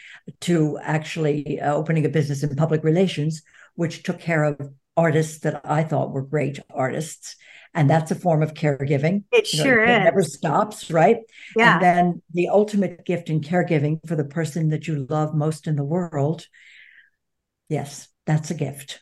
to 0.41 0.79
actually 0.81 1.59
uh, 1.61 1.73
opening 1.73 2.05
a 2.05 2.09
business 2.09 2.41
in 2.43 2.55
public 2.55 2.83
relations, 2.83 3.43
which 3.75 4.03
took 4.03 4.19
care 4.19 4.43
of 4.45 4.73
artists 4.95 5.39
that 5.39 5.61
I 5.63 5.83
thought 5.83 6.11
were 6.11 6.21
great 6.21 6.59
artists. 6.73 7.35
And 7.73 7.89
that's 7.89 8.11
a 8.11 8.15
form 8.15 8.43
of 8.43 8.53
caregiving. 8.53 9.23
It 9.31 9.51
You 9.51 9.59
know, 9.59 9.63
sure 9.65 9.83
it 9.83 9.89
is. 9.89 10.03
never 10.05 10.21
stops, 10.21 10.91
right? 10.91 11.17
yeah. 11.57 11.75
And 11.75 11.83
then 11.83 12.21
the 12.33 12.49
ultimate 12.49 13.05
gift 13.05 13.29
in 13.29 13.41
caregiving 13.41 13.99
for 14.07 14.15
the 14.15 14.25
person 14.25 14.69
that 14.69 14.87
you 14.87 15.07
love 15.09 15.33
most 15.33 15.67
in 15.67 15.75
the 15.75 15.83
world. 15.83 16.47
Yes, 17.69 18.07
that's 18.25 18.51
a 18.51 18.53
gift. 18.53 19.01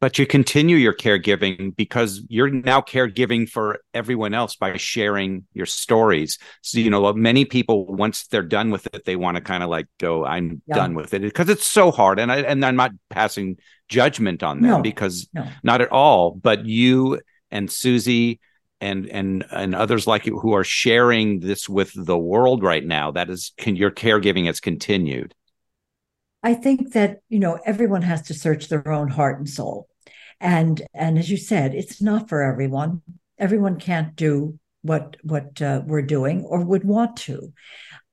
But 0.00 0.18
you 0.18 0.26
continue 0.26 0.76
your 0.76 0.92
caregiving 0.92 1.74
because 1.76 2.22
you're 2.28 2.50
now 2.50 2.82
caregiving 2.82 3.48
for 3.48 3.80
everyone 3.94 4.34
else 4.34 4.54
by 4.54 4.76
sharing 4.76 5.44
your 5.54 5.64
stories. 5.64 6.38
So, 6.60 6.78
you 6.78 6.90
know, 6.90 7.10
many 7.14 7.46
people, 7.46 7.86
once 7.86 8.26
they're 8.26 8.42
done 8.42 8.70
with 8.70 8.86
it, 8.92 9.06
they 9.06 9.16
want 9.16 9.36
to 9.36 9.40
kind 9.40 9.62
of 9.62 9.70
like 9.70 9.86
go, 9.98 10.26
I'm 10.26 10.60
Yeah. 10.66 10.76
done 10.76 10.94
with 10.94 11.14
it 11.14 11.22
because 11.22 11.48
it's 11.48 11.64
so 11.64 11.90
hard. 11.90 12.18
And 12.18 12.30
I, 12.30 12.38
and 12.40 12.62
I'm 12.64 12.76
not 12.76 12.90
passing 13.08 13.56
judgment 13.88 14.42
on 14.42 14.60
them 14.60 14.76
No. 14.76 14.82
because 14.82 15.26
No. 15.32 15.46
not 15.62 15.80
at 15.80 15.90
all. 15.90 16.32
But 16.32 16.66
you 16.66 17.20
and 17.54 17.70
Susie 17.70 18.40
and 18.80 19.06
and 19.06 19.46
and 19.50 19.74
others 19.74 20.06
like 20.06 20.26
you 20.26 20.38
who 20.38 20.52
are 20.52 20.64
sharing 20.64 21.40
this 21.40 21.68
with 21.68 21.92
the 21.94 22.18
world 22.18 22.62
right 22.62 22.84
now, 22.84 23.12
that 23.12 23.30
is 23.30 23.52
can, 23.56 23.76
your 23.76 23.92
caregiving 23.92 24.46
has 24.46 24.60
continued. 24.60 25.34
I 26.42 26.54
think 26.54 26.92
that 26.92 27.20
you 27.30 27.38
know 27.38 27.58
everyone 27.64 28.02
has 28.02 28.22
to 28.22 28.34
search 28.34 28.68
their 28.68 28.86
own 28.88 29.08
heart 29.08 29.38
and 29.38 29.48
soul, 29.48 29.88
and 30.40 30.82
and 30.92 31.16
as 31.18 31.30
you 31.30 31.38
said, 31.38 31.74
it's 31.74 32.02
not 32.02 32.28
for 32.28 32.42
everyone. 32.42 33.00
Everyone 33.38 33.78
can't 33.78 34.14
do 34.16 34.58
what 34.82 35.16
what 35.22 35.62
uh, 35.62 35.82
we're 35.86 36.02
doing 36.02 36.42
or 36.42 36.62
would 36.62 36.84
want 36.84 37.16
to. 37.28 37.52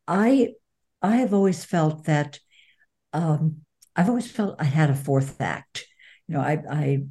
I 0.07 0.53
I 1.01 1.17
have 1.17 1.33
always 1.33 1.65
felt 1.65 2.05
that 2.05 2.39
um, 3.11 3.57
I've 3.95 4.07
always 4.07 4.29
felt 4.29 4.61
I 4.61 4.65
had 4.65 4.91
a 4.91 4.95
fourth 4.95 5.41
act. 5.41 5.85
You 6.27 6.35
know, 6.35 6.41
I 6.41 6.61
I 6.69 7.03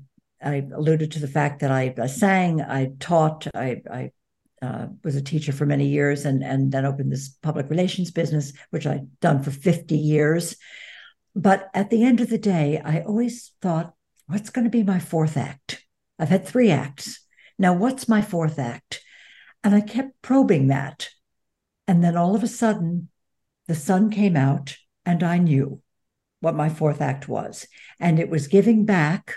I 0.43 0.67
alluded 0.75 1.13
to 1.13 1.19
the 1.19 1.29
fact 1.29 1.61
that 1.61 1.71
I, 1.71 1.95
I 1.99 2.07
sang, 2.07 2.61
I 2.61 2.93
taught, 2.99 3.47
I 3.55 3.83
I 3.91 4.11
uh, 4.63 4.89
was 5.05 5.17
a 5.17 5.23
teacher 5.23 5.53
for 5.53 5.67
many 5.67 5.87
years, 5.87 6.25
and 6.25 6.43
and 6.43 6.73
then 6.73 6.85
opened 6.85 7.13
this 7.13 7.29
public 7.43 7.71
relations 7.71 8.11
business, 8.11 8.53
which 8.71 8.87
I'd 8.87 9.21
done 9.21 9.43
for 9.43 9.51
fifty 9.51 9.97
years. 9.97 10.57
But 11.35 11.69
at 11.75 11.91
the 11.91 12.05
end 12.05 12.21
of 12.21 12.29
the 12.29 12.39
day, 12.39 12.81
I 12.85 13.01
always 13.01 13.53
thought, 13.63 13.95
what's 14.27 14.51
going 14.51 14.65
to 14.65 14.71
be 14.71 14.83
my 14.83 14.99
fourth 14.99 15.37
act? 15.37 15.85
I've 16.19 16.29
had 16.29 16.47
three 16.47 16.71
acts. 16.71 17.21
Now, 17.59 17.73
what's 17.75 18.09
my 18.09 18.23
fourth 18.23 18.59
act? 18.59 19.01
And 19.63 19.75
I 19.75 19.81
kept 19.81 20.23
probing 20.23 20.69
that. 20.69 21.11
And 21.87 22.03
then 22.03 22.17
all 22.17 22.35
of 22.35 22.43
a 22.43 22.49
sudden, 22.49 23.09
the 23.69 23.75
sun 23.75 24.11
came 24.11 24.37
out, 24.37 24.77
and 25.05 25.23
I 25.23 25.39
knew 25.39 25.81
what 26.41 26.55
my 26.55 26.69
fourth 26.69 27.01
act 27.01 27.29
was. 27.29 27.67
And 27.99 28.19
it 28.19 28.31
was 28.31 28.49
giving 28.49 28.85
back 28.85 29.37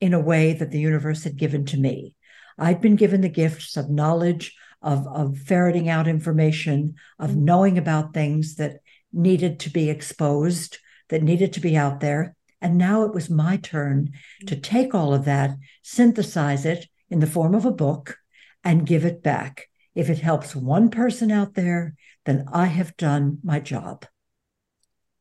in 0.00 0.14
a 0.14 0.20
way 0.20 0.52
that 0.52 0.70
the 0.70 0.80
universe 0.80 1.24
had 1.24 1.36
given 1.36 1.64
to 1.66 1.76
me. 1.76 2.14
I'd 2.58 2.80
been 2.80 2.96
given 2.96 3.20
the 3.20 3.28
gifts 3.28 3.76
of 3.76 3.90
knowledge, 3.90 4.56
of, 4.82 5.06
of 5.08 5.38
ferreting 5.38 5.88
out 5.88 6.08
information, 6.08 6.94
of 7.18 7.30
mm-hmm. 7.30 7.44
knowing 7.44 7.78
about 7.78 8.14
things 8.14 8.56
that 8.56 8.80
needed 9.12 9.60
to 9.60 9.70
be 9.70 9.90
exposed, 9.90 10.78
that 11.08 11.22
needed 11.22 11.52
to 11.54 11.60
be 11.60 11.76
out 11.76 12.00
there. 12.00 12.36
And 12.60 12.76
now 12.76 13.04
it 13.04 13.14
was 13.14 13.30
my 13.30 13.56
turn 13.56 14.12
to 14.46 14.54
mm-hmm. 14.54 14.60
take 14.60 14.94
all 14.94 15.14
of 15.14 15.24
that, 15.24 15.56
synthesize 15.82 16.64
it 16.64 16.86
in 17.10 17.20
the 17.20 17.26
form 17.26 17.54
of 17.54 17.64
a 17.64 17.70
book, 17.70 18.18
and 18.64 18.86
give 18.86 19.04
it 19.04 19.22
back. 19.22 19.68
If 19.94 20.10
it 20.10 20.18
helps 20.18 20.54
one 20.54 20.90
person 20.90 21.30
out 21.30 21.54
there, 21.54 21.94
then 22.24 22.44
I 22.52 22.66
have 22.66 22.96
done 22.96 23.38
my 23.42 23.58
job. 23.60 24.04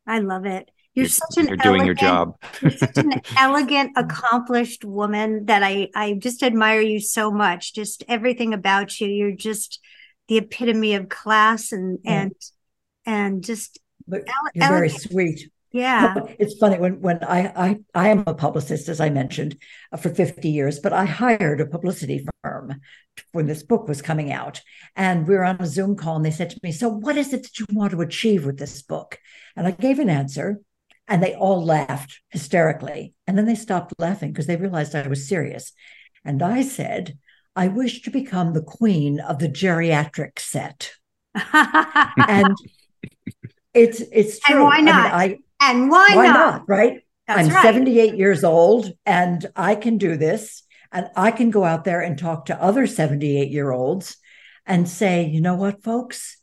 I 0.06 0.20
love 0.20 0.46
it. 0.46 0.70
You're, 0.98 1.04
You're- 1.04 1.10
such 1.10 1.38
an 1.38 1.48
You're 1.48 1.58
doing 1.58 1.86
your 1.86 1.94
job. 1.96 2.36
You're 2.62 2.72
such 2.72 2.98
an 2.98 3.22
elegant, 3.38 3.92
accomplished 3.96 4.84
woman 4.84 5.46
that 5.46 5.62
I 5.64 5.90
I 5.96 6.14
just 6.14 6.42
admire 6.44 6.82
you 6.82 7.00
so 7.00 7.30
much. 7.32 7.74
Just 7.76 8.04
everything 8.08 8.54
about 8.54 9.00
you. 9.00 9.08
You're 9.08 9.32
just 9.50 9.80
the 10.28 10.38
epitome 10.38 10.96
of 10.96 11.08
class 11.08 11.72
and 11.72 12.00
Yeah. 12.04 12.22
and 12.22 12.32
and 13.06 13.44
just 13.44 13.80
But 14.08 14.22
ele- 14.28 14.52
you're 14.56 14.68
very 14.68 14.90
sweet. 14.90 15.52
Yeah. 15.72 16.16
It's 16.40 16.58
funny 16.58 16.80
when 16.80 17.02
when 17.02 17.24
I 17.24 17.40
I 17.68 17.78
I 17.94 18.10
am 18.10 18.24
a 18.26 18.34
publicist, 18.34 18.90
as 18.90 19.00
I 19.00 19.10
mentioned, 19.12 19.58
uh, 19.92 19.98
for 19.98 20.10
50 20.10 20.50
years, 20.50 20.80
but 20.80 20.94
I 20.94 21.06
hired 21.06 21.62
a 21.62 21.68
publicity 21.68 22.26
firm 22.42 22.82
when 23.34 23.46
this 23.46 23.62
book 23.64 23.88
was 23.88 24.02
coming 24.02 24.32
out. 24.32 24.62
And 24.96 25.28
we 25.28 25.36
were 25.36 25.44
on 25.46 25.62
a 25.62 25.68
Zoom 25.68 25.96
call 25.96 26.16
and 26.16 26.26
they 26.26 26.32
said 26.32 26.50
to 26.52 26.60
me, 26.64 26.72
So 26.72 26.88
what 26.90 27.18
is 27.18 27.34
it 27.34 27.44
that 27.44 27.60
you 27.60 27.66
want 27.72 27.92
to 27.92 28.02
achieve 28.02 28.46
with 28.46 28.58
this 28.58 28.82
book? 28.82 29.20
And 29.56 29.68
I 29.68 29.72
gave 29.72 30.00
an 30.00 30.10
answer 30.10 30.60
and 31.08 31.24
they 31.24 31.34
all 31.36 31.64
laughed 31.64 32.20
hysterically. 32.30 33.14
And 33.26 33.38
then 33.38 33.46
they 33.46 33.56
stopped 33.56 33.94
laughing 33.98 34.32
because 34.32 34.48
they 34.48 34.56
realized 34.56 34.96
I 34.96 35.08
was 35.08 35.28
serious. 35.28 35.74
And 36.26 36.42
I 36.44 36.62
said, 36.62 37.18
I 37.56 37.70
wish 37.70 38.02
to 38.04 38.12
become 38.12 38.54
the 38.54 38.62
queen 38.62 39.20
of 39.20 39.40
the 39.40 39.50
geriatric 39.50 40.40
set. 40.40 40.92
And 42.28 42.56
it's 43.74 44.02
it's 44.12 44.40
true. 44.40 44.56
And 44.56 44.64
why 44.64 44.74
I 44.74 44.78
mean, 44.78 44.86
not? 44.86 45.14
I 45.14 45.38
and 45.62 45.90
why, 45.92 46.10
why 46.14 46.28
not? 46.28 46.34
not? 46.34 46.70
Right? 46.70 47.02
That's 47.28 47.48
I'm 47.48 47.54
right. 47.54 47.64
78 47.64 48.16
years 48.16 48.44
old 48.44 48.92
and 49.06 49.46
I 49.56 49.76
can 49.76 49.98
do 49.98 50.18
this. 50.18 50.64
And 50.92 51.10
I 51.16 51.32
can 51.32 51.52
go 51.52 51.64
out 51.64 51.84
there 51.84 52.02
and 52.02 52.18
talk 52.18 52.46
to 52.46 52.62
other 52.62 52.88
78 52.88 53.52
year 53.52 53.72
olds 53.72 54.18
and 54.66 54.88
say, 54.88 55.26
you 55.26 55.42
know 55.42 55.56
what, 55.56 55.84
folks? 55.84 56.42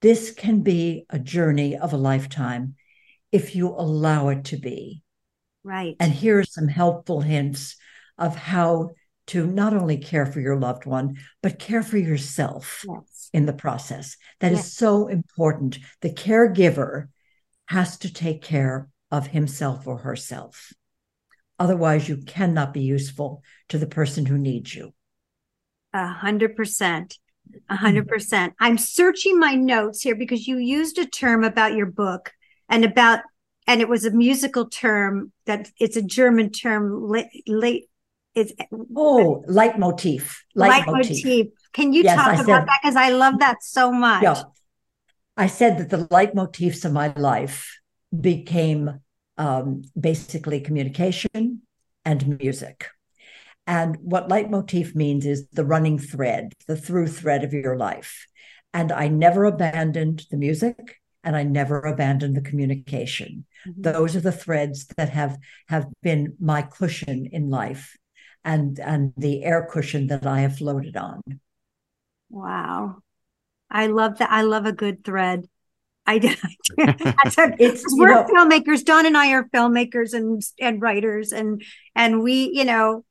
This 0.00 0.32
can 0.32 0.60
be 0.60 1.06
a 1.08 1.18
journey 1.18 1.76
of 1.76 1.92
a 1.92 1.96
lifetime 1.96 2.74
if 3.34 3.56
you 3.56 3.66
allow 3.66 4.28
it 4.28 4.44
to 4.44 4.56
be. 4.56 5.02
Right. 5.64 5.96
And 5.98 6.12
here 6.12 6.38
are 6.38 6.44
some 6.44 6.68
helpful 6.68 7.20
hints 7.20 7.74
of 8.16 8.36
how 8.36 8.90
to 9.26 9.44
not 9.44 9.74
only 9.74 9.96
care 9.96 10.24
for 10.24 10.38
your 10.38 10.56
loved 10.56 10.86
one, 10.86 11.16
but 11.42 11.58
care 11.58 11.82
for 11.82 11.98
yourself 11.98 12.84
yes. 12.88 13.30
in 13.32 13.46
the 13.46 13.52
process. 13.52 14.16
That 14.38 14.52
is 14.52 14.58
Yes. 14.58 14.74
so 14.74 15.08
important. 15.08 15.80
The 16.00 16.10
caregiver 16.10 17.08
has 17.66 17.98
to 17.98 18.12
take 18.12 18.40
care 18.40 18.88
of 19.10 19.26
himself 19.26 19.88
or 19.88 19.98
herself. 19.98 20.72
Otherwise, 21.58 22.08
you 22.08 22.18
cannot 22.18 22.72
be 22.72 22.82
useful 22.82 23.42
to 23.70 23.78
the 23.78 23.88
person 23.88 24.26
who 24.26 24.38
needs 24.38 24.72
you. 24.76 24.94
A 25.92 26.06
hundred 26.06 26.54
percent. 26.54 27.18
A 27.68 27.74
hundred 27.74 28.06
mm. 28.06 28.10
percent. 28.10 28.54
I'm 28.60 28.78
searching 28.78 29.40
my 29.40 29.56
notes 29.56 30.02
here 30.02 30.14
because 30.14 30.46
you 30.46 30.58
used 30.58 30.98
a 30.98 31.06
term 31.06 31.42
about 31.42 31.74
your 31.74 31.86
book 31.86 32.32
and 32.74 32.84
about, 32.84 33.20
and 33.66 33.80
it 33.80 33.88
was 33.88 34.04
a 34.04 34.10
musical 34.10 34.68
term 34.68 35.32
that 35.46 35.70
it's 35.78 35.96
a 35.96 36.02
German 36.02 36.50
term. 36.50 36.82
Late, 37.08 37.28
late 37.46 37.84
it's 38.34 38.52
Oh, 38.96 39.44
leitmotif. 39.46 40.42
Leitmotif. 40.56 41.22
leitmotif. 41.24 41.46
Can 41.72 41.92
you 41.92 42.02
Yes, 42.02 42.16
talk 42.16 42.28
I 42.28 42.34
about 42.34 42.46
said- 42.46 42.66
that? 42.68 42.78
Because 42.82 42.96
I 42.96 43.10
love 43.10 43.38
that 43.38 43.58
so 43.62 43.92
much. 43.92 44.22
Yeah. 44.24 44.42
I 45.36 45.46
said 45.46 45.78
that 45.78 45.90
the 45.90 46.06
leitmotifs 46.08 46.84
of 46.84 46.92
my 46.92 47.12
life 47.16 47.80
became 48.30 49.00
um, 49.38 49.82
basically 49.98 50.60
communication 50.60 51.62
and 52.04 52.38
music. 52.40 52.88
And 53.66 53.96
what 54.02 54.28
leitmotif 54.28 54.94
means 54.94 55.24
is 55.26 55.46
the 55.52 55.64
running 55.64 55.98
thread, 55.98 56.52
the 56.66 56.76
through 56.76 57.08
thread 57.08 57.42
of 57.44 57.52
your 57.52 57.76
life. 57.76 58.26
And 58.72 58.90
I 58.92 59.06
never 59.08 59.44
abandoned 59.44 60.26
the 60.30 60.36
music 60.36 60.76
and 61.24 61.34
I 61.34 61.42
never 61.42 61.80
abandoned 61.80 62.36
the 62.36 62.40
communication. 62.40 63.46
Mhm. 63.66 63.82
Those 63.82 64.14
are 64.14 64.20
the 64.20 64.32
threads 64.32 64.86
that 64.96 65.10
have 65.10 65.38
have 65.68 65.88
been 66.02 66.36
my 66.38 66.62
cushion 66.62 67.26
in 67.32 67.50
life 67.50 67.96
and 68.44 68.78
and 68.78 69.12
the 69.16 69.42
air 69.42 69.66
cushion 69.70 70.06
that 70.08 70.26
I 70.26 70.40
have 70.40 70.58
floated 70.58 70.96
on. 70.96 71.22
Wow. 72.28 72.98
I 73.70 73.86
love 73.86 74.18
that. 74.18 74.30
I 74.30 74.42
love 74.42 74.66
a 74.66 74.72
good 74.72 75.04
thread. 75.04 75.48
I 76.06 76.18
did. 76.18 76.38
It's 76.76 77.84
we're 77.96 78.08
know, 78.08 78.26
filmmakers. 78.26 78.84
Don 78.84 79.06
and 79.06 79.16
I 79.16 79.32
are 79.32 79.44
filmmakers 79.44 80.12
and 80.12 80.42
and 80.60 80.80
writers, 80.80 81.32
and 81.32 81.62
and 81.94 82.22
we, 82.22 82.50
you 82.52 82.64
know, 82.64 83.04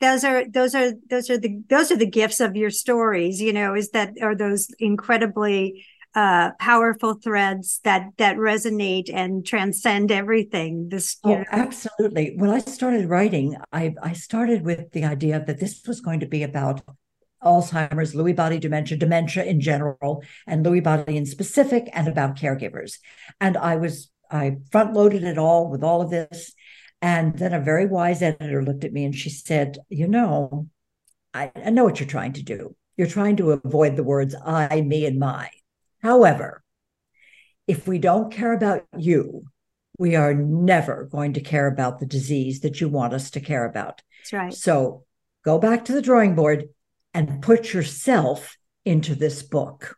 those 0.00 0.24
are 0.24 0.44
those 0.48 0.74
are 0.74 0.92
those 1.08 1.30
are 1.30 1.38
the 1.38 1.62
those 1.68 1.90
are 1.90 1.96
the 1.96 2.06
gifts 2.06 2.40
of 2.40 2.54
your 2.56 2.70
stories. 2.70 3.40
You 3.40 3.52
know, 3.52 3.74
is 3.74 3.90
that 3.90 4.14
are 4.20 4.34
those 4.34 4.68
incredibly 4.78 5.86
uh, 6.14 6.50
powerful 6.58 7.14
threads 7.14 7.80
that 7.84 8.08
that 8.18 8.36
resonate 8.36 9.12
and 9.12 9.46
transcend 9.46 10.10
everything. 10.10 10.88
This, 10.88 11.16
oh, 11.24 11.34
know. 11.34 11.44
absolutely. 11.50 12.34
When 12.36 12.50
I 12.50 12.58
started 12.60 13.08
writing, 13.08 13.56
I 13.72 13.94
I 14.02 14.12
started 14.12 14.62
with 14.62 14.90
the 14.92 15.04
idea 15.04 15.42
that 15.46 15.60
this 15.60 15.82
was 15.86 16.00
going 16.00 16.20
to 16.20 16.26
be 16.26 16.42
about 16.42 16.82
Alzheimer's, 17.42 18.14
Lewy 18.14 18.34
body 18.34 18.58
dementia, 18.58 18.98
dementia 18.98 19.44
in 19.44 19.60
general, 19.60 20.22
and 20.46 20.64
Lewy 20.64 20.82
body 20.82 21.16
in 21.16 21.26
specific, 21.26 21.88
and 21.92 22.08
about 22.08 22.36
caregivers. 22.36 22.98
And 23.40 23.56
I 23.56 23.76
was 23.76 24.10
I 24.30 24.58
front 24.70 24.94
loaded 24.94 25.24
it 25.24 25.38
all 25.38 25.68
with 25.68 25.82
all 25.82 26.02
of 26.02 26.10
this. 26.10 26.52
And 27.00 27.38
then 27.38 27.52
a 27.52 27.60
very 27.60 27.86
wise 27.86 28.22
editor 28.22 28.62
looked 28.62 28.84
at 28.84 28.92
me 28.92 29.04
and 29.04 29.14
she 29.14 29.30
said, 29.30 29.78
You 29.88 30.08
know, 30.08 30.68
I, 31.32 31.52
I 31.54 31.70
know 31.70 31.84
what 31.84 32.00
you're 32.00 32.08
trying 32.08 32.32
to 32.34 32.42
do. 32.42 32.74
You're 32.96 33.06
trying 33.06 33.36
to 33.36 33.52
avoid 33.52 33.94
the 33.94 34.02
words 34.02 34.34
I, 34.44 34.80
me, 34.80 35.06
and 35.06 35.20
my. 35.20 35.48
However, 36.02 36.62
if 37.66 37.86
we 37.86 37.98
don't 37.98 38.32
care 38.32 38.52
about 38.52 38.84
you, 38.96 39.44
we 39.98 40.14
are 40.14 40.32
never 40.32 41.08
going 41.10 41.34
to 41.34 41.40
care 41.40 41.66
about 41.66 41.98
the 41.98 42.06
disease 42.06 42.60
that 42.60 42.80
you 42.80 42.88
want 42.88 43.12
us 43.12 43.30
to 43.32 43.40
care 43.40 43.64
about. 43.64 44.00
That's 44.20 44.32
right. 44.32 44.54
So 44.54 45.04
go 45.44 45.58
back 45.58 45.84
to 45.86 45.92
the 45.92 46.02
drawing 46.02 46.34
board 46.34 46.68
and 47.12 47.42
put 47.42 47.72
yourself 47.72 48.56
into 48.84 49.14
this 49.14 49.42
book, 49.42 49.96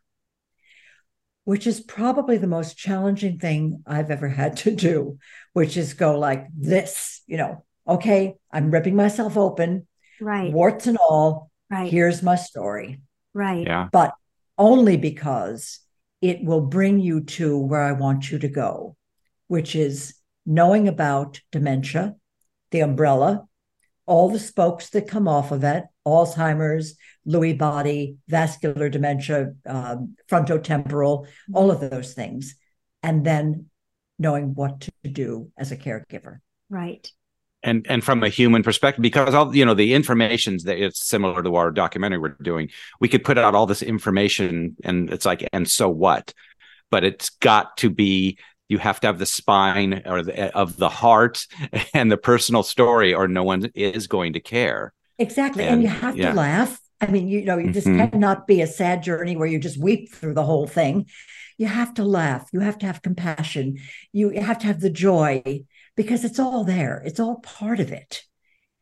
which 1.44 1.66
is 1.66 1.80
probably 1.80 2.38
the 2.38 2.46
most 2.46 2.78
challenging 2.78 3.38
thing 3.38 3.82
I've 3.86 4.10
ever 4.10 4.28
had 4.28 4.56
to 4.58 4.74
do, 4.74 5.18
which 5.52 5.76
is 5.76 5.94
go 5.94 6.18
like 6.18 6.46
this, 6.56 7.22
you 7.26 7.36
know, 7.36 7.64
okay, 7.86 8.36
I'm 8.50 8.70
ripping 8.70 8.96
myself 8.96 9.36
open, 9.36 9.86
right, 10.20 10.52
warts 10.52 10.86
and 10.86 10.96
all. 10.96 11.50
Right. 11.70 11.90
Here's 11.90 12.22
my 12.22 12.34
story. 12.34 13.00
Right. 13.32 13.66
Yeah. 13.66 13.88
But 13.92 14.12
only 14.58 14.96
because 14.96 15.78
it 16.20 16.44
will 16.44 16.60
bring 16.60 17.00
you 17.00 17.22
to 17.22 17.58
where 17.58 17.82
I 17.82 17.92
want 17.92 18.30
you 18.30 18.38
to 18.38 18.48
go, 18.48 18.96
which 19.48 19.74
is 19.74 20.14
knowing 20.44 20.88
about 20.88 21.40
dementia, 21.52 22.16
the 22.70 22.80
umbrella, 22.80 23.46
all 24.06 24.28
the 24.28 24.38
spokes 24.38 24.90
that 24.90 25.08
come 25.08 25.28
off 25.28 25.52
of 25.52 25.64
it, 25.64 25.84
Alzheimer's, 26.06 26.96
Lewy 27.26 27.56
body, 27.56 28.16
vascular 28.28 28.88
dementia, 28.88 29.52
um, 29.66 30.16
frontotemporal, 30.28 31.26
all 31.52 31.70
of 31.70 31.80
those 31.80 32.14
things. 32.14 32.56
And 33.02 33.24
then 33.24 33.66
knowing 34.18 34.54
what 34.54 34.80
to 34.80 34.92
do 35.10 35.50
as 35.56 35.72
a 35.72 35.76
caregiver. 35.76 36.38
Right. 36.68 37.10
And 37.62 37.86
and 37.88 38.02
from 38.02 38.22
a 38.22 38.30
human 38.30 38.62
perspective, 38.62 39.02
because 39.02 39.34
all 39.34 39.54
you 39.54 39.66
know, 39.66 39.74
the 39.74 39.92
information's 39.92 40.64
that 40.64 40.78
it's 40.78 41.06
similar 41.06 41.42
to 41.42 41.56
our 41.56 41.70
documentary 41.70 42.18
we're 42.18 42.36
doing. 42.40 42.70
We 43.00 43.08
could 43.08 43.22
put 43.22 43.36
out 43.36 43.54
all 43.54 43.66
this 43.66 43.82
information, 43.82 44.76
and 44.82 45.10
it's 45.10 45.26
like, 45.26 45.46
and 45.52 45.68
so 45.68 45.88
what? 45.90 46.32
But 46.90 47.04
it's 47.04 47.28
got 47.28 47.76
to 47.78 47.90
be 47.90 48.38
you 48.70 48.78
have 48.78 49.00
to 49.00 49.08
have 49.08 49.18
the 49.18 49.26
spine 49.26 50.02
or 50.06 50.22
the, 50.22 50.56
of 50.56 50.76
the 50.76 50.88
heart 50.88 51.46
and 51.94 52.10
the 52.10 52.16
personal 52.16 52.62
story 52.62 53.12
or 53.12 53.28
no 53.28 53.42
one 53.42 53.70
is 53.74 54.06
going 54.06 54.32
to 54.32 54.40
care 54.40 54.94
exactly 55.18 55.64
and, 55.64 55.74
and 55.74 55.82
you 55.82 55.88
have 55.88 56.16
yeah. 56.16 56.30
to 56.30 56.36
laugh 56.36 56.80
i 57.02 57.06
mean 57.08 57.28
you 57.28 57.44
know 57.44 57.60
this 57.60 57.84
mm-hmm. 57.84 58.08
cannot 58.08 58.46
be 58.46 58.62
a 58.62 58.66
sad 58.66 59.02
journey 59.02 59.36
where 59.36 59.48
you 59.48 59.58
just 59.58 59.78
weep 59.78 60.10
through 60.10 60.32
the 60.32 60.44
whole 60.44 60.66
thing 60.66 61.04
you 61.58 61.66
have 61.66 61.92
to 61.92 62.04
laugh 62.04 62.48
you 62.52 62.60
have 62.60 62.78
to 62.78 62.86
have 62.86 63.02
compassion 63.02 63.76
you 64.12 64.30
have 64.30 64.58
to 64.58 64.66
have 64.66 64.80
the 64.80 64.88
joy 64.88 65.42
because 66.00 66.24
it's 66.24 66.38
all 66.38 66.64
there 66.64 67.02
it's 67.04 67.20
all 67.20 67.40
part 67.40 67.78
of 67.78 67.92
it 67.92 68.22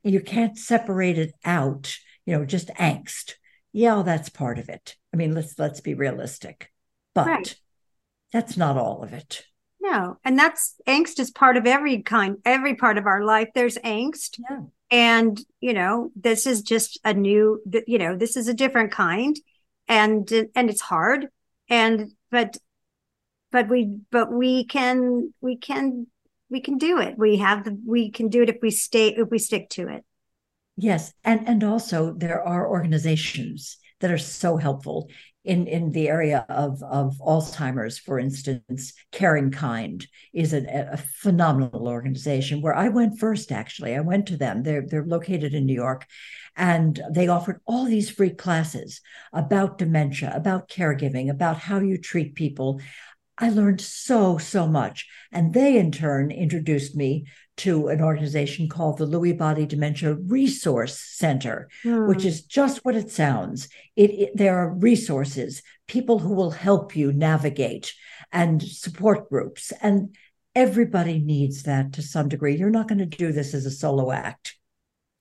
you 0.04 0.20
can't 0.20 0.56
separate 0.56 1.18
it 1.18 1.32
out 1.44 1.96
you 2.24 2.32
know 2.32 2.44
just 2.44 2.68
angst 2.74 3.32
yeah 3.72 4.02
that's 4.04 4.28
part 4.28 4.56
of 4.56 4.68
it 4.68 4.94
i 5.12 5.16
mean 5.16 5.34
let's 5.34 5.58
let's 5.58 5.80
be 5.80 5.94
realistic 5.94 6.70
but 7.14 7.26
right. 7.26 7.56
that's 8.32 8.56
not 8.56 8.76
all 8.76 9.02
of 9.02 9.12
it 9.12 9.42
no. 9.80 10.18
And 10.24 10.38
that's 10.38 10.74
angst 10.86 11.18
is 11.18 11.30
part 11.30 11.56
of 11.56 11.66
every 11.66 12.02
kind, 12.02 12.36
every 12.44 12.74
part 12.74 12.98
of 12.98 13.06
our 13.06 13.24
life. 13.24 13.48
There's 13.54 13.78
angst. 13.78 14.38
Yeah. 14.50 14.60
And, 14.90 15.40
you 15.60 15.72
know, 15.72 16.10
this 16.14 16.46
is 16.46 16.62
just 16.62 16.98
a 17.04 17.14
new, 17.14 17.62
you 17.86 17.98
know, 17.98 18.16
this 18.16 18.36
is 18.36 18.48
a 18.48 18.54
different 18.54 18.90
kind 18.92 19.36
and, 19.86 20.30
and 20.54 20.70
it's 20.70 20.80
hard. 20.80 21.28
And, 21.68 22.12
but, 22.30 22.56
but 23.50 23.68
we, 23.68 23.98
but 24.10 24.32
we 24.32 24.64
can, 24.64 25.32
we 25.40 25.56
can, 25.56 26.06
we 26.50 26.60
can 26.60 26.78
do 26.78 26.98
it. 26.98 27.14
We 27.18 27.36
have 27.38 27.64
the, 27.64 27.78
we 27.86 28.10
can 28.10 28.28
do 28.28 28.42
it 28.42 28.48
if 28.48 28.56
we 28.62 28.70
stay, 28.70 29.08
if 29.08 29.28
we 29.30 29.38
stick 29.38 29.68
to 29.70 29.88
it. 29.88 30.04
Yes. 30.76 31.12
And, 31.24 31.46
and 31.48 31.64
also 31.64 32.14
there 32.14 32.42
are 32.42 32.68
organizations 32.68 33.78
that 34.00 34.10
are 34.10 34.18
so 34.18 34.56
helpful 34.56 35.10
in, 35.44 35.66
in 35.66 35.92
the 35.92 36.08
area 36.08 36.44
of, 36.48 36.82
of 36.82 37.16
Alzheimer's, 37.26 37.98
for 37.98 38.18
instance, 38.18 38.92
Caring 39.12 39.50
Kind 39.50 40.06
is 40.34 40.52
a, 40.52 40.90
a, 40.92 40.96
phenomenal 40.96 41.88
organization 41.88 42.60
where 42.60 42.74
I 42.74 42.88
went 42.88 43.18
first, 43.18 43.50
actually. 43.50 43.96
I 43.96 44.00
went 44.00 44.26
to 44.26 44.36
them. 44.36 44.62
They're, 44.62 44.84
they're 44.86 45.06
located 45.06 45.54
in 45.54 45.64
New 45.64 45.74
York. 45.74 46.06
And 46.54 47.00
they 47.10 47.28
offered 47.28 47.60
all 47.66 47.86
these 47.86 48.10
free 48.10 48.30
classes 48.30 49.00
about 49.32 49.78
dementia, 49.78 50.32
about 50.34 50.68
caregiving, 50.68 51.30
about 51.30 51.56
how 51.56 51.78
you 51.80 51.96
treat 51.96 52.34
people. 52.34 52.80
I 53.38 53.50
learned 53.50 53.80
so, 53.80 54.38
so 54.38 54.66
much. 54.66 55.06
And 55.32 55.54
they, 55.54 55.78
in 55.78 55.92
turn, 55.92 56.30
introduced 56.30 56.96
me 56.96 57.26
to 57.58 57.88
an 57.88 58.00
organization 58.00 58.68
called 58.68 58.98
the 58.98 59.06
Lewy 59.06 59.36
Body 59.36 59.66
Dementia 59.66 60.14
Resource 60.14 60.98
Center, 60.98 61.68
which 61.84 62.22
hmm. 62.22 62.28
is 62.28 62.42
just 62.42 62.84
what 62.84 62.96
it 62.96 63.10
sounds. 63.10 63.68
It, 63.96 64.10
it, 64.10 64.30
there 64.36 64.58
are 64.58 64.74
resources, 64.74 65.62
people 65.86 66.18
who 66.18 66.34
will 66.34 66.50
help 66.50 66.96
you 66.96 67.12
navigate, 67.12 67.94
and 68.32 68.62
support 68.62 69.28
groups. 69.28 69.72
And 69.82 70.16
everybody 70.54 71.18
needs 71.18 71.62
that 71.64 71.92
to 71.94 72.02
some 72.02 72.28
degree. 72.28 72.56
You're 72.56 72.70
not 72.70 72.88
going 72.88 72.98
to 72.98 73.06
do 73.06 73.32
this 73.32 73.54
as 73.54 73.66
a 73.66 73.70
solo 73.70 74.10
act. 74.10 74.56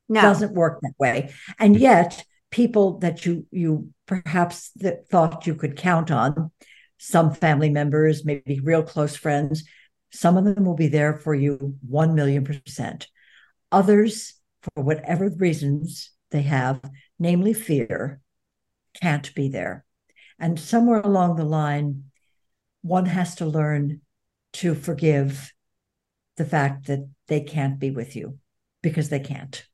No. 0.10 0.20
It 0.20 0.24
doesn't 0.24 0.54
work 0.54 0.80
that 0.82 0.94
way. 0.98 1.34
And 1.60 1.78
yet, 1.78 2.24
people 2.50 3.00
that 3.00 3.26
you 3.26 3.46
you 3.52 3.90
perhaps 4.06 4.72
that 4.78 5.08
thought 5.10 5.46
you 5.46 5.56
could 5.56 5.76
count 5.76 6.12
on, 6.12 6.52
some 6.98 7.34
family 7.34 7.70
members, 7.70 8.26
maybe 8.26 8.60
real 8.60 8.84
close 8.84 9.16
friends, 9.16 9.64
some 10.12 10.38
of 10.38 10.46
them 10.46 10.66
will 10.66 10.76
be 10.76 10.88
there 10.88 11.14
for 11.14 11.36
you 11.36 11.76
1 11.88 12.16
million 12.16 12.44
percent. 12.44 13.08
Others, 13.72 14.34
for 14.62 14.84
whatever 14.84 15.30
reasons 15.30 16.12
they 16.32 16.44
have, 16.44 16.82
namely 17.20 17.54
fear, 17.54 18.22
can't 19.02 19.34
be 19.36 19.50
there. 19.50 19.86
And 20.40 20.60
somewhere 20.60 21.02
along 21.02 21.36
the 21.36 21.46
line, 21.46 22.06
one 22.82 23.06
has 23.06 23.36
to 23.36 23.46
learn 23.46 24.02
to 24.54 24.74
forgive 24.74 25.54
the 26.38 26.46
fact 26.46 26.88
that 26.88 27.08
they 27.28 27.42
can't 27.42 27.80
be 27.80 27.92
with 27.92 28.16
you 28.16 28.38
because 28.82 29.10
they 29.10 29.20
can't. 29.20 29.66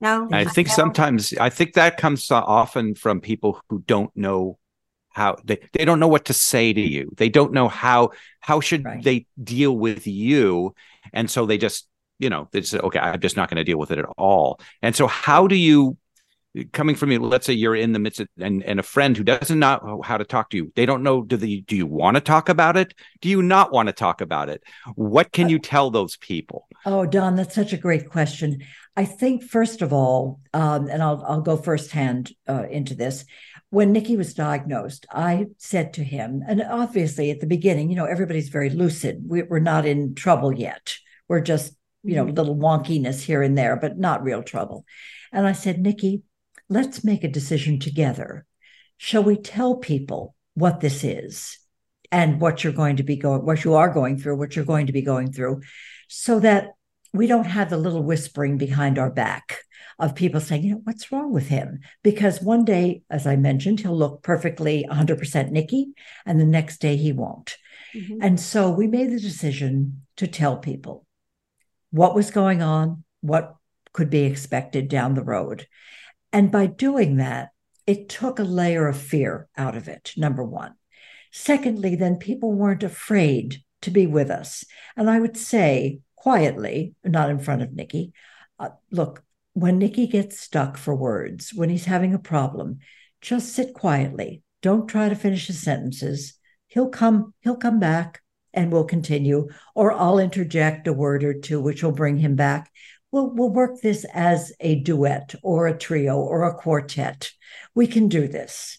No, 0.00 0.28
I 0.30 0.44
think 0.44 0.68
sometimes 0.68 1.32
I 1.38 1.50
think 1.50 1.72
that 1.74 1.96
comes 1.96 2.30
often 2.30 2.94
from 2.94 3.20
people 3.20 3.60
who 3.68 3.82
don't 3.86 4.16
know 4.16 4.58
how 5.18 5.36
they, 5.44 5.58
they 5.72 5.84
don't 5.84 6.00
know 6.00 6.08
what 6.08 6.26
to 6.26 6.32
say 6.32 6.72
to 6.72 6.80
you. 6.80 7.10
They 7.16 7.28
don't 7.28 7.52
know 7.52 7.68
how 7.68 8.12
how 8.40 8.60
should 8.60 8.84
right. 8.84 9.02
they 9.02 9.26
deal 9.42 9.76
with 9.76 10.06
you. 10.06 10.74
And 11.12 11.30
so 11.30 11.44
they 11.44 11.58
just 11.58 11.86
you 12.18 12.30
know 12.30 12.48
they 12.50 12.62
say 12.62 12.78
okay 12.78 12.98
i'm 12.98 13.20
just 13.20 13.36
not 13.36 13.48
going 13.48 13.58
to 13.58 13.64
deal 13.64 13.78
with 13.78 13.90
it 13.90 13.98
at 13.98 14.06
all. 14.16 14.60
And 14.80 14.94
so 14.94 15.06
how 15.06 15.46
do 15.46 15.56
you 15.56 15.96
coming 16.72 16.96
from 16.96 17.12
you 17.12 17.20
let's 17.20 17.46
say 17.46 17.52
you're 17.52 17.76
in 17.76 17.92
the 17.92 17.98
midst 17.98 18.20
of 18.20 18.28
and, 18.40 18.64
and 18.64 18.80
a 18.80 18.82
friend 18.82 19.16
who 19.16 19.22
doesn't 19.22 19.58
know 19.58 20.00
how 20.02 20.16
to 20.16 20.24
talk 20.24 20.50
to 20.50 20.56
you 20.56 20.72
they 20.74 20.86
don't 20.86 21.02
know 21.02 21.22
do 21.22 21.36
they 21.36 21.56
do 21.56 21.76
you 21.76 21.86
want 21.86 22.16
to 22.16 22.20
talk 22.20 22.48
about 22.48 22.76
it? 22.76 22.94
Do 23.20 23.28
you 23.28 23.42
not 23.42 23.72
want 23.72 23.88
to 23.88 23.92
talk 23.92 24.20
about 24.20 24.48
it? 24.48 24.62
What 24.94 25.32
can 25.32 25.48
you 25.48 25.58
tell 25.58 25.90
those 25.90 26.16
people? 26.16 26.66
Oh 26.86 27.06
don 27.06 27.36
that's 27.36 27.54
such 27.54 27.72
a 27.72 27.76
great 27.76 28.08
question. 28.08 28.62
I 28.96 29.04
think 29.04 29.42
first 29.42 29.82
of 29.82 29.92
all 29.92 30.40
um, 30.54 30.88
and 30.88 31.02
i'll 31.02 31.22
i'll 31.26 31.42
go 31.42 31.56
firsthand 31.56 32.32
uh, 32.48 32.66
into 32.70 32.94
this 32.94 33.24
when 33.70 33.92
Nicky 33.92 34.16
was 34.16 34.32
diagnosed, 34.32 35.06
I 35.10 35.46
said 35.58 35.92
to 35.94 36.04
him, 36.04 36.42
and 36.46 36.62
obviously 36.62 37.30
at 37.30 37.40
the 37.40 37.46
beginning, 37.46 37.90
you 37.90 37.96
know, 37.96 38.06
everybody's 38.06 38.48
very 38.48 38.70
lucid. 38.70 39.20
We're 39.24 39.58
not 39.58 39.84
in 39.84 40.14
trouble 40.14 40.54
yet. 40.54 40.96
We're 41.28 41.42
just, 41.42 41.74
you 42.02 42.14
know, 42.14 42.24
mm-hmm. 42.24 42.34
little 42.34 42.56
wonkiness 42.56 43.22
here 43.22 43.42
and 43.42 43.58
there, 43.58 43.76
but 43.76 43.98
not 43.98 44.22
real 44.22 44.42
trouble. 44.42 44.86
And 45.32 45.46
I 45.46 45.52
said, 45.52 45.80
Nicky, 45.80 46.22
let's 46.70 47.04
make 47.04 47.24
a 47.24 47.28
decision 47.28 47.78
together. 47.78 48.46
Shall 48.96 49.22
we 49.22 49.36
tell 49.36 49.76
people 49.76 50.34
what 50.54 50.80
this 50.80 51.04
is 51.04 51.58
and 52.10 52.40
what 52.40 52.64
you're 52.64 52.72
going 52.72 52.96
to 52.96 53.02
be 53.02 53.16
going, 53.16 53.44
what 53.44 53.64
you 53.64 53.74
are 53.74 53.92
going 53.92 54.18
through, 54.18 54.36
what 54.38 54.56
you're 54.56 54.64
going 54.64 54.86
to 54.86 54.92
be 54.94 55.02
going 55.02 55.30
through, 55.30 55.60
so 56.08 56.40
that 56.40 56.70
we 57.12 57.26
don't 57.26 57.44
have 57.44 57.68
the 57.68 57.76
little 57.76 58.02
whispering 58.02 58.56
behind 58.56 58.98
our 58.98 59.10
back 59.10 59.58
of 59.98 60.14
people 60.14 60.40
saying, 60.40 60.62
you 60.64 60.70
know, 60.72 60.80
what's 60.84 61.10
wrong 61.10 61.32
with 61.32 61.48
him? 61.48 61.80
Because 62.02 62.40
one 62.40 62.64
day, 62.64 63.02
as 63.10 63.26
I 63.26 63.36
mentioned, 63.36 63.80
he'll 63.80 63.96
look 63.96 64.22
perfectly 64.22 64.86
100% 64.90 65.50
Nicky, 65.50 65.92
and 66.24 66.40
the 66.40 66.44
next 66.44 66.80
day 66.80 66.96
he 66.96 67.12
won't. 67.12 67.56
Mm-hmm. 67.94 68.18
And 68.20 68.40
so 68.40 68.70
we 68.70 68.86
made 68.86 69.10
the 69.10 69.20
decision 69.20 70.02
to 70.16 70.26
tell 70.26 70.58
people 70.58 71.06
what 71.90 72.14
was 72.14 72.30
going 72.30 72.62
on, 72.62 73.04
what 73.20 73.56
could 73.92 74.10
be 74.10 74.24
expected 74.24 74.88
down 74.88 75.14
the 75.14 75.24
road. 75.24 75.66
And 76.32 76.52
by 76.52 76.66
doing 76.66 77.16
that, 77.16 77.50
it 77.86 78.08
took 78.08 78.38
a 78.38 78.44
layer 78.44 78.86
of 78.86 78.96
fear 78.96 79.48
out 79.56 79.76
of 79.76 79.88
it, 79.88 80.12
number 80.16 80.44
one. 80.44 80.74
Secondly, 81.32 81.96
then 81.96 82.16
people 82.16 82.52
weren't 82.52 82.82
afraid 82.82 83.62
to 83.82 83.90
be 83.90 84.06
with 84.06 84.30
us. 84.30 84.64
And 84.96 85.08
I 85.08 85.18
would 85.18 85.36
say 85.36 86.00
quietly, 86.16 86.94
not 87.04 87.30
in 87.30 87.38
front 87.38 87.62
of 87.62 87.72
Nicky, 87.72 88.12
uh, 88.58 88.70
look, 88.90 89.22
when 89.60 89.78
Nicky 89.78 90.06
gets 90.06 90.40
stuck 90.40 90.76
for 90.76 90.94
words, 90.94 91.52
when 91.54 91.68
he's 91.68 91.86
having 91.86 92.14
a 92.14 92.18
problem, 92.18 92.78
just 93.20 93.52
sit 93.52 93.74
quietly. 93.74 94.42
Don't 94.62 94.88
try 94.88 95.08
to 95.08 95.14
finish 95.14 95.46
his 95.46 95.60
sentences. 95.60 96.34
He'll 96.66 96.88
come, 96.88 97.34
he'll 97.40 97.56
come 97.56 97.80
back 97.80 98.22
and 98.52 98.72
we'll 98.72 98.84
continue, 98.84 99.48
or 99.74 99.92
I'll 99.92 100.18
interject 100.18 100.86
a 100.86 100.92
word 100.92 101.24
or 101.24 101.34
two, 101.34 101.60
which 101.60 101.82
will 101.82 101.92
bring 101.92 102.18
him 102.18 102.34
back. 102.34 102.70
We'll, 103.10 103.30
we'll 103.34 103.50
work 103.50 103.80
this 103.80 104.04
as 104.12 104.52
a 104.60 104.76
duet 104.76 105.34
or 105.42 105.66
a 105.66 105.76
trio 105.76 106.16
or 106.16 106.44
a 106.44 106.54
quartet. 106.54 107.30
We 107.74 107.86
can 107.86 108.08
do 108.08 108.28
this. 108.28 108.78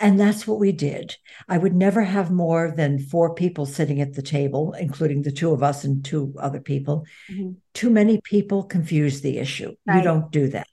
And 0.00 0.18
that's 0.18 0.46
what 0.46 0.58
we 0.58 0.72
did. 0.72 1.14
I 1.46 1.58
would 1.58 1.74
never 1.74 2.02
have 2.02 2.30
more 2.30 2.72
than 2.74 2.98
four 2.98 3.34
people 3.34 3.66
sitting 3.66 4.00
at 4.00 4.14
the 4.14 4.22
table, 4.22 4.72
including 4.72 5.22
the 5.22 5.30
two 5.30 5.52
of 5.52 5.62
us 5.62 5.84
and 5.84 6.02
two 6.02 6.34
other 6.38 6.60
people. 6.60 7.04
Mm-hmm. 7.30 7.52
Too 7.74 7.90
many 7.90 8.18
people 8.24 8.64
confuse 8.64 9.20
the 9.20 9.36
issue. 9.36 9.74
Right. 9.86 9.98
You 9.98 10.02
don't 10.02 10.32
do 10.32 10.48
that. 10.48 10.66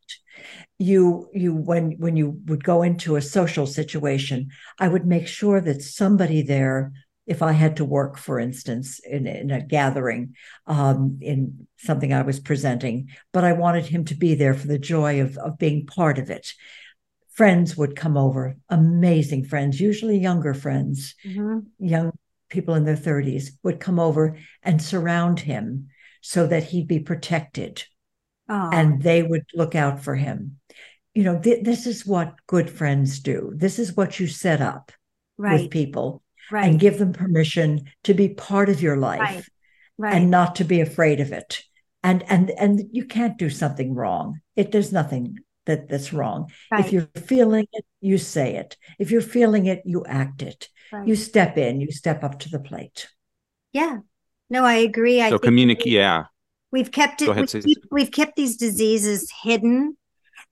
You 0.79 1.29
you 1.33 1.53
when 1.53 1.97
when 1.97 2.15
you 2.15 2.39
would 2.45 2.63
go 2.63 2.83
into 2.83 3.15
a 3.15 3.21
social 3.21 3.67
situation, 3.67 4.49
I 4.79 4.87
would 4.87 5.05
make 5.05 5.27
sure 5.27 5.59
that 5.59 5.81
somebody 5.81 6.41
there 6.41 6.93
if 7.25 7.41
I 7.41 7.51
had 7.51 7.75
to 7.77 7.85
work, 7.85 8.17
for 8.17 8.39
instance, 8.39 8.99
in, 8.99 9.27
in 9.27 9.51
a 9.51 9.61
gathering, 9.61 10.35
um, 10.65 11.19
in 11.21 11.67
something 11.75 12.13
I 12.13 12.21
was 12.21 12.39
presenting, 12.39 13.09
but 13.33 13.43
I 13.43 13.51
wanted 13.51 13.85
him 13.85 14.05
to 14.05 14.15
be 14.15 14.33
there 14.33 14.53
for 14.53 14.67
the 14.67 14.79
joy 14.79 15.19
of, 15.19 15.37
of 15.37 15.57
being 15.57 15.85
part 15.85 16.19
of 16.19 16.29
it. 16.29 16.53
Friends 17.37 17.77
would 17.77 17.95
come 17.95 18.17
over, 18.17 18.57
amazing 18.67 19.45
friends, 19.45 19.79
usually 19.79 20.17
younger 20.17 20.53
friends, 20.53 21.15
mm-hmm. 21.25 21.59
young 21.79 22.11
people 22.49 22.73
in 22.73 22.83
their 22.83 22.95
30s 22.95 23.51
would 23.63 23.79
come 23.79 23.99
over 23.99 24.37
and 24.63 24.81
surround 24.81 25.39
him 25.39 25.89
so 26.21 26.47
that 26.47 26.63
he'd 26.63 26.87
be 26.87 26.99
protected 26.99 27.83
oh. 28.49 28.69
and 28.73 29.01
they 29.03 29.21
would 29.21 29.45
look 29.53 29.75
out 29.75 30.03
for 30.03 30.15
him. 30.15 30.57
You 31.13 31.23
know, 31.23 31.39
th- 31.39 31.63
this 31.63 31.85
is 31.85 32.05
what 32.05 32.35
good 32.47 32.69
friends 32.69 33.19
do. 33.19 33.53
This 33.55 33.77
is 33.77 33.95
what 33.95 34.19
you 34.19 34.27
set 34.27 34.61
up 34.61 34.91
right. 35.37 35.61
with 35.61 35.71
people 35.71 36.23
right. 36.51 36.65
and 36.65 36.79
give 36.79 36.97
them 36.97 37.13
permission 37.13 37.85
to 38.05 38.13
be 38.13 38.29
part 38.29 38.69
of 38.69 38.81
your 38.81 38.97
life 38.97 39.19
right. 39.19 39.43
Right. 39.97 40.15
and 40.15 40.31
not 40.31 40.55
to 40.55 40.63
be 40.63 40.81
afraid 40.81 41.19
of 41.19 41.31
it 41.31 41.63
and 42.03 42.23
and 42.29 42.51
and 42.51 42.83
you 42.91 43.05
can't 43.05 43.37
do 43.37 43.49
something 43.49 43.93
wrong 43.93 44.39
it 44.55 44.71
there's 44.71 44.91
nothing 44.91 45.39
that 45.67 45.87
that's 45.87 46.11
wrong. 46.11 46.51
If 46.71 46.91
you're 46.91 47.09
feeling 47.15 47.67
it 47.71 47.85
you 48.01 48.17
say 48.17 48.55
it. 48.55 48.75
If 48.99 49.11
you're 49.11 49.21
feeling 49.21 49.67
it 49.67 49.83
you 49.85 50.03
act 50.05 50.41
it. 50.41 50.69
You 51.05 51.15
step 51.15 51.57
in 51.57 51.81
you 51.81 51.91
step 51.91 52.23
up 52.23 52.39
to 52.39 52.49
the 52.49 52.59
plate. 52.59 53.07
Yeah. 53.71 53.99
No 54.49 54.65
i 54.65 54.75
agree. 54.75 55.21
I 55.21 55.29
so 55.29 55.39
communicate 55.39 55.87
yeah. 55.87 56.25
we've 56.71 56.91
kept 56.91 57.21
it 57.21 57.29
ahead, 57.29 57.53
we've, 57.53 57.77
we've 57.91 58.11
kept 58.11 58.35
these 58.35 58.57
diseases 58.57 59.31
hidden 59.43 59.97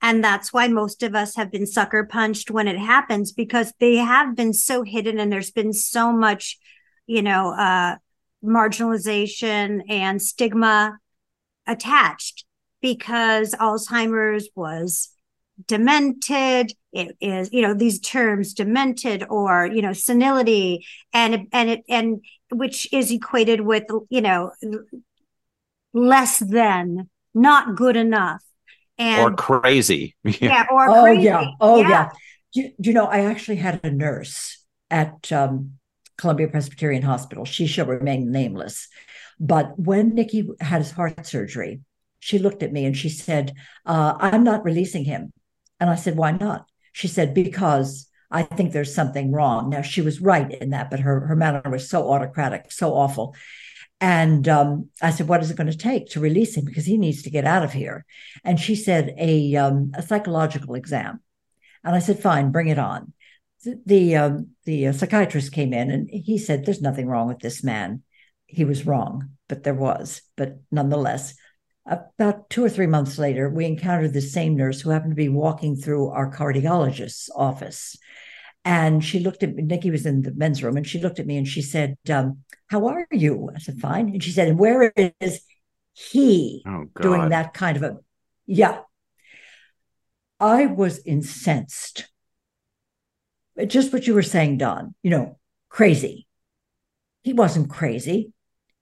and 0.02 0.22
that's 0.22 0.52
why 0.52 0.68
most 0.68 1.02
of 1.02 1.14
us 1.14 1.36
have 1.36 1.50
been 1.50 1.66
sucker 1.66 2.04
punched 2.04 2.50
when 2.50 2.68
it 2.68 2.78
happens 2.78 3.32
because 3.32 3.72
they 3.80 3.96
have 3.96 4.36
been 4.36 4.52
so 4.52 4.82
hidden 4.82 5.18
and 5.18 5.32
there's 5.32 5.50
been 5.50 5.72
so 5.72 6.12
much, 6.12 6.58
you 7.06 7.22
know, 7.22 7.54
uh, 7.54 7.96
marginalization 8.44 9.82
and 9.88 10.20
stigma 10.20 10.98
attached 11.66 12.44
because 12.86 13.52
Alzheimer's 13.54 14.48
was 14.54 15.10
demented 15.66 16.70
it 16.92 17.16
is 17.18 17.50
you 17.50 17.62
know 17.62 17.72
these 17.72 17.98
terms 17.98 18.52
demented 18.52 19.24
or 19.30 19.66
you 19.66 19.80
know 19.80 19.94
senility 19.94 20.84
and 21.14 21.48
and 21.50 21.70
it 21.70 21.80
and 21.88 22.20
which 22.52 22.86
is 22.92 23.10
equated 23.10 23.62
with 23.62 23.84
you 24.10 24.20
know 24.20 24.52
less 25.94 26.40
than 26.40 27.08
not 27.34 27.74
good 27.74 27.96
enough 27.96 28.42
and 28.98 29.32
or 29.32 29.36
crazy. 29.36 30.14
yeah, 30.24 30.66
or 30.70 30.88
oh 30.88 31.02
crazy. 31.02 31.22
yeah, 31.24 31.46
oh 31.60 31.80
yeah. 31.80 31.88
yeah. 31.88 32.08
Do, 32.52 32.62
do, 32.80 32.90
you 32.90 32.94
know? 32.94 33.06
I 33.06 33.20
actually 33.20 33.56
had 33.56 33.80
a 33.84 33.90
nurse 33.90 34.64
at 34.90 35.30
um, 35.32 35.72
Columbia 36.16 36.48
Presbyterian 36.48 37.02
Hospital. 37.02 37.44
She 37.44 37.66
shall 37.66 37.86
remain 37.86 38.30
nameless. 38.30 38.88
But 39.38 39.78
when 39.78 40.14
Nicky 40.14 40.48
had 40.60 40.78
his 40.78 40.90
heart 40.90 41.26
surgery, 41.26 41.80
she 42.26 42.40
looked 42.40 42.64
at 42.64 42.72
me 42.72 42.84
and 42.84 42.96
she 42.96 43.08
said, 43.08 43.54
uh, 43.84 44.14
"I'm 44.18 44.42
not 44.42 44.64
releasing 44.64 45.04
him." 45.04 45.32
And 45.78 45.88
I 45.88 45.94
said, 45.94 46.16
"Why 46.16 46.32
not?" 46.32 46.68
She 46.92 47.08
said, 47.08 47.34
"Because." 47.34 48.08
I 48.28 48.42
think 48.42 48.72
there's 48.72 48.92
something 48.92 49.30
wrong. 49.30 49.70
Now 49.70 49.82
she 49.82 50.02
was 50.02 50.20
right 50.20 50.50
in 50.50 50.70
that, 50.70 50.90
but 50.90 50.98
her 50.98 51.20
her 51.28 51.36
manner 51.36 51.62
was 51.70 51.88
so 51.88 52.10
autocratic, 52.10 52.72
so 52.72 52.92
awful. 52.92 53.36
And 54.00 54.48
um, 54.48 54.90
I 55.00 55.10
said, 55.10 55.28
"What 55.28 55.42
is 55.42 55.50
it 55.50 55.56
going 55.56 55.70
to 55.70 55.78
take 55.78 56.10
to 56.10 56.20
release 56.20 56.56
him? 56.56 56.64
Because 56.64 56.86
he 56.86 56.98
needs 56.98 57.22
to 57.22 57.30
get 57.30 57.44
out 57.44 57.62
of 57.62 57.72
here." 57.72 58.04
And 58.42 58.58
she 58.58 58.74
said, 58.74 59.14
"A 59.16 59.54
um, 59.54 59.92
a 59.94 60.02
psychological 60.02 60.74
exam." 60.74 61.20
And 61.84 61.94
I 61.94 62.00
said, 62.00 62.18
"Fine, 62.18 62.50
bring 62.50 62.66
it 62.66 62.80
on." 62.80 63.12
The 63.64 64.16
um, 64.16 64.48
the 64.64 64.88
uh, 64.88 64.92
psychiatrist 64.92 65.52
came 65.52 65.72
in 65.72 65.92
and 65.92 66.10
he 66.10 66.36
said, 66.36 66.64
"There's 66.64 66.82
nothing 66.82 67.06
wrong 67.06 67.28
with 67.28 67.38
this 67.38 67.62
man." 67.62 68.02
He 68.46 68.64
was 68.64 68.86
wrong, 68.86 69.30
but 69.48 69.62
there 69.62 69.80
was. 69.88 70.22
But 70.36 70.58
nonetheless, 70.72 71.34
about 71.86 72.50
two 72.50 72.64
or 72.64 72.68
three 72.68 72.86
months 72.86 73.18
later, 73.18 73.48
we 73.48 73.64
encountered 73.64 74.12
the 74.12 74.20
same 74.20 74.56
nurse 74.56 74.80
who 74.80 74.90
happened 74.90 75.12
to 75.12 75.16
be 75.16 75.28
walking 75.28 75.76
through 75.76 76.08
our 76.08 76.30
cardiologist's 76.30 77.30
office. 77.34 77.96
And 78.64 79.04
she 79.04 79.20
looked 79.20 79.44
at 79.44 79.54
me, 79.54 79.62
Nicky 79.62 79.92
was 79.92 80.06
in 80.06 80.22
the 80.22 80.34
men's 80.34 80.62
room, 80.62 80.76
and 80.76 80.86
she 80.86 81.00
looked 81.00 81.20
at 81.20 81.26
me 81.26 81.36
and 81.36 81.46
she 81.46 81.62
said, 81.62 81.96
um, 82.12 82.38
How 82.66 82.88
are 82.88 83.06
you? 83.12 83.50
I 83.54 83.60
said, 83.60 83.78
Fine. 83.78 84.08
And 84.08 84.22
she 84.22 84.32
said, 84.32 84.48
And 84.48 84.58
where 84.58 84.92
is 85.20 85.40
he 85.92 86.64
oh, 86.66 86.86
doing 87.00 87.28
that 87.28 87.54
kind 87.54 87.76
of 87.76 87.82
a, 87.84 87.98
yeah. 88.46 88.80
I 90.40 90.66
was 90.66 91.00
incensed. 91.06 92.08
Just 93.66 93.92
what 93.92 94.06
you 94.06 94.12
were 94.12 94.22
saying, 94.22 94.58
Don, 94.58 94.94
you 95.02 95.10
know, 95.10 95.38
crazy. 95.68 96.26
He 97.22 97.32
wasn't 97.32 97.70
crazy. 97.70 98.32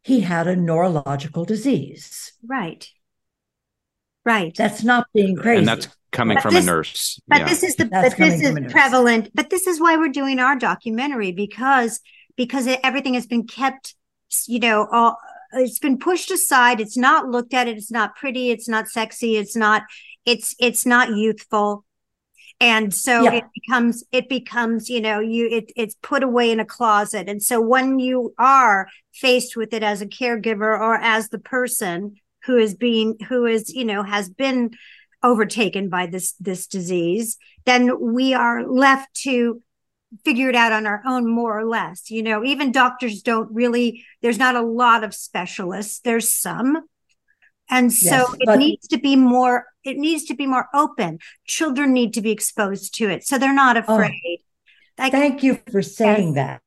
He 0.04 0.20
had 0.20 0.46
a 0.46 0.54
neurological 0.54 1.44
disease. 1.44 2.32
Right. 2.46 2.88
Right. 4.24 4.54
That's 4.56 4.84
not 4.84 5.06
being 5.14 5.36
crazy. 5.36 5.58
And 5.58 5.68
that's 5.68 5.88
coming 6.12 6.36
but 6.36 6.42
from 6.42 6.54
this, 6.54 6.64
a 6.64 6.66
nurse. 6.66 7.20
But 7.26 7.40
yeah. 7.40 7.48
this 7.48 7.62
is 7.62 7.76
the 7.76 7.86
That's 7.86 8.14
but 8.14 8.18
this 8.18 8.42
is 8.42 8.72
prevalent. 8.72 9.30
But 9.34 9.50
this 9.50 9.66
is 9.66 9.80
why 9.80 9.96
we're 9.96 10.08
doing 10.08 10.38
our 10.38 10.56
documentary 10.56 11.32
because 11.32 12.00
because 12.36 12.66
it, 12.66 12.80
everything 12.82 13.14
has 13.14 13.26
been 13.26 13.46
kept, 13.46 13.94
you 14.46 14.60
know, 14.60 14.86
all 14.90 15.18
it's 15.52 15.78
been 15.78 15.98
pushed 15.98 16.30
aside. 16.30 16.80
It's 16.80 16.96
not 16.96 17.28
looked 17.28 17.54
at. 17.54 17.68
It. 17.68 17.76
It's 17.76 17.90
not 17.90 18.16
pretty. 18.16 18.50
It's 18.50 18.68
not 18.68 18.88
sexy. 18.88 19.36
It's 19.36 19.56
not. 19.56 19.82
It's 20.24 20.54
it's 20.58 20.84
not 20.84 21.10
youthful. 21.10 21.84
And 22.60 22.94
so 22.94 23.24
yeah. 23.24 23.34
it 23.34 23.44
becomes 23.54 24.04
it 24.12 24.28
becomes 24.28 24.88
you 24.88 25.00
know 25.00 25.20
you 25.20 25.48
it 25.48 25.72
it's 25.76 25.96
put 26.02 26.22
away 26.22 26.50
in 26.50 26.60
a 26.60 26.64
closet. 26.64 27.28
And 27.28 27.42
so 27.42 27.60
when 27.60 27.98
you 27.98 28.34
are 28.38 28.88
faced 29.12 29.56
with 29.56 29.72
it 29.72 29.82
as 29.82 30.00
a 30.00 30.06
caregiver 30.06 30.78
or 30.78 30.94
as 30.94 31.28
the 31.28 31.38
person 31.38 32.16
who 32.44 32.56
is 32.56 32.74
being 32.74 33.16
who 33.28 33.46
is 33.46 33.72
you 33.72 33.84
know 33.84 34.02
has 34.02 34.28
been 34.28 34.70
overtaken 35.22 35.88
by 35.88 36.06
this 36.06 36.32
this 36.32 36.66
disease 36.66 37.38
then 37.64 37.98
we 37.98 38.34
are 38.34 38.66
left 38.66 39.14
to 39.14 39.62
figure 40.24 40.50
it 40.50 40.54
out 40.54 40.70
on 40.70 40.86
our 40.86 41.02
own 41.06 41.28
more 41.28 41.58
or 41.58 41.64
less 41.64 42.10
you 42.10 42.22
know 42.22 42.44
even 42.44 42.70
doctors 42.70 43.22
don't 43.22 43.52
really 43.52 44.04
there's 44.22 44.38
not 44.38 44.54
a 44.54 44.62
lot 44.62 45.02
of 45.02 45.14
specialists 45.14 46.00
there's 46.00 46.28
some 46.28 46.84
and 47.70 47.92
so 47.92 48.16
yes, 48.16 48.36
it 48.40 48.58
needs 48.58 48.88
to 48.88 48.98
be 48.98 49.16
more 49.16 49.66
it 49.84 49.96
needs 49.96 50.24
to 50.24 50.34
be 50.34 50.46
more 50.46 50.68
open 50.74 51.18
children 51.46 51.92
need 51.92 52.14
to 52.14 52.20
be 52.20 52.30
exposed 52.30 52.94
to 52.94 53.08
it 53.08 53.24
so 53.24 53.38
they're 53.38 53.54
not 53.54 53.76
oh, 53.76 53.80
afraid 53.80 54.40
oh, 54.98 55.10
thank 55.10 55.42
you 55.42 55.58
for 55.70 55.82
saying 55.82 56.34
that 56.34 56.62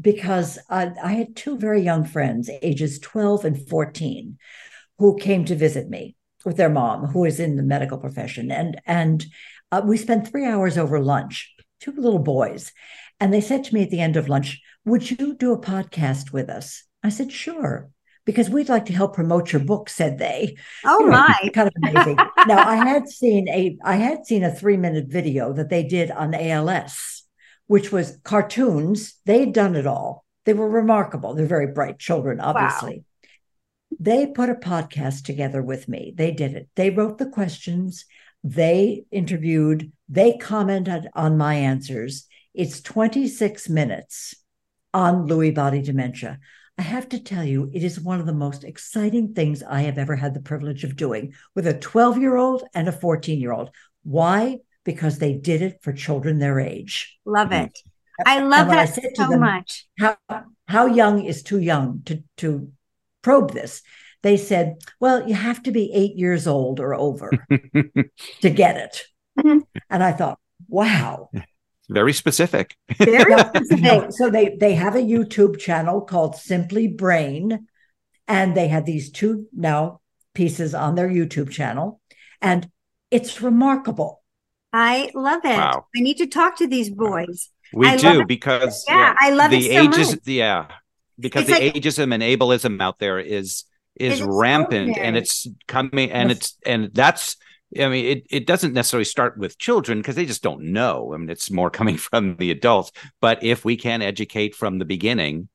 because 0.00 0.58
I, 0.68 0.92
I 1.02 1.12
had 1.12 1.36
two 1.36 1.58
very 1.58 1.82
young 1.82 2.04
friends 2.04 2.50
ages 2.62 2.98
12 2.98 3.44
and 3.44 3.68
14 3.68 4.38
who 4.98 5.16
came 5.16 5.44
to 5.46 5.54
visit 5.54 5.88
me 5.88 6.14
with 6.44 6.56
their 6.56 6.68
mom, 6.68 7.06
who 7.06 7.24
is 7.24 7.40
in 7.40 7.56
the 7.56 7.62
medical 7.62 7.98
profession, 7.98 8.50
and 8.50 8.80
and 8.86 9.26
uh, 9.72 9.82
we 9.84 9.96
spent 9.96 10.28
three 10.28 10.46
hours 10.46 10.78
over 10.78 11.00
lunch. 11.00 11.54
Two 11.80 11.92
little 11.92 12.18
boys, 12.18 12.72
and 13.18 13.32
they 13.32 13.40
said 13.40 13.64
to 13.64 13.74
me 13.74 13.82
at 13.82 13.90
the 13.90 14.00
end 14.00 14.16
of 14.16 14.28
lunch, 14.28 14.60
"Would 14.84 15.10
you 15.10 15.34
do 15.34 15.52
a 15.52 15.60
podcast 15.60 16.32
with 16.32 16.48
us?" 16.48 16.84
I 17.02 17.08
said, 17.08 17.32
"Sure." 17.32 17.90
Because 18.30 18.48
we'd 18.48 18.68
like 18.68 18.86
to 18.86 18.92
help 18.92 19.14
promote 19.14 19.52
your 19.52 19.64
book, 19.64 19.88
said 19.88 20.18
they. 20.18 20.56
Oh 20.84 21.04
my! 21.06 21.50
Kind 21.52 21.68
of 21.68 21.74
amazing. 21.82 22.16
now 22.46 22.58
I 22.58 22.76
had 22.76 23.08
seen 23.08 23.48
a 23.48 23.76
I 23.84 23.96
had 23.96 24.24
seen 24.24 24.44
a 24.44 24.54
three 24.54 24.76
minute 24.76 25.06
video 25.08 25.52
that 25.54 25.68
they 25.68 25.82
did 25.82 26.12
on 26.12 26.32
ALS, 26.32 27.24
which 27.66 27.90
was 27.90 28.18
cartoons. 28.22 29.18
They'd 29.26 29.52
done 29.52 29.74
it 29.74 29.86
all. 29.86 30.24
They 30.44 30.52
were 30.52 30.68
remarkable. 30.68 31.34
They're 31.34 31.46
very 31.46 31.72
bright 31.72 31.98
children, 31.98 32.38
obviously. 32.38 32.98
Wow. 32.98 33.28
They 33.98 34.26
put 34.28 34.48
a 34.48 34.54
podcast 34.54 35.24
together 35.24 35.60
with 35.60 35.88
me. 35.88 36.14
They 36.16 36.30
did 36.30 36.54
it. 36.54 36.68
They 36.76 36.90
wrote 36.90 37.18
the 37.18 37.28
questions, 37.28 38.04
they 38.44 39.04
interviewed, 39.10 39.92
they 40.08 40.38
commented 40.38 41.08
on 41.14 41.36
my 41.36 41.54
answers. 41.56 42.26
It's 42.54 42.80
26 42.80 43.68
minutes 43.68 44.34
on 44.94 45.28
Lewy 45.28 45.54
body 45.54 45.82
dementia. 45.82 46.38
I 46.80 46.82
have 46.82 47.10
to 47.10 47.18
tell 47.22 47.44
you, 47.44 47.70
it 47.74 47.84
is 47.84 48.00
one 48.00 48.20
of 48.20 48.26
the 48.26 48.32
most 48.32 48.64
exciting 48.64 49.34
things 49.34 49.62
I 49.62 49.82
have 49.82 49.98
ever 49.98 50.16
had 50.16 50.32
the 50.32 50.40
privilege 50.40 50.82
of 50.82 50.96
doing 50.96 51.34
with 51.54 51.66
a 51.66 51.74
12 51.74 52.16
year 52.16 52.36
old 52.36 52.62
and 52.72 52.88
a 52.88 52.92
14 52.92 53.38
year 53.38 53.52
old. 53.52 53.70
Why? 54.02 54.60
Because 54.82 55.18
they 55.18 55.34
did 55.34 55.60
it 55.60 55.80
for 55.82 55.92
children 55.92 56.38
their 56.38 56.58
age. 56.58 57.18
Love 57.26 57.52
it. 57.52 57.78
I 58.24 58.40
love 58.40 58.60
And 58.60 58.68
when 58.70 58.78
I 58.78 58.86
that 58.86 58.94
said 58.94 59.10
to 59.16 59.24
so 59.24 59.28
them, 59.28 59.40
much. 59.40 59.88
How, 59.98 60.16
how 60.68 60.86
young 60.86 61.22
is 61.22 61.42
too 61.42 61.60
young 61.60 62.00
to, 62.06 62.24
to 62.38 62.72
probe 63.20 63.52
this? 63.52 63.82
They 64.22 64.38
said, 64.38 64.78
well, 65.00 65.28
you 65.28 65.34
have 65.34 65.62
to 65.64 65.72
be 65.72 65.92
eight 65.92 66.16
years 66.16 66.46
old 66.46 66.80
or 66.80 66.94
over 66.94 67.30
to 68.40 68.48
get 68.48 68.78
it. 68.78 69.02
Mhm. 69.38 69.64
And 69.90 70.02
I 70.02 70.12
thought, 70.12 70.38
wow. 70.66 71.28
Very 71.90 72.12
specific. 72.12 72.76
Very 72.98 73.36
specific. 73.54 74.12
so 74.12 74.30
they 74.30 74.56
they 74.60 74.74
have 74.74 74.94
a 74.94 75.00
YouTube 75.02 75.58
channel 75.58 76.00
called 76.00 76.36
Simply 76.36 76.86
Brain, 76.88 77.66
and 78.28 78.56
they 78.56 78.68
have 78.68 78.84
these 78.86 79.10
two 79.10 79.46
now 79.52 80.00
pieces 80.32 80.72
on 80.74 80.94
their 80.94 81.08
YouTube 81.08 81.50
channel, 81.50 82.00
and 82.40 82.70
it's 83.10 83.42
remarkable. 83.42 84.22
I 84.72 85.10
love 85.14 85.44
it. 85.44 85.56
Wow. 85.58 85.86
I 85.96 86.00
need 86.00 86.18
to 86.18 86.28
talk 86.28 86.56
to 86.58 86.68
these 86.68 86.90
boys. 86.90 87.50
We 87.72 87.88
I 87.88 87.96
do 87.96 88.24
because 88.24 88.84
Yeah, 88.88 89.14
I 89.18 89.30
love 89.30 89.50
the 89.50 89.58
it 89.58 89.72
so 89.74 89.82
ages, 89.82 90.10
much. 90.12 90.20
yeah, 90.26 90.68
because 91.18 91.48
It's 91.48 91.58
the 91.58 91.64
like- 91.66 91.74
ageism 91.74 92.14
and 92.14 92.22
ableism 92.22 92.80
out 92.80 93.00
there 93.00 93.18
is 93.18 93.64
is 93.96 94.20
It's 94.20 94.22
rampant, 94.22 94.96
and 94.96 95.16
it's 95.16 95.48
coming, 95.66 96.12
and 96.12 96.28
Yes. 96.30 96.38
it's 96.38 96.56
and 96.64 96.90
that's. 96.94 97.36
I 97.78 97.88
mean, 97.88 98.04
it, 98.04 98.26
it 98.30 98.46
doesn't 98.46 98.72
necessarily 98.72 99.04
start 99.04 99.38
with 99.38 99.58
children 99.58 99.98
because 99.98 100.16
they 100.16 100.26
just 100.26 100.42
don't 100.42 100.72
know. 100.72 101.12
I 101.14 101.16
mean, 101.18 101.30
it's 101.30 101.50
more 101.50 101.70
coming 101.78 101.96
from 101.96 102.36
the 102.36 102.50
adults. 102.50 102.90
But 103.20 103.42
if 103.42 103.64
we 103.64 103.76
can 103.76 104.02
educate 104.02 104.54
from 104.54 104.78
the 104.78 104.84
beginning, 104.84 105.48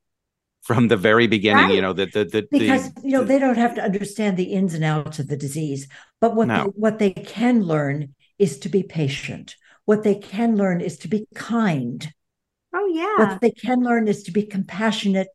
from 0.62 0.88
the 0.88 0.98
very 0.98 1.28
beginning, 1.28 1.72
you 1.72 1.82
know, 1.82 1.94
that 1.94 2.14
the 2.14 2.26
the, 2.26 2.48
Because 2.50 2.92
the, 2.94 3.02
you 3.04 3.12
know 3.12 3.24
they 3.24 3.38
don't 3.38 3.58
have 3.58 3.76
to 3.76 3.84
understand 3.84 4.36
the 4.38 4.46
ins 4.54 4.74
and 4.74 4.84
outs 4.84 5.20
of 5.20 5.28
the 5.28 5.38
disease, 5.38 5.88
but 6.20 6.36
what 6.36 6.48
No. 6.48 6.64
they, 6.64 6.70
what 6.70 7.00
they 7.00 7.12
can 7.12 7.62
learn 7.62 8.16
is 8.40 8.60
to 8.60 8.70
be 8.70 8.82
patient. 8.82 9.56
What 9.86 10.04
they 10.04 10.16
can 10.16 10.56
learn 10.56 10.82
is 10.82 10.98
to 11.00 11.08
be 11.08 11.28
kind. 11.36 12.12
Oh 12.74 12.88
yeah. 12.88 13.28
What 13.30 13.42
they 13.42 13.52
can 13.52 13.82
learn 13.82 14.08
is 14.08 14.24
to 14.24 14.32
be 14.32 14.44
compassionate 14.44 15.28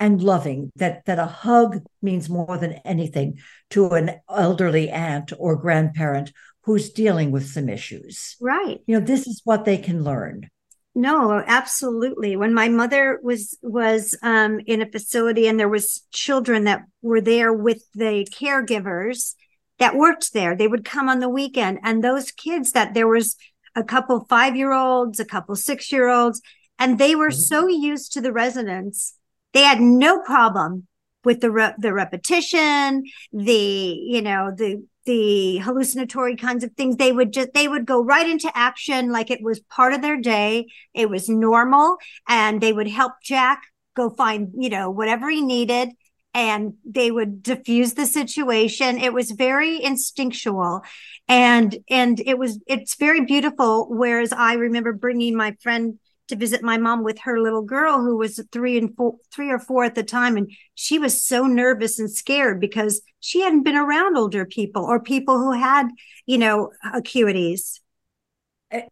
and 0.00 0.22
loving. 0.22 0.70
That 0.76 1.04
that 1.06 1.18
a 1.18 1.26
hug 1.26 1.82
means 2.02 2.28
more 2.28 2.58
than 2.58 2.74
anything 2.84 3.38
to 3.70 3.90
an 3.90 4.20
elderly 4.28 4.90
aunt 4.90 5.32
or 5.38 5.56
grandparent 5.56 6.32
who's 6.62 6.90
dealing 6.90 7.30
with 7.30 7.46
some 7.46 7.68
issues. 7.68 8.36
Right. 8.40 8.80
You 8.86 8.98
know, 8.98 9.04
this 9.04 9.26
is 9.26 9.42
what 9.44 9.64
they 9.64 9.76
can 9.78 10.02
learn. 10.02 10.48
No, 10.94 11.42
absolutely. 11.46 12.36
When 12.36 12.54
my 12.54 12.68
mother 12.68 13.18
was 13.22 13.58
was 13.62 14.16
um, 14.22 14.60
in 14.66 14.80
a 14.80 14.90
facility 14.90 15.48
and 15.48 15.58
there 15.58 15.68
was 15.68 16.06
children 16.12 16.64
that 16.64 16.84
were 17.02 17.20
there 17.20 17.52
with 17.52 17.82
the 17.94 18.26
caregivers 18.32 19.34
that 19.80 19.96
worked 19.96 20.32
there, 20.32 20.54
they 20.54 20.68
would 20.68 20.84
come 20.84 21.08
on 21.08 21.18
the 21.18 21.28
weekend, 21.28 21.80
and 21.82 22.02
those 22.02 22.30
kids 22.30 22.72
that 22.72 22.94
there 22.94 23.08
was 23.08 23.36
a 23.74 23.82
couple 23.82 24.24
five 24.28 24.54
year 24.54 24.72
olds, 24.72 25.18
a 25.18 25.24
couple 25.24 25.56
six 25.56 25.90
year 25.90 26.08
olds, 26.08 26.40
and 26.78 26.96
they 26.96 27.16
were 27.16 27.30
Mhm. 27.30 27.40
so 27.48 27.66
used 27.66 28.12
to 28.12 28.20
the 28.20 28.32
residents, 28.32 29.14
they 29.54 29.62
had 29.62 29.80
no 29.80 30.20
problem 30.20 30.86
with 31.24 31.40
the 31.40 31.50
re- 31.50 31.74
the 31.78 31.92
repetition, 31.92 33.04
the 33.32 33.52
you 33.52 34.20
know 34.20 34.52
the 34.54 34.84
the 35.06 35.58
hallucinatory 35.58 36.36
kinds 36.36 36.64
of 36.64 36.72
things. 36.72 36.96
They 36.96 37.12
would 37.12 37.32
just 37.32 37.54
they 37.54 37.68
would 37.68 37.86
go 37.86 38.02
right 38.04 38.28
into 38.28 38.50
action 38.54 39.10
like 39.10 39.30
it 39.30 39.42
was 39.42 39.60
part 39.60 39.94
of 39.94 40.02
their 40.02 40.20
day. 40.20 40.66
It 40.92 41.08
was 41.08 41.28
normal, 41.28 41.96
and 42.28 42.60
they 42.60 42.72
would 42.72 42.88
help 42.88 43.14
Jack 43.22 43.62
go 43.96 44.10
find 44.10 44.50
you 44.58 44.68
know 44.68 44.90
whatever 44.90 45.30
he 45.30 45.40
needed 45.40 45.90
and 46.34 46.74
they 46.84 47.12
would 47.12 47.42
diffuse 47.42 47.94
the 47.94 48.06
situation 48.06 48.98
it 48.98 49.12
was 49.12 49.30
very 49.30 49.82
instinctual 49.82 50.82
and 51.28 51.78
and 51.88 52.20
it 52.26 52.36
was 52.38 52.58
it's 52.66 52.96
very 52.96 53.24
beautiful 53.24 53.86
whereas 53.88 54.32
i 54.32 54.54
remember 54.54 54.92
bringing 54.92 55.36
my 55.36 55.56
friend 55.62 55.98
to 56.28 56.36
visit 56.36 56.62
my 56.62 56.78
mom 56.78 57.04
with 57.04 57.18
her 57.20 57.40
little 57.40 57.62
girl 57.62 58.00
who 58.00 58.16
was 58.16 58.40
three 58.50 58.78
and 58.78 58.96
four 58.96 59.16
three 59.32 59.50
or 59.50 59.58
four 59.58 59.84
at 59.84 59.94
the 59.94 60.02
time 60.02 60.36
and 60.36 60.50
she 60.74 60.98
was 60.98 61.22
so 61.22 61.46
nervous 61.46 61.98
and 61.98 62.10
scared 62.10 62.60
because 62.60 63.02
she 63.20 63.40
hadn't 63.40 63.62
been 63.62 63.76
around 63.76 64.16
older 64.16 64.44
people 64.44 64.84
or 64.84 65.00
people 65.00 65.38
who 65.38 65.52
had 65.52 65.88
you 66.26 66.38
know 66.38 66.70
acuities 66.94 67.80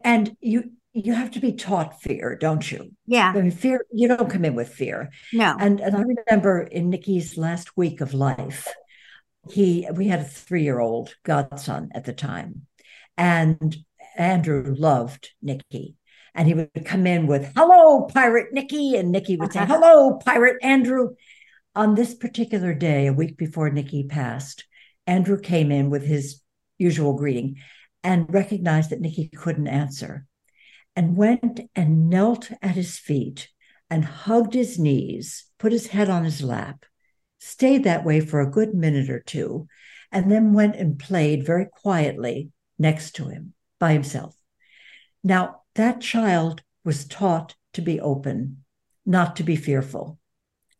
And 0.02 0.36
you 0.40 0.72
you 0.94 1.14
have 1.14 1.30
to 1.32 1.40
be 1.40 1.52
taught 1.54 2.02
fear, 2.02 2.36
don't 2.36 2.70
you? 2.70 2.92
yeah 3.06 3.32
I 3.34 3.40
mean, 3.40 3.50
fear, 3.50 3.84
you 3.92 4.08
don't 4.08 4.28
come 4.30 4.44
in 4.44 4.54
with 4.54 4.68
fear. 4.68 5.10
no 5.32 5.56
And 5.58 5.80
and 5.80 5.96
I 5.96 6.02
remember 6.02 6.60
in 6.60 6.90
Nicky's 6.90 7.36
last 7.38 7.76
week 7.76 8.00
of 8.00 8.14
life, 8.14 8.68
he 9.50 9.88
we 9.94 10.08
had 10.08 10.20
a 10.20 10.24
three-year-old 10.24 11.14
godson 11.24 11.90
at 11.94 12.04
the 12.04 12.12
time. 12.12 12.66
And 13.16 13.76
Andrew 14.16 14.74
loved 14.78 15.30
Nicky. 15.40 15.96
And 16.34 16.48
he 16.48 16.54
would 16.54 16.84
come 16.84 17.06
in 17.06 17.26
with, 17.26 17.52
hello, 17.54 18.04
pirate 18.04 18.52
Nicky. 18.52 18.96
And 18.96 19.12
Nicky 19.12 19.36
would 19.36 19.52
say, 19.52 19.60
uh-huh. 19.60 19.74
hello, 19.74 20.18
pirate 20.24 20.58
Andrew. 20.62 21.10
On 21.74 21.94
this 21.94 22.14
particular 22.14 22.74
day, 22.74 23.06
a 23.06 23.12
week 23.12 23.36
before 23.36 23.70
Nicky 23.70 24.04
passed, 24.04 24.64
Andrew 25.06 25.40
came 25.40 25.70
in 25.70 25.90
with 25.90 26.04
his 26.04 26.40
usual 26.78 27.14
greeting 27.14 27.58
and 28.02 28.32
recognized 28.32 28.90
that 28.90 29.00
Nicky 29.00 29.28
couldn't 29.28 29.68
answer 29.68 30.26
and 30.96 31.16
went 31.16 31.60
and 31.74 32.08
knelt 32.10 32.50
at 32.60 32.74
his 32.74 32.98
feet 32.98 33.48
and 33.88 34.04
hugged 34.04 34.54
his 34.54 34.78
knees, 34.78 35.44
put 35.58 35.72
his 35.72 35.88
head 35.88 36.08
on 36.08 36.24
his 36.24 36.42
lap, 36.42 36.84
stayed 37.38 37.84
that 37.84 38.04
way 38.04 38.20
for 38.20 38.40
a 38.40 38.50
good 38.50 38.74
minute 38.74 39.10
or 39.10 39.20
two, 39.20 39.66
and 40.10 40.30
then 40.30 40.52
went 40.52 40.76
and 40.76 40.98
played 40.98 41.46
very 41.46 41.66
quietly 41.66 42.50
next 42.78 43.12
to 43.16 43.28
him 43.28 43.54
by 43.78 43.92
himself. 43.92 44.36
Now, 45.24 45.61
that 45.74 46.00
child 46.00 46.62
was 46.84 47.06
taught 47.06 47.54
to 47.74 47.82
be 47.82 48.00
open, 48.00 48.64
not 49.06 49.36
to 49.36 49.42
be 49.42 49.56
fearful. 49.56 50.18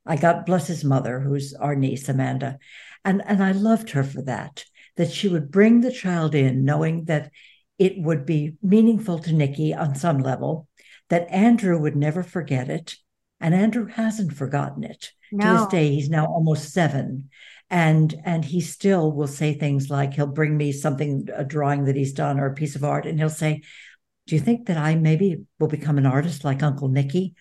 I 0.05 0.17
got 0.17 0.47
bless 0.47 0.67
his 0.67 0.85
mother, 0.85 1.21
who's 1.21 1.55
our 1.55 1.75
niece, 1.75 2.09
Amanda. 2.09 2.59
And, 3.05 3.23
and 3.25 3.43
I 3.43 3.53
loved 3.53 3.91
her 3.91 4.05
for 4.05 4.23
that, 4.23 4.65
that 4.97 5.11
she 5.11 5.29
would 5.29 5.51
bring 5.51 5.81
the 5.81 5.93
child 5.93 6.35
in 6.35 6.65
knowing 6.65 7.05
that 7.05 7.31
it 7.79 7.99
would 7.99 8.27
be 8.27 8.55
meaningful 8.63 9.19
to 9.21 9.33
Nicky 9.33 9.75
on 9.75 9.95
some 9.95 10.19
level, 10.19 10.69
that 11.09 11.31
Andrew 11.31 11.81
would 11.81 11.97
never 11.97 12.23
forget 12.23 12.69
it. 12.69 12.97
And 13.41 13.55
Andrew 13.55 13.87
hasn't 13.87 14.35
forgotten 14.35 14.85
it. 14.85 15.11
To 15.33 15.37
this 15.59 15.67
day, 15.69 15.95
he's 15.95 16.11
now 16.11 16.27
almost 16.27 16.73
seven. 16.73 17.31
And 17.71 18.15
and 18.25 18.45
he 18.45 18.61
still 18.61 19.11
will 19.11 19.27
say 19.27 19.55
things 19.55 19.89
like 19.89 20.13
he'll 20.13 20.27
bring 20.27 20.57
me 20.57 20.73
something, 20.73 21.29
a 21.35 21.43
drawing 21.43 21.87
that 21.87 21.97
he's 21.97 22.13
done 22.13 22.39
or 22.39 22.47
a 22.47 22.55
piece 22.55 22.77
of 22.77 22.85
art, 22.85 23.07
and 23.07 23.19
he'll 23.19 23.31
say, 23.31 23.63
Do 24.27 24.35
you 24.37 24.41
think 24.41 24.67
that 24.67 24.77
I 24.77 24.95
maybe 24.95 25.45
will 25.59 25.69
become 25.69 25.99
an 25.99 26.07
artist 26.07 26.45
like 26.45 26.63
Uncle 26.63 26.89
Nicky? 26.89 27.35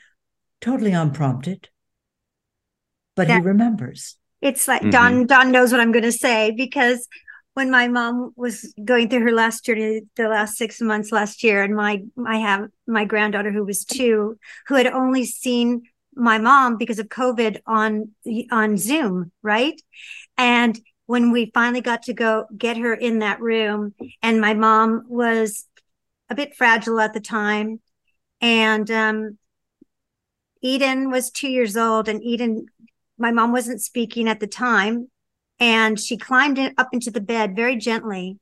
Totally 0.59 0.93
unprompted. 0.93 1.69
But 3.15 3.29
he 3.29 3.39
remembers. 3.39 4.17
It's 4.41 4.67
like 4.67 4.81
Mhm. 4.81 4.91
Don 4.91 5.25
Don 5.27 5.51
knows 5.51 5.71
what 5.71 5.81
I'm 5.81 5.91
going 5.91 6.03
to 6.03 6.11
say 6.11 6.51
because 6.51 7.07
when 7.53 7.69
my 7.69 7.87
mom 7.87 8.31
was 8.35 8.73
going 8.83 9.09
through 9.09 9.23
her 9.23 9.31
last 9.31 9.65
journey 9.65 10.01
the 10.15 10.27
last 10.27 10.57
6 10.57 10.81
months 10.81 11.11
last 11.11 11.43
year 11.43 11.61
and 11.61 11.75
my 11.75 12.01
I 12.25 12.37
have 12.37 12.69
my 12.87 13.05
granddaughter 13.05 13.51
who 13.51 13.65
was 13.65 13.83
2 13.85 14.37
who 14.67 14.75
had 14.75 14.87
only 14.87 15.25
seen 15.25 15.83
my 16.15 16.37
mom 16.37 16.77
because 16.77 16.99
of 16.99 17.07
COVID 17.09 17.59
on 17.67 18.11
on 18.51 18.77
Zoom, 18.77 19.31
right? 19.43 19.79
And 20.37 20.79
when 21.05 21.31
we 21.31 21.51
finally 21.53 21.81
got 21.81 22.03
to 22.03 22.13
go 22.13 22.45
get 22.57 22.77
her 22.77 22.93
in 22.93 23.19
that 23.19 23.41
room 23.41 23.93
and 24.23 24.39
my 24.41 24.53
mom 24.53 25.03
was 25.07 25.65
a 26.31 26.35
bit 26.35 26.55
fragile 26.55 26.99
at 26.99 27.13
the 27.13 27.19
time. 27.19 27.81
And 28.39 28.89
um 28.89 29.37
Eden 30.63 31.11
was 31.11 31.29
2 31.29 31.49
years 31.49 31.75
old 31.75 32.07
and 32.07 32.23
Eden 32.23 32.65
my 33.17 33.31
mom 33.31 33.51
wasn't 33.51 33.81
speaking 33.81 34.27
at 34.27 34.39
the 34.39 34.47
time. 34.47 35.09
And 35.59 35.99
she 35.99 36.17
climbed 36.17 36.57
in, 36.57 36.73
up 36.79 36.87
into 36.91 37.11
the 37.11 37.21
bed 37.21 37.55
very 37.55 37.75
gently. 37.75 38.39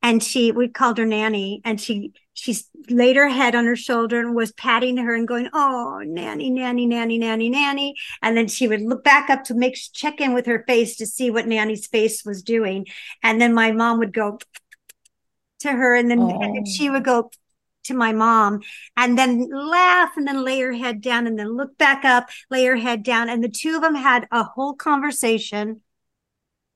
And 0.00 0.22
she 0.22 0.52
we 0.52 0.68
called 0.68 0.98
her 0.98 1.04
nanny. 1.04 1.60
And 1.64 1.80
she 1.80 2.12
she 2.32 2.56
laid 2.88 3.16
her 3.16 3.28
head 3.28 3.54
on 3.54 3.66
her 3.66 3.76
shoulder 3.76 4.20
and 4.20 4.34
was 4.34 4.52
patting 4.52 4.96
her 4.96 5.14
and 5.14 5.28
going 5.28 5.48
oh 5.52 6.00
nanny 6.04 6.48
nanny 6.48 6.86
nanny 6.86 7.18
nanny 7.18 7.50
nanny. 7.50 7.94
And 8.22 8.36
then 8.36 8.46
she 8.46 8.68
would 8.68 8.80
look 8.80 9.02
back 9.04 9.30
up 9.30 9.44
to 9.44 9.54
make 9.54 9.76
check 9.92 10.20
in 10.20 10.32
with 10.32 10.46
her 10.46 10.64
face 10.66 10.96
to 10.96 11.06
see 11.06 11.30
what 11.30 11.46
nanny's 11.46 11.88
face 11.88 12.24
was 12.24 12.42
doing. 12.42 12.86
And 13.22 13.40
then 13.40 13.52
my 13.52 13.72
mom 13.72 13.98
would 13.98 14.12
go 14.12 14.38
to 15.62 15.72
her 15.72 15.94
and 15.94 16.10
then, 16.10 16.20
oh. 16.20 16.40
and 16.40 16.54
then 16.56 16.64
Oh. 16.66 16.70
she 16.70 16.90
would 16.90 17.04
go 17.04 17.30
to 17.84 17.94
my 17.94 18.12
mom 18.12 18.60
and 18.96 19.18
then 19.18 19.48
laugh 19.50 20.10
and 20.16 20.26
then 20.26 20.44
lay 20.44 20.60
her 20.60 20.72
head 20.72 21.00
down 21.00 21.26
and 21.26 21.36
then 21.38 21.56
look 21.56 21.76
back 21.78 22.04
up, 22.04 22.28
lay 22.50 22.64
her 22.64 22.76
head 22.76 23.02
down. 23.02 23.28
And 23.28 23.42
the 23.42 23.48
two 23.48 23.74
of 23.74 23.82
them 23.82 23.96
had 23.96 24.28
a 24.30 24.44
whole 24.44 24.74
conversation 24.74 25.80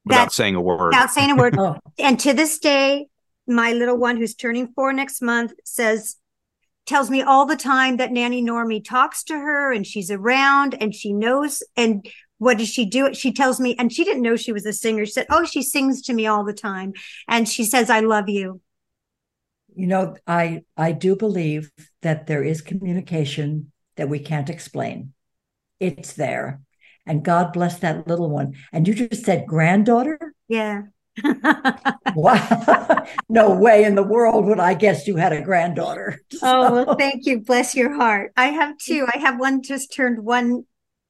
without 0.04 0.24
that 0.26 0.32
saying 0.32 0.54
a 0.56 0.60
word. 0.60 0.86
without 0.86 1.10
saying 1.10 1.30
a 1.30 1.36
word. 1.36 1.56
Oh, 1.58 1.76
and 1.98 2.18
to 2.20 2.32
this 2.32 2.58
day, 2.58 3.06
my 3.46 3.72
little 3.72 3.96
one 3.96 4.16
who's 4.16 4.34
turning 4.34 4.72
four 4.74 4.92
next 4.92 5.22
month 5.22 5.52
says, 5.64 6.16
tells 6.86 7.10
me 7.10 7.22
all 7.22 7.46
the 7.46 7.56
time 7.56 7.96
that 7.98 8.12
Nanny 8.12 8.42
Normie 8.42 8.84
talks 8.84 9.22
to 9.24 9.34
her 9.34 9.72
and 9.72 9.86
she's 9.86 10.10
around 10.10 10.76
and 10.80 10.94
she 10.94 11.12
knows. 11.12 11.62
And 11.76 12.04
what 12.38 12.58
does 12.58 12.68
she 12.68 12.84
do? 12.84 13.14
She 13.14 13.32
tells 13.32 13.58
me, 13.60 13.74
and 13.78 13.92
she 13.92 14.04
didn't 14.04 14.22
know 14.22 14.36
she 14.36 14.52
was 14.52 14.66
a 14.66 14.72
singer. 14.72 15.04
She 15.06 15.12
said, 15.12 15.26
Oh, 15.30 15.44
she 15.44 15.62
sings 15.62 16.02
to 16.02 16.12
me 16.12 16.26
all 16.26 16.44
the 16.44 16.52
time. 16.52 16.92
And 17.28 17.48
she 17.48 17.64
says, 17.64 17.90
I 17.90 18.00
love 18.00 18.28
you. 18.28 18.60
You 19.76 19.86
know, 19.86 20.16
I 20.26 20.62
I 20.76 20.92
do 20.92 21.16
believe 21.16 21.70
that 22.02 22.26
there 22.26 22.42
is 22.42 22.60
communication 22.62 23.72
that 23.96 24.08
we 24.08 24.18
can't 24.18 24.50
explain. 24.50 25.12
It's 25.80 26.14
there. 26.14 26.60
And 27.06 27.24
God 27.24 27.52
bless 27.52 27.78
that 27.80 28.08
little 28.08 28.30
one. 28.30 28.54
And 28.72 28.88
you 28.88 28.94
just 28.94 29.24
said 29.24 29.46
granddaughter? 29.46 30.34
Yeah. 30.48 30.82
wow. 32.14 33.06
no 33.28 33.54
way 33.54 33.84
in 33.84 33.94
the 33.94 34.02
world 34.02 34.46
would 34.46 34.60
I 34.60 34.74
guess 34.74 35.06
you 35.06 35.16
had 35.16 35.32
a 35.32 35.42
granddaughter. 35.42 36.20
So. 36.30 36.38
Oh, 36.42 36.72
well, 36.72 36.96
thank 36.96 37.26
you. 37.26 37.40
Bless 37.40 37.74
your 37.74 37.94
heart. 37.94 38.32
I 38.36 38.46
have 38.46 38.76
two. 38.78 39.06
I 39.12 39.18
have 39.18 39.38
one 39.38 39.62
just 39.62 39.92
turned 39.92 40.24
one 40.24 40.64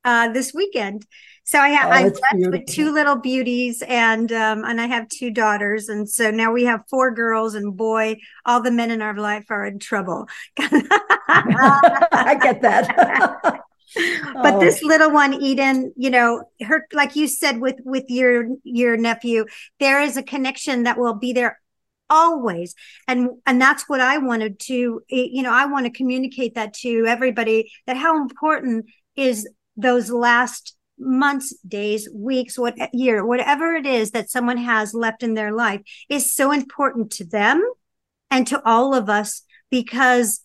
uh, 0.04 0.32
this 0.32 0.52
weekend. 0.52 1.06
So 1.46 1.60
I 1.60 1.68
have 1.68 1.88
oh, 1.88 1.92
I'm 1.92 2.10
blessed 2.10 2.50
with 2.50 2.66
two 2.66 2.92
little 2.92 3.14
beauties 3.16 3.82
and 3.86 4.32
um, 4.32 4.64
and 4.64 4.80
I 4.80 4.86
have 4.86 5.08
two 5.08 5.30
daughters. 5.30 5.88
And 5.88 6.08
so 6.08 6.32
now 6.32 6.52
we 6.52 6.64
have 6.64 6.82
four 6.90 7.12
girls 7.12 7.54
and 7.54 7.76
boy, 7.76 8.16
all 8.44 8.60
the 8.60 8.72
men 8.72 8.90
in 8.90 9.00
our 9.00 9.16
life 9.16 9.46
are 9.48 9.64
in 9.64 9.78
trouble. 9.78 10.28
I 10.58 12.36
get 12.42 12.62
that. 12.62 13.62
but 14.34 14.54
oh. 14.54 14.60
this 14.60 14.82
little 14.82 15.12
one 15.12 15.32
eden 15.32 15.92
you 15.96 16.10
know 16.10 16.42
her 16.60 16.86
like 16.92 17.14
you 17.14 17.28
said 17.28 17.60
with 17.60 17.76
with 17.84 18.04
your 18.08 18.48
your 18.64 18.96
nephew 18.96 19.46
there 19.78 20.02
is 20.02 20.16
a 20.16 20.22
connection 20.22 20.82
that 20.82 20.98
will 20.98 21.14
be 21.14 21.32
there 21.32 21.58
always 22.10 22.74
and 23.06 23.28
and 23.46 23.60
that's 23.60 23.88
what 23.88 24.00
i 24.00 24.18
wanted 24.18 24.58
to 24.58 25.00
you 25.08 25.42
know 25.42 25.52
i 25.52 25.64
want 25.66 25.86
to 25.86 25.90
communicate 25.90 26.56
that 26.56 26.74
to 26.74 27.06
everybody 27.06 27.70
that 27.86 27.96
how 27.96 28.20
important 28.20 28.84
is 29.14 29.48
those 29.76 30.10
last 30.10 30.75
months 30.98 31.54
days 31.66 32.08
weeks 32.14 32.58
what 32.58 32.74
year 32.94 33.24
whatever 33.24 33.74
it 33.74 33.86
is 33.86 34.12
that 34.12 34.30
someone 34.30 34.56
has 34.56 34.94
left 34.94 35.22
in 35.22 35.34
their 35.34 35.52
life 35.52 35.82
is 36.08 36.32
so 36.32 36.52
important 36.52 37.10
to 37.10 37.24
them 37.24 37.62
and 38.30 38.46
to 38.46 38.62
all 38.64 38.94
of 38.94 39.08
us 39.08 39.42
because 39.70 40.40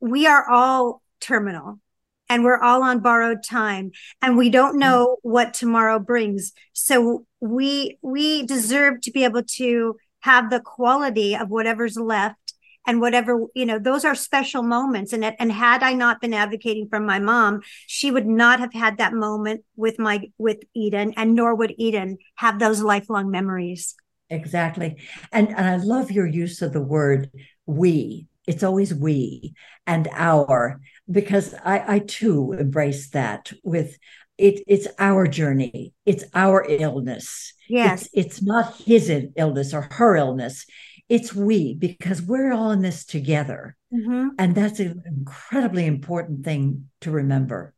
we 0.00 0.26
are 0.26 0.48
all 0.48 1.02
terminal 1.20 1.80
and 2.28 2.44
we're 2.44 2.60
all 2.60 2.82
on 2.82 3.00
borrowed 3.00 3.42
time 3.42 3.90
and 4.22 4.36
we 4.36 4.50
don't 4.50 4.72
mm-hmm. 4.72 4.80
know 4.80 5.16
what 5.22 5.54
tomorrow 5.54 5.98
brings 5.98 6.52
so 6.72 7.26
we 7.40 7.98
we 8.02 8.44
deserve 8.46 9.00
to 9.00 9.10
be 9.10 9.24
able 9.24 9.42
to 9.42 9.96
have 10.20 10.50
the 10.50 10.60
quality 10.60 11.34
of 11.34 11.48
whatever's 11.48 11.96
left 11.96 12.47
and 12.88 13.00
whatever 13.00 13.44
you 13.54 13.66
know 13.66 13.78
those 13.78 14.04
are 14.04 14.14
special 14.14 14.62
moments 14.62 15.12
and 15.12 15.24
and 15.38 15.52
had 15.52 15.82
i 15.82 15.92
not 15.92 16.20
been 16.20 16.34
advocating 16.34 16.88
for 16.88 16.98
my 16.98 17.20
mom 17.20 17.60
she 17.86 18.10
would 18.10 18.26
not 18.26 18.58
have 18.58 18.72
had 18.72 18.98
that 18.98 19.12
moment 19.12 19.62
with 19.76 19.98
my 19.98 20.22
with 20.38 20.58
eden 20.74 21.12
and 21.16 21.34
nor 21.34 21.54
would 21.54 21.74
eden 21.78 22.16
have 22.36 22.58
those 22.58 22.82
lifelong 22.82 23.30
memories 23.30 23.94
exactly 24.30 24.96
and 25.30 25.48
and 25.48 25.66
i 25.68 25.76
love 25.76 26.10
your 26.10 26.26
use 26.26 26.62
of 26.62 26.72
the 26.72 26.82
word 26.82 27.30
we 27.66 28.26
it's 28.46 28.62
always 28.62 28.94
we 28.94 29.52
and 29.86 30.08
our 30.12 30.80
because 31.10 31.54
I, 31.64 31.96
I 31.96 31.98
too 32.00 32.54
embrace 32.58 33.10
that 33.10 33.52
with 33.62 33.98
it, 34.38 34.62
it's 34.68 34.86
our 34.98 35.26
journey, 35.26 35.92
it's 36.06 36.24
our 36.32 36.64
illness. 36.68 37.52
Yes. 37.68 38.02
It's, 38.02 38.10
it's 38.12 38.42
not 38.42 38.76
his 38.76 39.12
illness 39.36 39.74
or 39.74 39.88
her 39.90 40.16
illness. 40.16 40.64
It's 41.08 41.34
we 41.34 41.74
because 41.74 42.20
we're 42.20 42.52
all 42.52 42.70
in 42.70 42.82
this 42.82 43.04
together. 43.04 43.76
Mm-hmm. 43.92 44.28
And 44.38 44.54
that's 44.54 44.80
an 44.80 45.02
incredibly 45.06 45.86
important 45.86 46.44
thing 46.44 46.88
to 47.00 47.10
remember. 47.10 47.74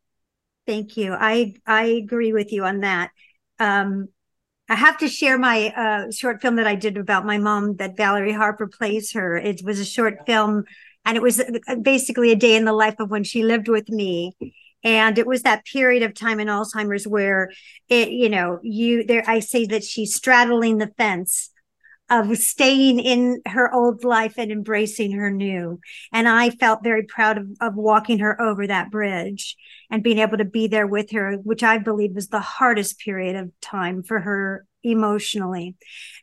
Thank 0.67 0.97
you. 0.97 1.15
I 1.15 1.55
I 1.67 1.85
agree 1.85 2.33
with 2.33 2.53
you 2.53 2.65
on 2.65 2.81
that. 2.81 3.11
Um, 3.59 4.09
I 4.69 4.75
have 4.75 4.99
to 4.99 5.09
share 5.09 5.39
my 5.39 5.73
uh, 5.77 6.11
short 6.13 6.41
film 6.41 6.57
that 6.57 6.67
I 6.67 6.77
did 6.77 6.97
about 6.97 7.27
my 7.27 7.39
mom 7.39 7.77
that 7.77 7.97
Valerie 7.97 8.33
Harper 8.33 8.69
plays 8.69 9.13
her. 9.13 9.37
It 9.37 9.63
was 9.65 9.81
a 9.81 9.85
short 9.85 10.19
film 10.27 10.65
and 11.05 11.17
it 11.17 11.23
was 11.23 11.41
uh, 11.41 11.77
basically 11.83 12.31
a 12.31 12.37
day 12.37 12.57
in 12.57 12.65
the 12.65 12.73
life 12.73 12.97
of 12.99 13.11
when 13.11 13.25
she 13.25 13.43
lived 13.43 13.69
with 13.69 13.89
me 13.89 14.37
and 14.83 15.19
it 15.19 15.27
was 15.27 15.43
that 15.43 15.65
period 15.65 16.03
of 16.03 16.15
time 16.15 16.41
in 16.41 16.49
alzheimer's 16.49 17.07
where 17.07 17.51
it 17.89 18.11
you 18.11 18.29
know 18.29 18.59
you 18.63 19.05
there 19.05 19.23
i 19.27 19.41
say 19.41 19.67
that 19.67 19.85
she's 19.85 20.15
straddling 20.15 20.79
the 20.79 20.93
fence 20.97 21.50
of 22.11 22.37
staying 22.37 22.99
in 22.99 23.41
her 23.47 23.73
old 23.73 24.05
life 24.05 24.35
and 24.37 24.51
embracing 24.51 25.13
her 25.13 25.31
new. 25.31 25.81
And 26.13 26.29
i 26.29 26.51
felt 26.51 26.83
very 26.83 27.05
proud 27.05 27.39
of, 27.39 27.47
of 27.61 27.77
walking 27.77 28.19
her 28.19 28.41
over 28.41 28.67
that 28.67 28.91
bridge 28.91 29.57
and 29.91 30.03
being 30.03 30.19
able 30.19 30.39
to 30.39 30.45
be 30.45 30.67
there 30.67 30.87
with 30.87 31.13
her 31.13 31.35
which 31.37 31.63
i 31.63 31.79
believe 31.79 32.15
was 32.15 32.29
the 32.29 32.41
hardest 32.41 32.99
period 32.99 33.37
of 33.37 33.51
time 33.61 34.03
for 34.03 34.21
her 34.21 34.67
emotionally. 34.83 35.77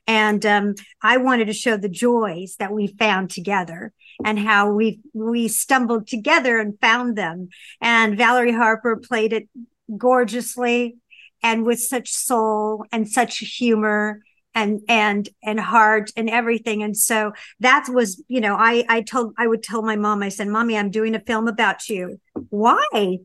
And 0.05 0.45
um, 0.45 0.75
i 1.01 1.17
wanted 1.17 1.45
to 1.45 1.53
show 1.53 1.77
the 1.77 1.89
joys 1.89 2.55
that 2.59 2.73
we 2.73 2.87
found 2.87 3.29
together 3.29 3.93
and 4.23 4.39
how 4.39 4.71
we 4.71 4.99
we 5.13 5.47
stumbled 5.47 6.07
together 6.07 6.59
and 6.59 6.79
found 6.79 7.15
them. 7.15 7.49
And 7.81 8.17
Valerie 8.17 8.51
Harper 8.51 8.97
played 8.97 9.33
it 9.33 9.47
gorgeously 9.95 10.97
and 11.43 11.65
with 11.65 11.79
such 11.79 12.09
soul 12.09 12.83
and 12.91 13.07
such 13.07 13.37
humor 13.37 14.21
and 14.57 14.81
and 14.89 15.29
and 15.43 15.59
heart 15.59 16.11
and 16.17 16.29
everything. 16.29 16.81
And 16.81 16.97
so 16.97 17.31
that 17.59 17.87
was 17.89 18.21
you 18.27 18.41
know 18.41 18.55
i 18.55 18.83
i 18.89 19.01
told 19.01 19.33
i 19.37 19.45
would 19.47 19.61
tell 19.63 19.83
my 19.83 19.95
mom 19.95 20.23
i 20.23 20.29
said 20.29 20.47
mommy 20.47 20.77
i'm 20.77 20.89
doing 20.89 21.15
a 21.15 21.19
film 21.19 21.47
about 21.47 21.87
you. 21.87 22.19
Why? 22.49 23.19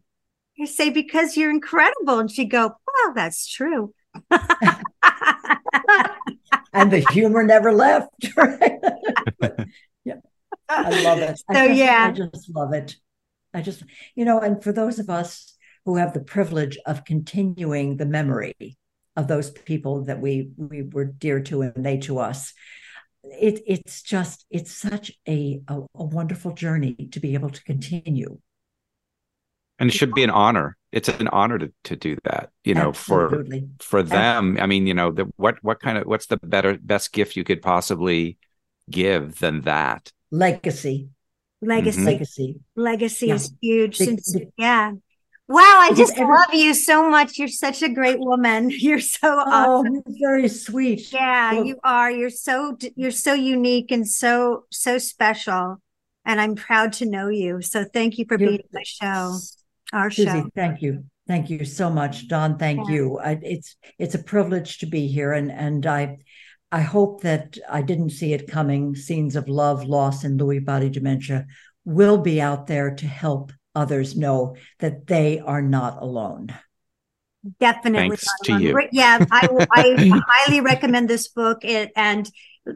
I 0.60 0.64
say 0.66 0.90
because 0.90 1.36
you're 1.36 1.50
incredible. 1.50 2.18
And 2.18 2.30
she'd 2.30 2.50
go 2.50 2.68
well 2.68 3.14
that's 3.14 3.48
true. 3.48 3.94
And 6.74 6.90
the 6.90 7.04
humor 7.10 7.42
never 7.42 7.70
left 7.70 8.08
right? 8.36 8.78
I 10.68 11.02
love 11.02 11.18
it. 11.18 11.36
So 11.36 11.44
I 11.50 11.68
just, 11.68 11.78
yeah, 11.78 12.06
I 12.08 12.12
just 12.12 12.50
love 12.54 12.72
it. 12.72 12.96
I 13.52 13.60
just, 13.60 13.82
you 14.14 14.24
know, 14.24 14.40
and 14.40 14.62
for 14.62 14.72
those 14.72 14.98
of 14.98 15.10
us 15.10 15.54
who 15.84 15.96
have 15.96 16.14
the 16.14 16.20
privilege 16.20 16.78
of 16.86 17.04
continuing 17.04 17.98
the 17.98 18.06
memory 18.06 18.78
of 19.16 19.28
those 19.28 19.50
people 19.50 20.04
that 20.04 20.20
we 20.20 20.50
we 20.56 20.82
were 20.82 21.04
dear 21.04 21.40
to 21.40 21.62
and 21.62 21.84
they 21.84 21.98
to 21.98 22.18
us, 22.18 22.52
it 23.24 23.62
it's 23.66 24.02
just 24.02 24.46
it's 24.50 24.72
such 24.72 25.12
a, 25.28 25.60
a, 25.68 25.80
a 25.94 26.04
wonderful 26.04 26.52
journey 26.52 26.94
to 27.12 27.20
be 27.20 27.34
able 27.34 27.50
to 27.50 27.62
continue. 27.64 28.38
And 29.78 29.90
it 29.90 29.94
should 29.94 30.14
be 30.14 30.22
an 30.22 30.30
honor. 30.30 30.76
It's 30.92 31.08
an 31.08 31.28
honor 31.28 31.58
to, 31.58 31.72
to 31.84 31.96
do 31.96 32.16
that, 32.24 32.50
you 32.62 32.74
know, 32.74 32.90
Absolutely. 32.90 33.68
for 33.80 33.84
for 33.84 34.02
them. 34.02 34.58
I 34.60 34.66
mean, 34.66 34.86
you 34.86 34.94
know, 34.94 35.10
the 35.10 35.30
what 35.36 35.56
what 35.62 35.80
kind 35.80 35.98
of 35.98 36.06
what's 36.06 36.26
the 36.26 36.36
better 36.36 36.78
best 36.80 37.12
gift 37.12 37.36
you 37.36 37.44
could 37.44 37.62
possibly 37.62 38.38
give 38.90 39.38
than 39.40 39.62
that? 39.62 40.12
legacy. 40.32 41.10
Legacy. 41.60 41.98
Mm-hmm. 41.98 42.06
Legacy. 42.06 42.60
Legacy 42.74 43.26
yeah. 43.28 43.34
is 43.34 43.54
huge. 43.60 43.98
The, 43.98 44.04
Since, 44.06 44.32
the, 44.32 44.48
yeah. 44.56 44.92
Wow, 45.52 45.60
I 45.82 45.92
just 45.94 46.16
love 46.16 46.54
you 46.54 46.72
so 46.72 47.10
much. 47.10 47.36
You're 47.36 47.46
such 47.46 47.82
a 47.82 47.88
great 47.90 48.18
woman. 48.18 48.70
You're 48.70 49.00
so 49.00 49.18
oh. 49.22 49.84
You're 49.84 50.02
very 50.18 50.48
sweet. 50.48 51.12
Yeah, 51.12 51.52
well, 51.52 51.64
you 51.66 51.76
are. 51.84 52.10
You're 52.10 52.30
so 52.30 52.78
you're 52.96 53.10
so 53.10 53.34
unique 53.34 53.90
and 53.90 54.08
so 54.08 54.64
so 54.70 54.96
special. 54.96 55.76
And 56.24 56.40
I'm 56.40 56.54
proud 56.54 56.94
to 56.94 57.04
know 57.04 57.28
you. 57.28 57.60
So 57.60 57.84
thank 57.84 58.16
you 58.16 58.24
for 58.26 58.38
being 58.38 58.60
on 58.60 58.68
my 58.72 58.82
show. 58.84 59.38
Our 59.92 60.10
Susie, 60.10 60.30
show. 60.30 60.50
Thank 60.54 60.80
you. 60.80 61.04
Thank 61.28 61.50
you 61.50 61.66
so 61.66 61.90
much, 61.90 62.28
Don. 62.28 62.56
Thank 62.56 62.88
yeah. 62.88 62.94
you. 62.94 63.18
I, 63.18 63.38
it's 63.42 63.76
it's 63.98 64.14
a 64.14 64.22
privilege 64.22 64.78
to 64.78 64.86
be 64.86 65.06
here, 65.06 65.34
and 65.34 65.52
and 65.52 65.84
I 65.84 66.16
I 66.70 66.80
hope 66.80 67.20
that 67.24 67.58
I 67.68 67.82
didn't 67.82 68.10
see 68.10 68.32
it 68.32 68.50
coming. 68.50 68.94
Scenes 68.94 69.36
of 69.36 69.50
love, 69.50 69.84
loss, 69.84 70.24
and 70.24 70.40
Lewy 70.40 70.64
body 70.64 70.88
dementia 70.88 71.46
will 71.84 72.16
be 72.16 72.40
out 72.40 72.68
there 72.68 72.94
to 72.94 73.06
help 73.06 73.52
others 73.74 74.16
know 74.16 74.56
that 74.78 75.06
they 75.06 75.38
are 75.38 75.62
not 75.62 76.02
alone. 76.02 76.54
Definitely. 77.58 78.16
Thanks 78.16 78.26
to 78.44 78.60
you. 78.60 78.80
Yeah, 78.92 79.24
I, 79.30 79.48
I 79.72 80.22
highly 80.28 80.60
recommend 80.60 81.10
this 81.10 81.28
book. 81.28 81.64
It, 81.64 81.90
and 81.96 82.30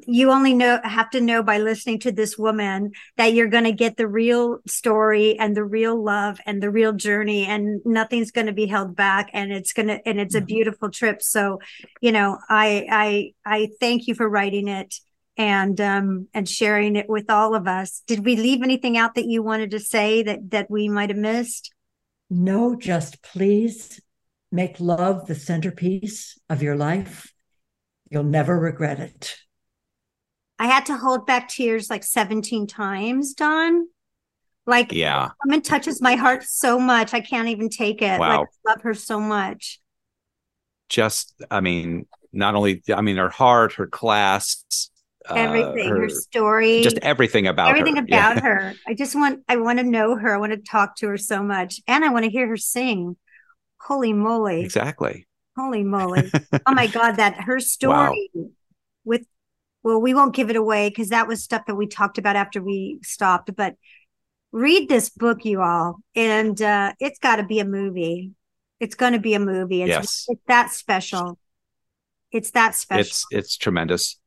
you 0.06 0.32
only 0.32 0.52
know 0.52 0.80
have 0.82 1.10
to 1.10 1.20
know 1.20 1.42
by 1.42 1.58
listening 1.58 2.00
to 2.00 2.10
this 2.10 2.36
woman 2.36 2.90
that 3.16 3.32
you're 3.34 3.48
going 3.48 3.64
to 3.64 3.72
get 3.72 3.96
the 3.96 4.08
real 4.08 4.58
story 4.66 5.38
and 5.38 5.56
the 5.56 5.64
real 5.64 6.02
love 6.02 6.40
and 6.44 6.60
the 6.60 6.70
real 6.70 6.92
journey 6.92 7.46
and 7.46 7.80
nothing's 7.84 8.32
going 8.32 8.48
to 8.48 8.52
be 8.52 8.66
held 8.66 8.96
back 8.96 9.30
and 9.32 9.52
it's 9.52 9.72
going 9.72 9.86
to 9.86 10.08
and 10.08 10.18
it's 10.18 10.34
a 10.34 10.38
mm-hmm. 10.38 10.46
beautiful 10.46 10.90
trip 10.90 11.22
so 11.22 11.60
you 12.00 12.10
know 12.10 12.36
i 12.48 12.84
i 12.90 13.32
i 13.44 13.68
thank 13.78 14.08
you 14.08 14.14
for 14.14 14.28
writing 14.28 14.66
it 14.66 14.96
and 15.36 15.80
um 15.80 16.28
and 16.34 16.48
sharing 16.48 16.96
it 16.96 17.08
with 17.08 17.30
all 17.30 17.54
of 17.54 17.66
us 17.66 18.02
did 18.06 18.24
we 18.24 18.36
leave 18.36 18.62
anything 18.62 18.96
out 18.96 19.14
that 19.14 19.26
you 19.26 19.42
wanted 19.42 19.70
to 19.70 19.80
say 19.80 20.22
that 20.22 20.50
that 20.50 20.70
we 20.70 20.88
might 20.88 21.10
have 21.10 21.18
missed 21.18 21.72
no 22.30 22.74
just 22.76 23.22
please 23.22 24.00
make 24.50 24.80
love 24.80 25.26
the 25.26 25.34
centerpiece 25.34 26.38
of 26.48 26.62
your 26.62 26.76
life 26.76 27.32
you'll 28.10 28.22
never 28.24 28.58
regret 28.58 28.98
it 28.98 29.36
I 30.58 30.66
had 30.68 30.86
to 30.86 30.96
hold 30.96 31.26
back 31.26 31.48
tears 31.48 31.90
like 31.90 32.02
17 32.02 32.66
times, 32.66 33.34
Don. 33.34 33.88
Like, 34.66 34.90
Yeah. 34.90 35.28
woman 35.44 35.60
touches 35.60 36.00
my 36.00 36.14
heart 36.16 36.44
so 36.44 36.78
much. 36.78 37.12
I 37.12 37.20
can't 37.20 37.48
even 37.48 37.68
take 37.68 38.00
it. 38.00 38.18
Wow. 38.18 38.38
Like, 38.40 38.48
I 38.66 38.70
love 38.70 38.80
her 38.82 38.94
so 38.94 39.20
much. 39.20 39.80
Just, 40.88 41.34
I 41.50 41.60
mean, 41.60 42.06
not 42.32 42.54
only, 42.54 42.82
I 42.92 43.02
mean, 43.02 43.16
her 43.18 43.28
heart, 43.28 43.74
her 43.74 43.86
class, 43.86 44.64
uh, 45.28 45.34
Everything, 45.34 45.88
her, 45.88 46.00
her- 46.02 46.08
story, 46.08 46.82
just 46.82 46.98
everything 46.98 47.46
about 47.46 47.70
everything 47.70 47.96
her. 47.96 48.02
about 48.02 48.36
Yeah. 48.36 48.40
her. 48.42 48.74
I 48.86 48.94
just 48.94 49.14
want, 49.14 49.42
I 49.48 49.56
want 49.56 49.78
to 49.78 49.84
know 49.84 50.16
her. 50.16 50.34
I 50.34 50.38
want 50.38 50.52
to 50.52 50.58
talk 50.58 50.96
to 50.96 51.08
her 51.08 51.16
so 51.16 51.42
much, 51.42 51.80
and 51.86 52.04
I 52.04 52.10
want 52.10 52.24
to 52.24 52.30
hear 52.30 52.46
her 52.48 52.56
sing. 52.56 53.16
Holy 53.80 54.12
moly! 54.12 54.62
Exactly. 54.64 55.26
Holy 55.56 55.82
moly! 55.84 56.30
oh 56.66 56.74
my 56.74 56.86
god, 56.86 57.12
that 57.16 57.40
her 57.42 57.60
story 57.60 58.30
with. 59.04 59.22
Well, 59.82 60.00
we 60.00 60.14
won't 60.14 60.34
give 60.34 60.50
it 60.50 60.56
away 60.56 60.88
because 60.88 61.10
that 61.10 61.28
was 61.28 61.44
stuff 61.44 61.66
that 61.66 61.76
we 61.76 61.86
talked 61.86 62.18
about 62.18 62.34
after 62.34 62.60
we 62.60 62.98
stopped. 63.04 63.54
But 63.54 63.76
read 64.50 64.88
this 64.88 65.10
book, 65.10 65.44
you 65.44 65.60
all, 65.62 65.98
and 66.16 66.60
uh, 66.60 66.92
it's 66.98 67.20
got 67.20 67.36
to 67.36 67.44
be 67.44 67.60
a 67.60 67.64
movie. 67.64 68.32
It's 68.80 68.96
going 68.96 69.12
to 69.12 69.20
be 69.20 69.34
a 69.34 69.38
movie. 69.38 69.82
It's, 69.82 69.88
Yes. 69.88 70.24
it's 70.28 70.42
that 70.48 70.72
special. 70.72 71.38
It's 72.32 72.50
that 72.50 72.74
special. 72.74 73.00
it's 73.00 73.24
it's 73.30 73.56
tremendous 73.56 74.18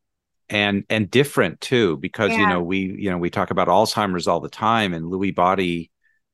and 0.49 0.83
and 0.89 1.11
different 1.11 1.61
too 1.61 1.97
because 1.97 2.37
you 2.37 2.47
know 2.47 2.61
we 2.61 2.79
you 2.97 3.09
know 3.09 3.17
we 3.17 3.29
talk 3.29 3.51
about 3.51 3.67
alzheimer's 3.67 4.27
all 4.27 4.39
the 4.39 4.49
time 4.49 4.93
and 4.93 5.05
lewy 5.05 5.33
body 5.33 5.91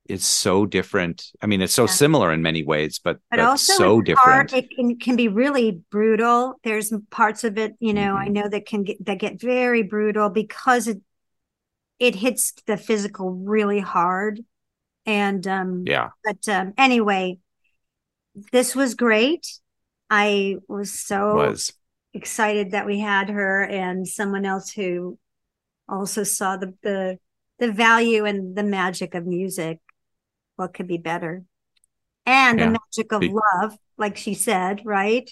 is 0.08 0.26
so 0.26 0.66
different 0.66 1.32
i 1.42 1.46
mean 1.48 1.62
it's 1.62 1.74
so 1.74 1.86
Yeah. 1.86 1.98
similar 1.98 2.32
in 2.32 2.42
many 2.42 2.64
ways 2.64 3.00
but, 3.04 3.20
but, 3.30 3.40
but 3.40 3.50
also 3.50 3.74
so 3.74 4.02
hard. 4.16 4.48
different 4.48 4.54
It 4.54 4.70
can, 4.76 4.98
can 4.98 5.16
be 5.16 5.28
really 5.28 5.82
brutal. 5.92 6.56
There's 6.64 6.94
parts 7.10 7.44
of 7.44 7.58
it, 7.58 7.74
you 7.80 7.94
know, 7.94 8.16
I 8.16 8.28
Mhm. 8.28 8.30
know 8.30 8.48
that 8.48 8.66
can 8.66 8.84
get 8.84 9.04
that 9.06 9.20
get 9.20 9.42
very 9.42 9.84
brutal 9.84 10.30
because 10.30 10.88
it 10.88 11.02
it 12.00 12.16
hits 12.16 12.54
the 12.68 12.78
physical 12.78 13.32
really 13.32 13.80
hard. 13.80 14.42
And 15.06 15.48
um 15.48 15.92
yeah 15.92 16.10
but 16.24 16.48
um 16.50 16.74
anyway, 16.78 17.40
this 18.52 18.76
was 18.76 18.96
great. 18.96 19.48
I 20.10 20.58
was 20.68 20.92
so 21.00 21.56
was 21.56 21.72
excited 22.16 22.72
that 22.72 22.86
we 22.86 23.00
had 23.00 23.30
her 23.30 23.64
and 23.64 24.08
someone 24.08 24.46
else 24.46 24.72
who 24.72 25.20
also 25.88 26.24
saw 26.24 26.58
the 26.58 26.74
the 26.82 27.20
the 27.60 27.72
value 27.72 28.26
and 28.26 28.56
the 28.56 28.64
magic 28.64 29.14
of 29.16 29.26
music. 29.26 29.80
What 30.56 30.74
could 30.74 30.88
be 30.88 30.98
better? 30.98 31.44
And 32.26 32.60
Yeah. 32.60 32.66
the 32.66 32.80
magic 32.80 33.12
of 33.14 33.22
love, 33.24 33.78
like 33.98 34.18
she 34.18 34.34
said, 34.34 34.82
right? 34.86 35.30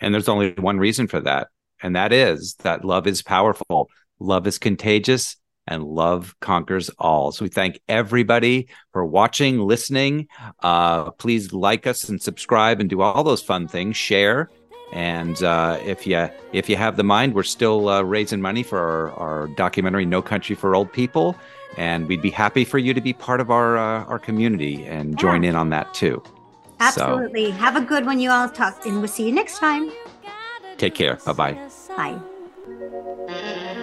and 0.00 0.14
there's 0.14 0.28
only 0.28 0.52
one 0.52 0.78
reason 0.78 1.06
for 1.06 1.20
that 1.20 1.48
and 1.82 1.94
that 1.94 2.12
is 2.12 2.54
that 2.62 2.84
love 2.84 3.06
is 3.06 3.22
powerful 3.22 3.88
love 4.18 4.46
is 4.46 4.58
contagious 4.58 5.36
and 5.66 5.84
love 5.84 6.34
conquers 6.40 6.88
all 6.98 7.32
so 7.32 7.44
we 7.44 7.48
thank 7.50 7.78
everybody 7.88 8.68
for 8.92 9.04
watching 9.04 9.58
listening 9.58 10.26
uh, 10.62 11.10
please 11.12 11.52
like 11.52 11.86
us 11.86 12.08
and 12.08 12.20
subscribe 12.22 12.80
and 12.80 12.88
do 12.88 13.02
all 13.02 13.22
those 13.22 13.42
fun 13.42 13.68
things 13.68 13.96
share 13.96 14.50
and 14.92 15.42
uh, 15.42 15.78
if 15.84 16.06
you 16.06 16.28
if 16.52 16.68
you 16.68 16.76
have 16.76 16.96
the 16.96 17.04
mind 17.04 17.34
we're 17.34 17.42
still 17.42 17.88
uh, 17.88 18.02
raising 18.02 18.40
money 18.40 18.62
for 18.62 18.78
our, 18.78 19.10
our 19.12 19.48
documentary 19.48 20.04
no 20.04 20.20
country 20.22 20.56
for 20.56 20.74
old 20.74 20.92
people 20.92 21.36
and 21.76 22.08
we'd 22.08 22.22
be 22.22 22.30
happy 22.30 22.64
for 22.64 22.78
you 22.78 22.92
to 22.92 23.00
be 23.00 23.12
part 23.12 23.40
of 23.40 23.50
our 23.50 23.78
uh, 23.78 24.04
our 24.04 24.18
community 24.18 24.84
and 24.86 25.18
join 25.18 25.44
in 25.44 25.54
on 25.54 25.70
that 25.70 25.92
too 25.94 26.22
so 26.24 26.86
Absolutely. 26.86 27.50
Have 27.50 27.76
a 27.76 27.82
good 27.82 28.06
one, 28.06 28.18
you 28.20 28.30
all. 28.30 28.48
Talk, 28.48 28.86
and 28.86 29.00
we'll 29.00 29.08
see 29.08 29.26
you 29.26 29.32
next 29.32 29.58
time. 29.58 29.92
take 30.78 30.94
care 30.94 31.18
bye 31.26 31.32
bye 31.32 31.68
Bye. 33.28 33.76